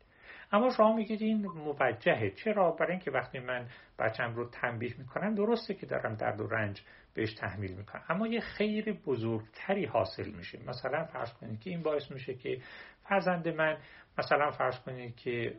اما 0.52 0.70
شما 0.70 0.96
میگید 0.96 1.22
این 1.22 1.46
موجهه. 1.46 2.30
چرا؟ 2.30 2.70
برای 2.70 2.92
اینکه 2.92 3.10
وقتی 3.10 3.38
من 3.38 3.68
بچم 3.98 4.34
رو 4.34 4.48
تنبیه 4.48 4.94
می‌کنم 4.98 5.34
درسته 5.34 5.74
که 5.74 5.86
دارم 5.86 6.14
درد 6.14 6.40
و 6.40 6.46
رنج 6.46 6.82
بهش 7.14 7.34
تحمیل 7.34 7.72
می‌کنم 7.72 8.02
اما 8.08 8.26
یه 8.26 8.40
خیر 8.40 8.92
بزرگتری 8.92 9.84
حاصل 9.84 10.30
میشه. 10.30 10.58
مثلا 10.66 11.04
فرض 11.04 11.32
کنید 11.32 11.60
که 11.60 11.70
این 11.70 11.82
باعث 11.82 12.10
میشه 12.10 12.34
که 12.34 12.60
فرزند 13.08 13.48
من 13.48 13.78
مثلا 14.18 14.50
فرض 14.50 14.78
کنید 14.78 15.16
که 15.16 15.54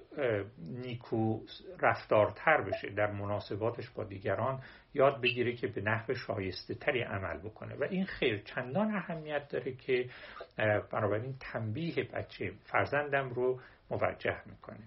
نیکو 0.57 1.39
رفتارتر 1.81 2.61
بشه 2.61 2.89
در 2.89 3.11
مناسباتش 3.11 3.89
با 3.89 4.03
دیگران 4.03 4.61
یاد 4.93 5.21
بگیره 5.21 5.55
که 5.55 5.67
به 5.67 5.81
نحو 5.81 6.13
شایسته 6.13 6.75
تری 6.75 7.01
عمل 7.01 7.37
بکنه. 7.37 7.75
و 7.75 7.83
این 7.83 8.05
خیر 8.05 8.41
چندان 8.41 8.95
اهمیت 8.95 9.47
داره 9.49 9.73
که 9.73 10.09
بنابراین 10.91 11.35
تنبیه 11.39 12.03
بچه 12.13 12.51
فرزندم 12.63 13.29
رو 13.29 13.59
موجه 13.91 14.41
می‌کنه. 14.45 14.83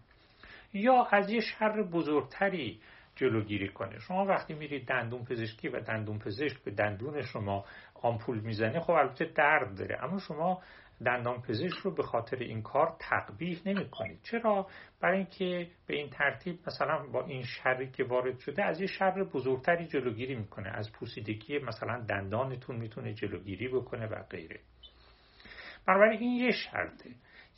یا 0.75 1.05
از 1.05 1.31
یه 1.31 1.41
شر 1.41 1.83
بزرگتری 1.83 2.81
جلوگیری 3.17 3.69
کنه. 3.69 3.99
شما 3.99 4.25
وقتی 4.25 4.55
میرید 4.55 4.87
دندون 4.87 5.25
پزشکی 5.25 5.69
و 5.69 5.81
دندون 5.81 6.19
پزشک 6.19 6.65
به 6.65 6.71
دندون 6.71 7.23
شما 7.23 7.65
آمپول 7.95 8.41
می‌زنه 8.41 8.81
خب 8.81 8.91
البته 8.91 9.25
درد 9.25 9.79
داره. 9.79 10.05
اما 10.05 10.19
شما 10.19 10.63
دندان 11.05 11.43
پزشک 11.43 11.77
رو 11.77 11.95
به 11.95 12.03
خاطر 12.03 12.37
این 12.37 12.63
کار 12.63 12.97
تقبیح 13.01 13.61
نمی 13.67 13.91
کنید 13.91 14.19
چرا؟ 14.23 14.67
برای 15.01 15.17
اینکه 15.17 15.71
به 15.87 15.95
این 15.95 16.11
ترتیب 16.11 16.59
مثلا 16.67 17.07
با 17.13 17.25
این 17.25 17.43
شری 17.43 17.91
که 17.91 18.05
وارد 18.05 18.39
شده 18.39 18.65
از 18.65 18.81
یه 18.81 18.87
شر 18.87 19.25
بزرگتری 19.25 19.87
جلوگیری 19.87 20.35
می‌کنه. 20.35 20.69
از 20.69 20.93
پوسیدگی 20.93 21.59
مثلا 21.59 22.05
دندانتون 22.09 22.77
می‌تونه 22.77 23.15
جلوگیری 23.15 23.69
بکنه 23.69 24.07
و 24.07 24.23
غیره. 24.31 24.61
بنابراین 25.87 26.21
این 26.21 26.37
یه 26.37 26.51
شرطه. 26.51 27.11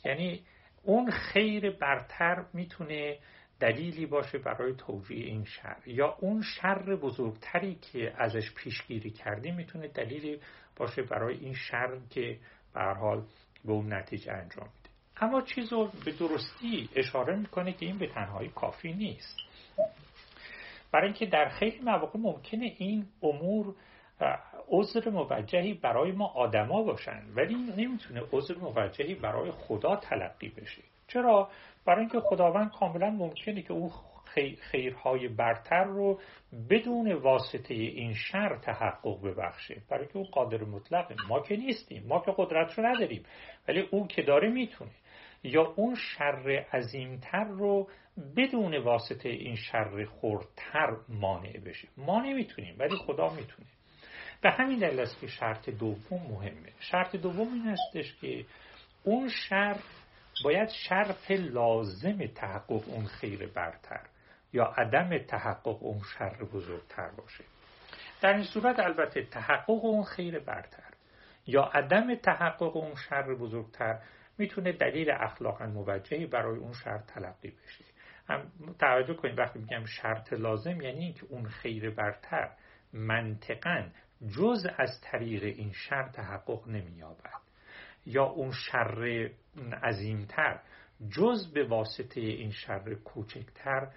یعنی 0.05 0.43
اون 0.83 1.11
خیر 1.11 1.71
برتر 1.71 2.45
می‌تونه 2.53 3.17
دلیلی 3.59 4.05
باشه 4.05 4.37
برای 4.37 4.73
توجیه 4.73 5.25
این 5.25 5.45
شر. 5.45 5.77
یا 5.85 6.17
اون 6.19 6.41
شر 6.41 6.95
بزرگتری 6.95 7.75
که 7.75 8.13
ازش 8.17 8.53
پیشگیری 8.55 9.09
کردیم 9.09 9.55
می‌تونه 9.55 9.87
دلیلی 9.87 10.39
باشه 10.75 11.01
برای 11.01 11.37
این 11.37 11.53
شر 11.53 11.97
که 12.09 12.37
به 12.73 12.81
حال 12.81 13.23
به 13.65 13.71
اون 13.71 13.93
نتیجه 13.93 14.31
انجام 14.31 14.65
میده. 14.65 14.89
اما 15.17 15.41
چیز 15.41 15.73
رو 15.73 15.91
به 16.05 16.11
درستی 16.11 16.89
اشاره 16.95 17.35
می‌کنه 17.35 17.73
که 17.73 17.85
این 17.85 17.97
به 17.97 18.07
تنهایی 18.07 18.49
کافی 18.49 18.93
نیست. 18.93 19.37
برای 20.91 21.05
اینکه 21.07 21.25
در 21.25 21.49
خیلی 21.49 21.79
مواقع 21.79 22.19
ممکنه 22.19 22.75
این 22.77 23.05
امور 23.23 23.75
عذر 24.67 25.09
موجهی 25.09 25.73
برای 25.73 26.11
ما 26.11 26.27
آدما 26.27 26.83
باشن 26.83 27.21
ولی 27.35 27.55
نمی‌تونه 27.55 28.21
عذر 28.31 28.55
موجهی 28.57 29.15
برای 29.15 29.51
خدا 29.51 29.95
تلقی 29.95 30.49
بشه. 30.49 30.81
چرا؟ 31.07 31.49
برای 31.85 31.99
اینکه 31.99 32.19
خداوند 32.19 32.71
کاملا 32.71 33.09
ممکنه 33.09 33.61
که 33.61 33.73
اون 33.73 33.89
خیرهای 34.71 35.27
برتر 35.27 35.83
رو 35.83 36.19
بدون 36.69 37.13
واسطه 37.13 37.73
این 37.73 38.13
شر 38.13 38.57
تحقق 38.57 39.21
ببخشه. 39.23 39.81
برای 39.89 40.07
که 40.07 40.17
اون 40.17 40.25
قادر 40.25 40.63
مطلقه. 40.63 41.15
ما 41.29 41.39
که 41.39 41.55
نیستیم. 41.55 42.03
ما 42.07 42.19
که 42.19 42.33
قدرت 42.37 42.73
رو 42.73 42.85
نداریم. 42.85 43.23
ولی 43.67 43.79
اون 43.91 44.07
که 44.07 44.21
داره 44.21 44.49
می‌تونه. 44.49 44.91
یا 45.43 45.73
اون 45.75 45.95
شر 45.95 46.65
عظیمتر 46.73 47.43
رو 47.43 47.87
بدون 48.37 48.77
واسطه 48.77 49.29
این 49.29 49.55
شر 49.55 50.05
خورتر 50.05 50.97
مانع 51.09 51.59
بشه. 51.59 51.87
ما 51.97 52.21
نمی‌تونیم 52.21 52.75
ولی 52.79 52.95
خدا 52.95 53.29
می‌تونه. 53.29 53.67
به 54.41 54.51
همین 54.51 54.79
دلیل 54.79 54.99
است 54.99 55.19
که 55.19 55.27
شرط 55.27 55.69
دوم 55.69 56.21
مهمه. 56.29 56.73
شرط 56.79 57.15
دوم 57.15 57.53
این 57.53 57.67
هستش 57.67 58.15
که 58.21 58.45
اون 59.03 59.29
شر 59.29 59.77
باید 60.43 60.69
شرط 60.69 61.31
لازم 61.31 62.25
تحقق 62.27 62.89
اون 62.89 63.05
خیر 63.05 63.47
برتر 63.47 64.01
یا 64.53 64.63
عدم 64.63 65.17
تحقق 65.17 65.83
اون 65.83 66.01
شر 66.17 66.43
بزرگتر 66.43 67.09
باشه. 67.17 67.43
در 68.21 68.33
این 68.33 68.43
صورت 68.43 68.79
البته 68.79 69.23
تحقق 69.23 69.85
اون 69.85 70.03
خیر 70.03 70.39
برتر 70.39 70.93
یا 71.47 71.61
عدم 71.63 72.15
تحقق 72.15 72.77
اون 72.77 72.95
شر 72.95 73.35
بزرگتر 73.35 73.99
می‌تونه 74.37 74.71
دلیل 74.71 75.11
اخلاقا 75.11 75.65
موجهی 75.65 76.25
برای 76.25 76.57
اون 76.57 76.73
شر 76.73 76.97
تلقی 76.97 77.51
بشه. 77.51 77.85
هم 78.27 78.51
توجه 78.79 79.13
کنید 79.13 79.39
وقتی 79.39 79.59
میگم 79.59 79.85
شرط 79.85 80.33
لازم 80.33 80.81
یعنی 80.81 80.99
اینکه 80.99 81.25
اون 81.29 81.45
خیر 81.45 81.89
برتر 81.89 82.51
منطقا 82.93 83.89
جز 84.37 84.67
از 84.77 85.01
طریق 85.01 85.43
این 85.43 85.71
شر 85.71 86.09
تحقق 86.09 86.67
نمییابد. 86.67 87.44
یا 88.05 88.23
اون 88.23 88.51
شر 88.51 89.29
عظیمتر. 89.83 90.59
جز 91.09 91.53
به 91.53 91.67
واسطه 91.67 92.21
این 92.21 92.51
شر 92.51 92.93
کوچکتر 92.93 93.87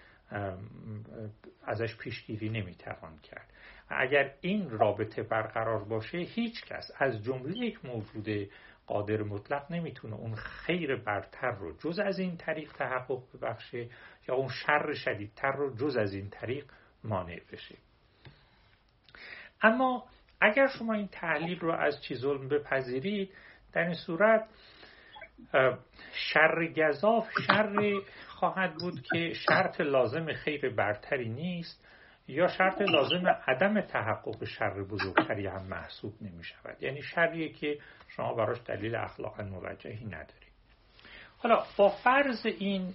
ازش 1.64 1.96
پیشگیری 1.96 2.48
نمی‌توان 2.48 3.18
کرد. 3.18 3.52
اگر 3.88 4.34
این 4.40 4.70
رابطه 4.70 5.22
برقرار 5.22 5.84
باشه 5.84 6.18
هیچ 6.18 6.64
کس 6.64 6.90
از 6.98 7.24
جمله 7.24 7.58
یک 7.58 7.84
موجود 7.84 8.50
قادر 8.86 9.22
مطلق 9.22 9.72
نمی‌تونه 9.72 10.16
اون 10.16 10.34
خیر 10.34 10.96
برتر 10.96 11.50
رو 11.50 11.76
جز 11.78 11.98
از 11.98 12.18
این 12.18 12.36
طریق 12.36 12.72
تحقق 12.72 13.22
ببخشه 13.34 13.88
یا 14.28 14.34
اون 14.34 14.48
شر 14.48 14.94
شدیدتر 14.94 15.52
رو 15.52 15.76
جز 15.76 15.96
از 15.96 16.14
این 16.14 16.30
طریق 16.30 16.64
مانع 17.04 17.40
بشه. 17.52 17.74
اما 19.62 20.06
اگر 20.40 20.66
شما 20.66 20.94
این 20.94 21.08
تحلیل 21.08 21.58
رو 21.58 21.72
از 21.72 22.02
چیزولم 22.02 22.48
بپذیرید 22.48 23.30
در 23.72 23.84
این 23.84 23.94
صورت 23.94 24.48
شر 26.12 26.66
گذاف 26.76 27.28
شر 27.46 28.00
خواهد 28.28 28.74
بود 28.74 29.02
که 29.02 29.32
شرط 29.32 29.80
لازم 29.80 30.32
خیر 30.32 30.70
برتری 30.70 31.28
نیست 31.28 31.84
یا 32.28 32.48
شرط 32.48 32.80
لازم 32.80 33.26
عدم 33.46 33.80
تحقق 33.80 34.44
شر 34.44 34.82
بزرگتری 34.82 35.46
هم 35.46 35.62
محسوب 35.62 36.14
نمی 36.20 36.44
شود. 36.44 36.82
یعنی 36.82 37.02
شریه 37.02 37.48
که 37.48 37.78
شما 38.08 38.34
براش 38.34 38.58
دلیل 38.66 38.94
اخلاقا 38.94 39.42
موجهی 39.42 40.04
ندارید. 40.04 40.52
حالا 41.38 41.64
با 41.76 41.88
فرض 41.88 42.46
این 42.46 42.94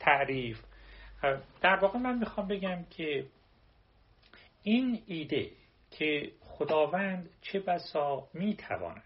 تعریف 0.00 0.60
در 1.60 1.76
واقع 1.76 1.98
من 1.98 2.18
می‌خوام 2.18 2.48
بگم 2.48 2.84
که 2.90 3.26
این 4.62 5.02
ایده 5.06 5.50
که 5.90 6.30
خداوند 6.40 7.30
چه 7.42 7.60
بسا 7.60 8.28
می‌تواند 8.34 9.02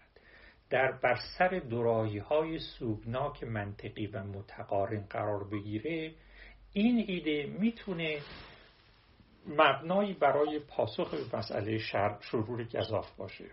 در 0.71 0.91
بر 0.91 1.19
سر 1.37 1.61
دراهی 1.69 2.17
های 2.17 2.59
سوگناک 2.59 3.43
منطقی 3.43 4.07
و 4.07 4.23
متقارن 4.23 5.05
قرار 5.09 5.43
بگیره 5.43 6.13
این 6.73 7.05
ایده 7.07 7.45
می‌تونه 7.59 8.19
مبنایی 9.47 10.13
برای 10.13 10.59
پاسخ 10.59 11.13
به 11.13 11.37
مسئله 11.37 11.77
شر 11.77 12.17
شرور 12.21 12.63
گذاف 12.63 13.15
باشه. 13.15 13.45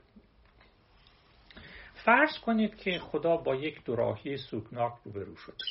فرض 2.05 2.39
کنید 2.39 2.77
که 2.77 2.99
خدا 2.99 3.37
با 3.37 3.55
یک 3.55 3.85
دراهی 3.85 4.37
سوگناک 4.37 4.93
روبرو 5.05 5.37
شده 5.37 5.65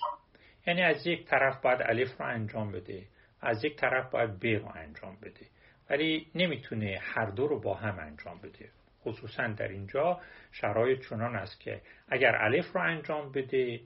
یعنی 0.67 0.81
از 0.81 1.07
یک 1.07 1.25
طرف 1.25 1.61
باید 1.61 1.81
الف 1.81 2.21
رو 2.21 2.25
انجام 2.25 2.71
بده 2.71 3.07
از 3.41 3.65
یک 3.65 3.75
طرف 3.75 4.11
باید 4.11 4.39
ب 4.39 4.45
رو 4.45 4.71
انجام 4.75 5.17
بده. 5.21 5.47
ولی 5.89 6.27
نمی‌تونه 6.35 6.99
هر 7.01 7.25
دو 7.25 7.47
رو 7.47 7.59
با 7.59 7.73
هم 7.73 7.99
انجام 7.99 8.37
بده. 8.37 8.69
خصوصا 9.07 9.47
در 9.47 9.67
اینجا 9.67 10.21
شرایط 10.51 11.09
چنان 11.09 11.35
است 11.35 11.59
که 11.59 11.81
اگر 12.07 12.35
الف 12.35 12.71
رو 12.73 12.81
انجام 12.81 13.31
بده 13.31 13.79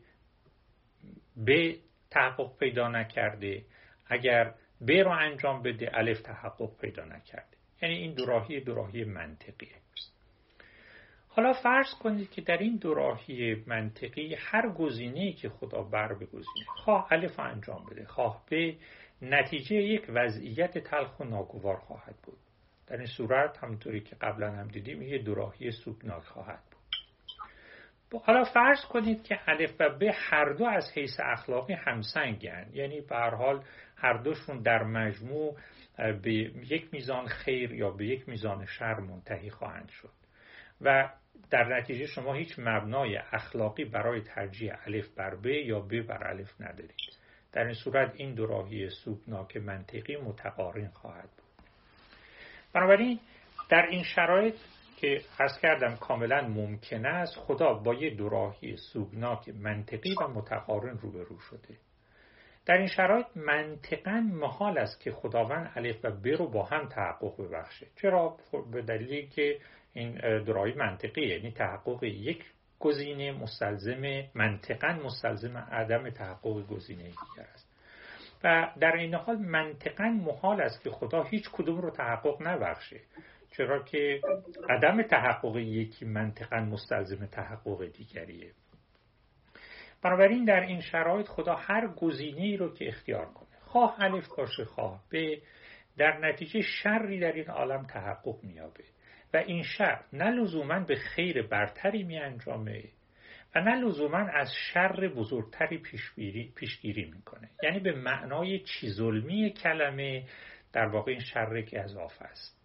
ب 1.48 1.74
تحقق 2.12 2.58
پیدا 2.58 2.88
نکرده 2.88 3.66
اگر 4.08 4.54
ب 4.88 4.92
رو 4.92 5.10
انجام 5.10 5.62
بده 5.62 5.90
الف 5.94 6.22
تحقق 6.22 6.78
پیدا 6.82 7.06
نکرده. 7.06 7.58
یعنی 7.82 7.96
این 7.96 8.14
دوراهی 8.14 8.60
دوراهی 8.60 9.04
منطقیه. 9.04 9.82
حالا 11.28 11.54
فرض 11.54 11.94
کنید 11.94 12.32
که 12.32 12.42
در 12.42 12.58
این 12.58 12.76
دوراهی 12.76 13.64
منطقی 13.68 14.36
هر 14.36 14.70
گزینه‌ای 14.70 15.34
که 15.34 15.50
خدا 15.50 15.84
بر 15.84 16.14
بگزینه 16.14 16.66
خواه 16.84 17.08
الف 17.12 17.40
انجام 17.40 17.86
بده 17.92 18.06
خواه 18.06 18.44
به 18.50 18.76
نتیجه 19.22 19.76
یک 19.76 20.06
وضعیت 20.10 20.78
تلخ 20.78 21.20
و 21.20 21.24
ناگوار 21.24 21.78
خواهد 21.78 22.16
بود. 22.24 22.38
در 22.88 22.98
این 22.98 23.06
صورت 23.06 23.58
همونطوری 23.58 24.02
که 24.02 24.16
قبلا 24.16 24.52
هم 24.52 24.68
دیدیم 24.68 25.02
یه 25.02 25.18
دوراهی 25.18 25.72
سوگناک 25.72 26.24
خواهد 26.24 26.60
بود. 26.72 28.22
حالا 28.24 28.44
فرض 28.44 28.86
کنید 28.86 29.24
که 29.24 29.40
الف 29.48 29.72
و 29.80 29.90
ب 29.90 30.04
هر 30.14 30.54
دو 30.54 30.66
از 30.66 30.92
حیث 30.96 31.20
اخلاقی 31.24 31.74
همسنگن. 31.74 32.70
یعنی 32.74 33.02
به 33.02 33.16
هر 33.16 33.36
حال 33.36 33.64
هر 33.96 34.14
دوشون 34.14 34.62
در 34.62 34.84
مجموع 34.84 35.58
به 35.98 36.32
یک 36.70 36.94
میزان 36.94 37.28
خیر 37.28 37.74
یا 37.74 37.90
به 37.90 38.06
یک 38.06 38.30
میزان 38.30 38.66
شر 38.66 39.00
منتهی 39.00 39.50
خواهند 39.50 39.90
شد. 39.90 40.12
و 40.82 41.10
در 41.50 41.78
نتیجه 41.78 42.06
شما 42.06 42.34
هیچ 42.34 42.60
مبنای 42.60 43.18
اخلاقی 43.18 43.86
برای 43.86 44.22
ترجیح 44.22 44.74
الف 44.86 45.10
بر 45.10 45.36
ب 45.36 45.46
یا 45.46 45.80
ب 45.80 46.02
بر 46.02 46.28
الف 46.28 46.62
ندارید. 46.62 47.18
در 47.52 47.64
این 47.64 47.74
صورت 47.74 48.14
این 48.16 48.34
دوراهی 48.34 48.90
سوگناک 48.90 49.58
منطقی 49.58 50.16
متقارن 50.16 50.88
خواهد 50.88 51.30
بود. 51.30 51.41
بنابراین 52.74 53.20
در 53.70 53.86
این 53.90 54.04
شرایط 54.04 54.56
که 54.98 55.22
ارز 55.40 55.60
کردم 55.60 55.96
کاملا 55.96 56.42
ممکن 56.48 57.06
است 57.06 57.36
خدا 57.36 57.74
با 57.74 57.94
یه 57.94 58.16
دوراهی 58.16 58.78
سوگناک 58.78 59.50
منطقی 59.50 60.16
و 60.22 60.28
متقارن 60.28 60.98
روبرو 60.98 61.40
شده. 61.40 61.78
در 62.66 62.78
این 62.78 62.88
شرایط 62.88 63.26
منطقا 63.36 64.30
محال 64.34 64.78
است 64.78 65.00
که 65.00 65.12
خداوند 65.12 65.72
الف 65.76 66.06
و 66.06 66.12
ب 66.12 66.28
رو 66.28 66.48
با 66.48 66.64
هم 66.64 66.90
تحقق 66.90 67.42
ببخشه. 67.42 67.88
چرا؟ 68.02 68.38
خب 68.52 68.64
به 68.72 68.82
دلیلی 68.82 69.28
که 69.28 69.60
این 69.94 70.42
درایی 70.44 70.74
منطقی 70.74 71.28
یعنی 71.28 71.52
تحقق 71.52 72.04
یک 72.04 72.46
گزینه 72.80 73.32
مستلزم 73.32 74.02
منطقا 74.36 74.88
مستلزم 74.88 75.58
عدم 75.58 76.10
تحقق 76.10 76.68
گزینه 76.68 77.04
دیگر 77.04 77.48
است. 77.54 77.71
و 78.44 78.72
در 78.80 78.96
این 78.96 79.14
حال 79.14 79.38
منطقا 79.38 80.04
محال 80.04 80.62
است 80.62 80.84
که 80.84 80.90
خدا 80.90 81.24
هیچ 81.24 81.50
کدوم 81.52 81.82
رو 81.82 81.90
تحقق 81.90 82.42
نبخشه. 82.42 83.00
چرا 83.58 83.84
که 83.84 84.22
عدم 84.70 85.02
تحقق 85.02 85.58
یکی 85.58 86.06
منطقا 86.06 86.58
مستلزم 86.58 87.26
تحقق 87.26 87.86
دیگریه. 87.86 88.52
بنابراین 90.04 90.46
در 90.46 90.60
این 90.60 90.82
شرایط 90.82 91.28
خدا 91.28 91.56
هر 91.56 91.88
گزینه 91.88 92.58
رو 92.58 92.74
که 92.74 92.88
اختیار 92.88 93.26
کنه 93.26 93.48
خواه 93.62 93.96
الف 94.00 94.28
باشه 94.38 94.66
خواه 94.66 95.04
به 95.10 95.42
در 95.98 96.18
نتیجه 96.18 96.62
شری 96.62 97.20
در 97.20 97.32
این 97.32 97.50
عالم 97.50 97.84
تحقق 97.84 98.44
میابه 98.44 98.84
و 99.34 99.38
این 99.38 99.64
شر 99.64 100.02
نه 100.14 100.30
لزوما 100.30 100.80
به 100.80 100.96
خیر 100.96 101.48
برتری 101.48 102.04
می 102.04 102.18
انجامه 102.18 102.84
و 103.56 103.62
نه 103.62 103.76
لزوما 103.76 104.18
از 104.18 104.54
شر 104.74 105.08
بزرگتری 105.08 105.78
پیشگیری 106.56 107.12
می‌کنه. 107.16 107.50
یعنی 107.64 107.80
به 107.80 107.92
معنای 107.92 108.60
چیزلمی 108.60 109.54
کلمه 109.54 110.26
در 110.74 110.86
واقع 110.88 111.12
این 111.12 111.22
شر 111.22 111.62
گذاف 111.62 112.22
است. 112.22 112.62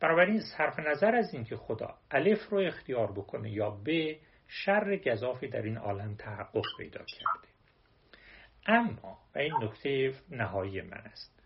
بنابراین 0.00 0.40
صرف 0.40 0.78
نظر 0.78 1.14
از 1.14 1.34
اینکه 1.34 1.56
خدا 1.56 1.94
الف 2.10 2.48
رو 2.48 2.58
اختیار 2.58 3.12
بکنه 3.12 3.50
یا 3.50 3.70
به 3.70 4.18
شر 4.48 4.96
گذافی 4.96 5.48
در 5.48 5.62
این 5.62 5.76
عالم 5.76 6.14
تحقق 6.14 6.64
پیدا 6.78 6.98
کرده. 6.98 7.48
اما 8.66 9.18
و 9.34 9.38
این 9.38 9.52
نکته 9.62 10.14
نهایی 10.30 10.80
من 10.80 11.02
است 11.06 11.42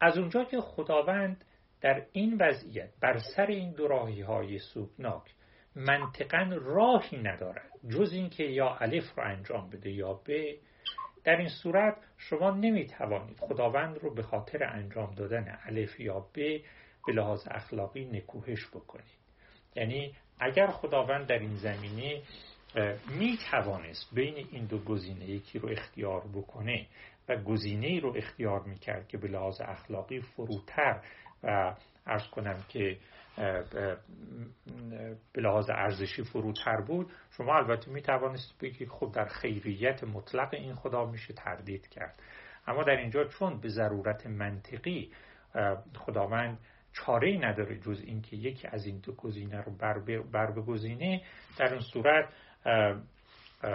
از 0.00 0.18
اونجا 0.18 0.44
که 0.44 0.60
خداوند 0.60 1.44
در 1.80 2.06
این 2.12 2.36
وضعیت 2.40 2.90
بر 3.00 3.18
سر 3.36 3.46
این 3.46 3.72
دو 3.72 3.88
راهی 3.88 4.20
های 4.20 4.58
سوگناک 4.58 5.35
منطقا 5.76 6.50
راهی 6.52 7.16
ندارد 7.22 7.70
جز 7.88 8.12
اینکه 8.12 8.44
یا 8.44 8.76
الف 8.80 9.14
رو 9.16 9.24
انجام 9.24 9.70
بده 9.70 9.90
یا 9.90 10.12
ب. 10.12 10.28
در 11.24 11.36
این 11.36 11.48
صورت 11.48 11.96
شما 12.16 12.50
نمی 12.50 12.86
توانید 12.86 13.38
خداوند 13.40 13.98
رو 13.98 14.14
به 14.14 14.22
خاطر 14.22 14.64
انجام 14.64 15.14
دادن 15.14 15.58
الف 15.66 16.00
یا 16.00 16.20
ب 16.20 16.34
به 17.06 17.12
لحاظ 17.12 17.48
اخلاقی 17.50 18.04
نکوهش 18.04 18.66
بکنید. 18.66 19.16
یعنی 19.76 20.14
اگر 20.38 20.66
خداوند 20.66 21.26
در 21.26 21.38
این 21.38 21.56
زمینه 21.56 22.22
می 23.18 23.38
توانست 23.50 24.14
بین 24.14 24.46
این 24.52 24.64
دو 24.64 24.78
گزینه 24.78 25.24
یکی 25.24 25.58
رو 25.58 25.68
اختیار 25.68 26.20
بکنه 26.34 26.86
و 27.28 27.36
گزینه 27.36 28.00
رو 28.00 28.16
اختیار 28.16 28.62
می 28.62 28.78
کرد 28.78 29.08
که 29.08 29.18
به 29.18 29.28
لحاظ 29.28 29.60
اخلاقی 29.60 30.20
فروتر 30.20 31.02
و 31.42 31.76
ارز 32.06 32.26
کنم 32.26 32.64
که 32.68 32.96
به 35.32 35.40
لحاظ 35.40 35.70
ارزشی 35.70 36.22
فروتر 36.24 36.80
بود. 36.80 37.12
شما 37.30 37.56
البته 37.56 37.90
می 37.90 38.02
توانست 38.02 38.58
بگید 38.60 38.88
خب 38.88 39.12
در 39.14 39.24
خیریت 39.24 40.04
مطلق 40.04 40.54
این 40.54 40.74
خدا 40.74 41.04
میشه 41.04 41.34
تردید 41.34 41.88
کرد. 41.88 42.22
اما 42.66 42.82
در 42.82 42.96
اینجا 42.96 43.24
چون 43.24 43.60
به 43.60 43.68
ضرورت 43.68 44.26
منطقی 44.26 45.12
خداوند 45.94 46.58
چاره 46.92 47.38
نداره 47.38 47.78
جز 47.78 48.00
اینکه 48.00 48.36
یکی 48.36 48.68
از 48.68 48.86
این 48.86 48.98
دو 48.98 49.12
گزینه 49.12 49.60
رو 49.60 49.72
بر 50.32 50.50
بگزینه 50.50 51.22
در 51.58 51.72
این 51.72 51.82
صورت 51.92 52.28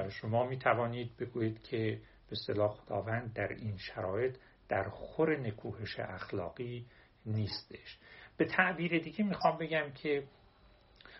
شما 0.09 0.45
می 0.45 0.57
توانید 0.57 1.17
بگویید 1.17 1.63
که 1.63 2.01
به 2.29 2.35
صلاح 2.35 2.71
خداوند 2.71 3.33
در 3.33 3.47
این 3.47 3.77
شرایط 3.77 4.35
در 4.69 4.89
خور 4.89 5.39
نکوهش 5.39 5.99
اخلاقی 5.99 6.85
نیستش. 7.25 7.99
به 8.37 8.45
تعبیر 8.45 8.99
دیگه 8.99 9.23
می‌خوام 9.23 9.57
بگم 9.57 9.91
که 9.91 10.23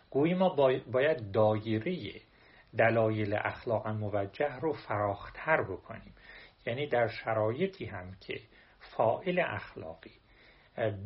گویی 0.09 0.34
ما 0.34 0.49
باید 0.91 1.32
دایره 1.32 2.22
دلایل 2.78 3.34
اخلاقا 3.34 3.93
موجه 3.93 4.55
رو 4.59 4.74
فراختر 4.74 5.64
بکنیم. 5.64 6.14
یعنی 6.66 6.88
در 6.88 7.07
شرایطی 7.07 7.86
هم 7.86 8.12
که 8.20 8.39
فائل 8.80 9.43
اخلاقی 9.47 10.12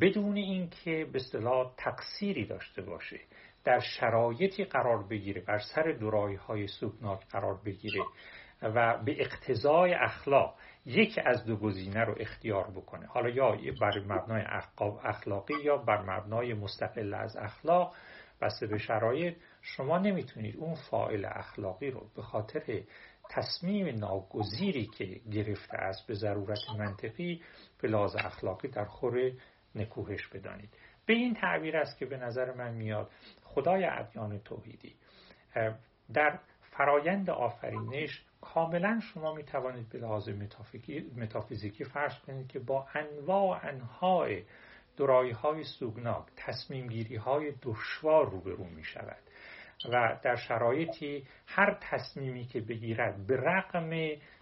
بدون 0.00 0.36
اینکه 0.36 1.06
به 1.12 1.18
اصطلاح 1.18 1.74
تقصیری 1.76 2.46
داشته 2.46 2.82
باشه 2.82 3.20
در 3.64 3.80
شرایطی 3.80 4.64
قرار 4.64 5.02
بگیره 5.02 5.40
بر 5.40 5.58
سر 5.58 5.82
دورایی 5.82 6.36
های 6.36 6.66
سوگناک 6.66 7.26
قرار 7.30 7.60
بگیره 7.64 8.02
و 8.62 9.02
به 9.04 9.20
اقتضای 9.20 9.94
اخلاق 9.94 10.54
یکی 10.86 11.20
از 11.20 11.44
دو 11.44 11.56
گزینه 11.56 12.04
رو 12.04 12.14
اختیار 12.20 12.70
بکنه. 12.70 13.06
حالا 13.06 13.28
یا 13.28 13.56
بر 13.80 13.98
مبنای 13.98 14.42
اخلاقی 15.04 15.54
یا 15.64 15.76
بر 15.76 16.02
مبنای 16.02 16.54
مستقل 16.54 17.14
از 17.14 17.36
اخلاق 17.36 17.94
بسته 18.40 18.66
به 18.66 18.78
شرایط 18.78 19.36
شما 19.62 19.98
نمی‌تونید 19.98 20.56
اون 20.56 20.74
فائل 20.74 21.24
اخلاقی 21.24 21.90
رو 21.90 22.06
به 22.16 22.22
خاطر 22.22 22.82
تصمیم 23.30 23.98
ناگزیری 23.98 24.86
که 24.86 25.20
گرفته 25.32 25.76
است 25.76 26.06
به 26.06 26.14
ضرورت 26.14 26.58
منطقی 26.78 27.42
به 27.82 27.88
لحاظ 27.88 28.16
اخلاقی 28.16 28.68
در 28.68 28.84
خور 28.84 29.32
نکوهش 29.74 30.26
بدانید. 30.26 30.70
به 31.06 31.14
این 31.14 31.34
تعبیر 31.34 31.76
است 31.76 31.98
که 31.98 32.06
به 32.06 32.16
نظر 32.16 32.54
من 32.54 32.74
میاد 32.74 33.10
خدای 33.42 33.84
ادیان 33.84 34.38
توحیدی 34.38 34.94
در 36.14 36.38
فرایند 36.76 37.30
آفرینش 37.30 38.24
کاملا 38.40 39.00
شما 39.00 39.34
می 39.34 39.44
توانید 39.44 39.88
به 39.88 39.98
لحاظ 39.98 40.28
متافیزیکی 41.16 41.84
فرض 41.84 42.18
کنید 42.26 42.48
که 42.48 42.58
با 42.58 42.86
انواع 42.94 43.66
انهای 43.66 44.42
درایی 44.96 45.32
های 45.32 45.64
سوگناک 45.64 46.26
تصمیم 46.36 46.86
گیری 46.86 47.16
های 47.16 47.52
دشوار 47.62 48.30
روبرو 48.30 48.64
می 48.64 48.84
شود 48.84 49.22
و 49.92 50.18
در 50.22 50.36
شرایطی 50.36 51.26
هر 51.46 51.78
تصمیمی 51.80 52.44
که 52.44 52.60
بگیرد 52.60 53.26
به 53.26 53.36
رقم 53.36 53.90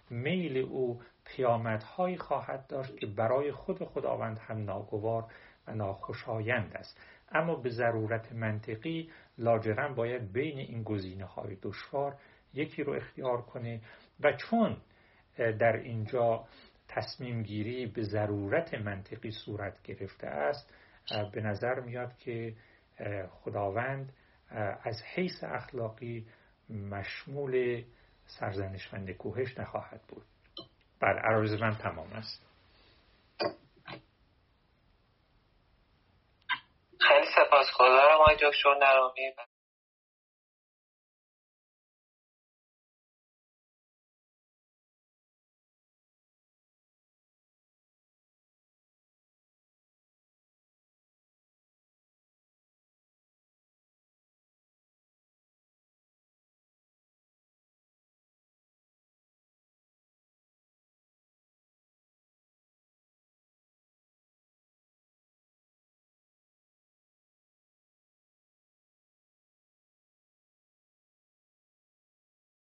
میل 0.09 0.57
او 0.57 1.01
پیامدهایی 1.25 2.17
خواهد 2.17 2.67
داشت 2.67 2.97
که 2.97 3.07
برای 3.07 3.51
خود 3.51 3.83
خداوند 3.83 4.39
هم 4.39 4.63
ناگوار 4.63 5.25
و 5.67 5.73
ناخوشایند 5.73 6.73
است. 6.75 6.99
اما 7.31 7.55
به 7.55 7.69
ضرورت 7.69 8.33
منطقی 8.33 9.09
لاجرم 9.37 9.95
باید 9.95 10.31
بین 10.33 10.57
این 10.57 10.83
گزینه 10.83 11.25
های 11.25 11.57
دشوار 11.61 12.17
یکی 12.53 12.83
رو 12.83 12.93
اختیار 12.93 13.41
کنه 13.41 13.81
و 14.19 14.33
چون 14.33 14.77
در 15.37 15.77
اینجا 15.77 16.47
تصمیم 16.87 17.43
گیری 17.43 17.85
به 17.85 18.03
ضرورت 18.03 18.73
منطقی 18.73 19.31
صورت 19.31 19.81
گرفته 19.83 20.27
است 20.27 20.73
به 21.33 21.41
نظر 21.41 21.79
میاد 21.79 22.17
که 22.17 22.55
خداوند 23.29 24.13
از 24.83 25.01
حیث 25.15 25.43
اخلاقی 25.43 26.27
مشمول 26.69 27.83
سرزنش 28.25 28.93
و 28.93 28.97
نکوهش 28.97 29.59
نخواهد 29.59 30.01
بود. 30.07 30.25
بله 30.99 31.19
عرض 31.19 31.61
من 31.61 31.75
تمام 31.75 32.13
است. 32.13 32.44
خیلی 37.07 37.27
سپاسگزارم 37.35 38.21
آقای 38.21 38.35
دکتر 38.35 38.75
نرامی. 38.81 39.33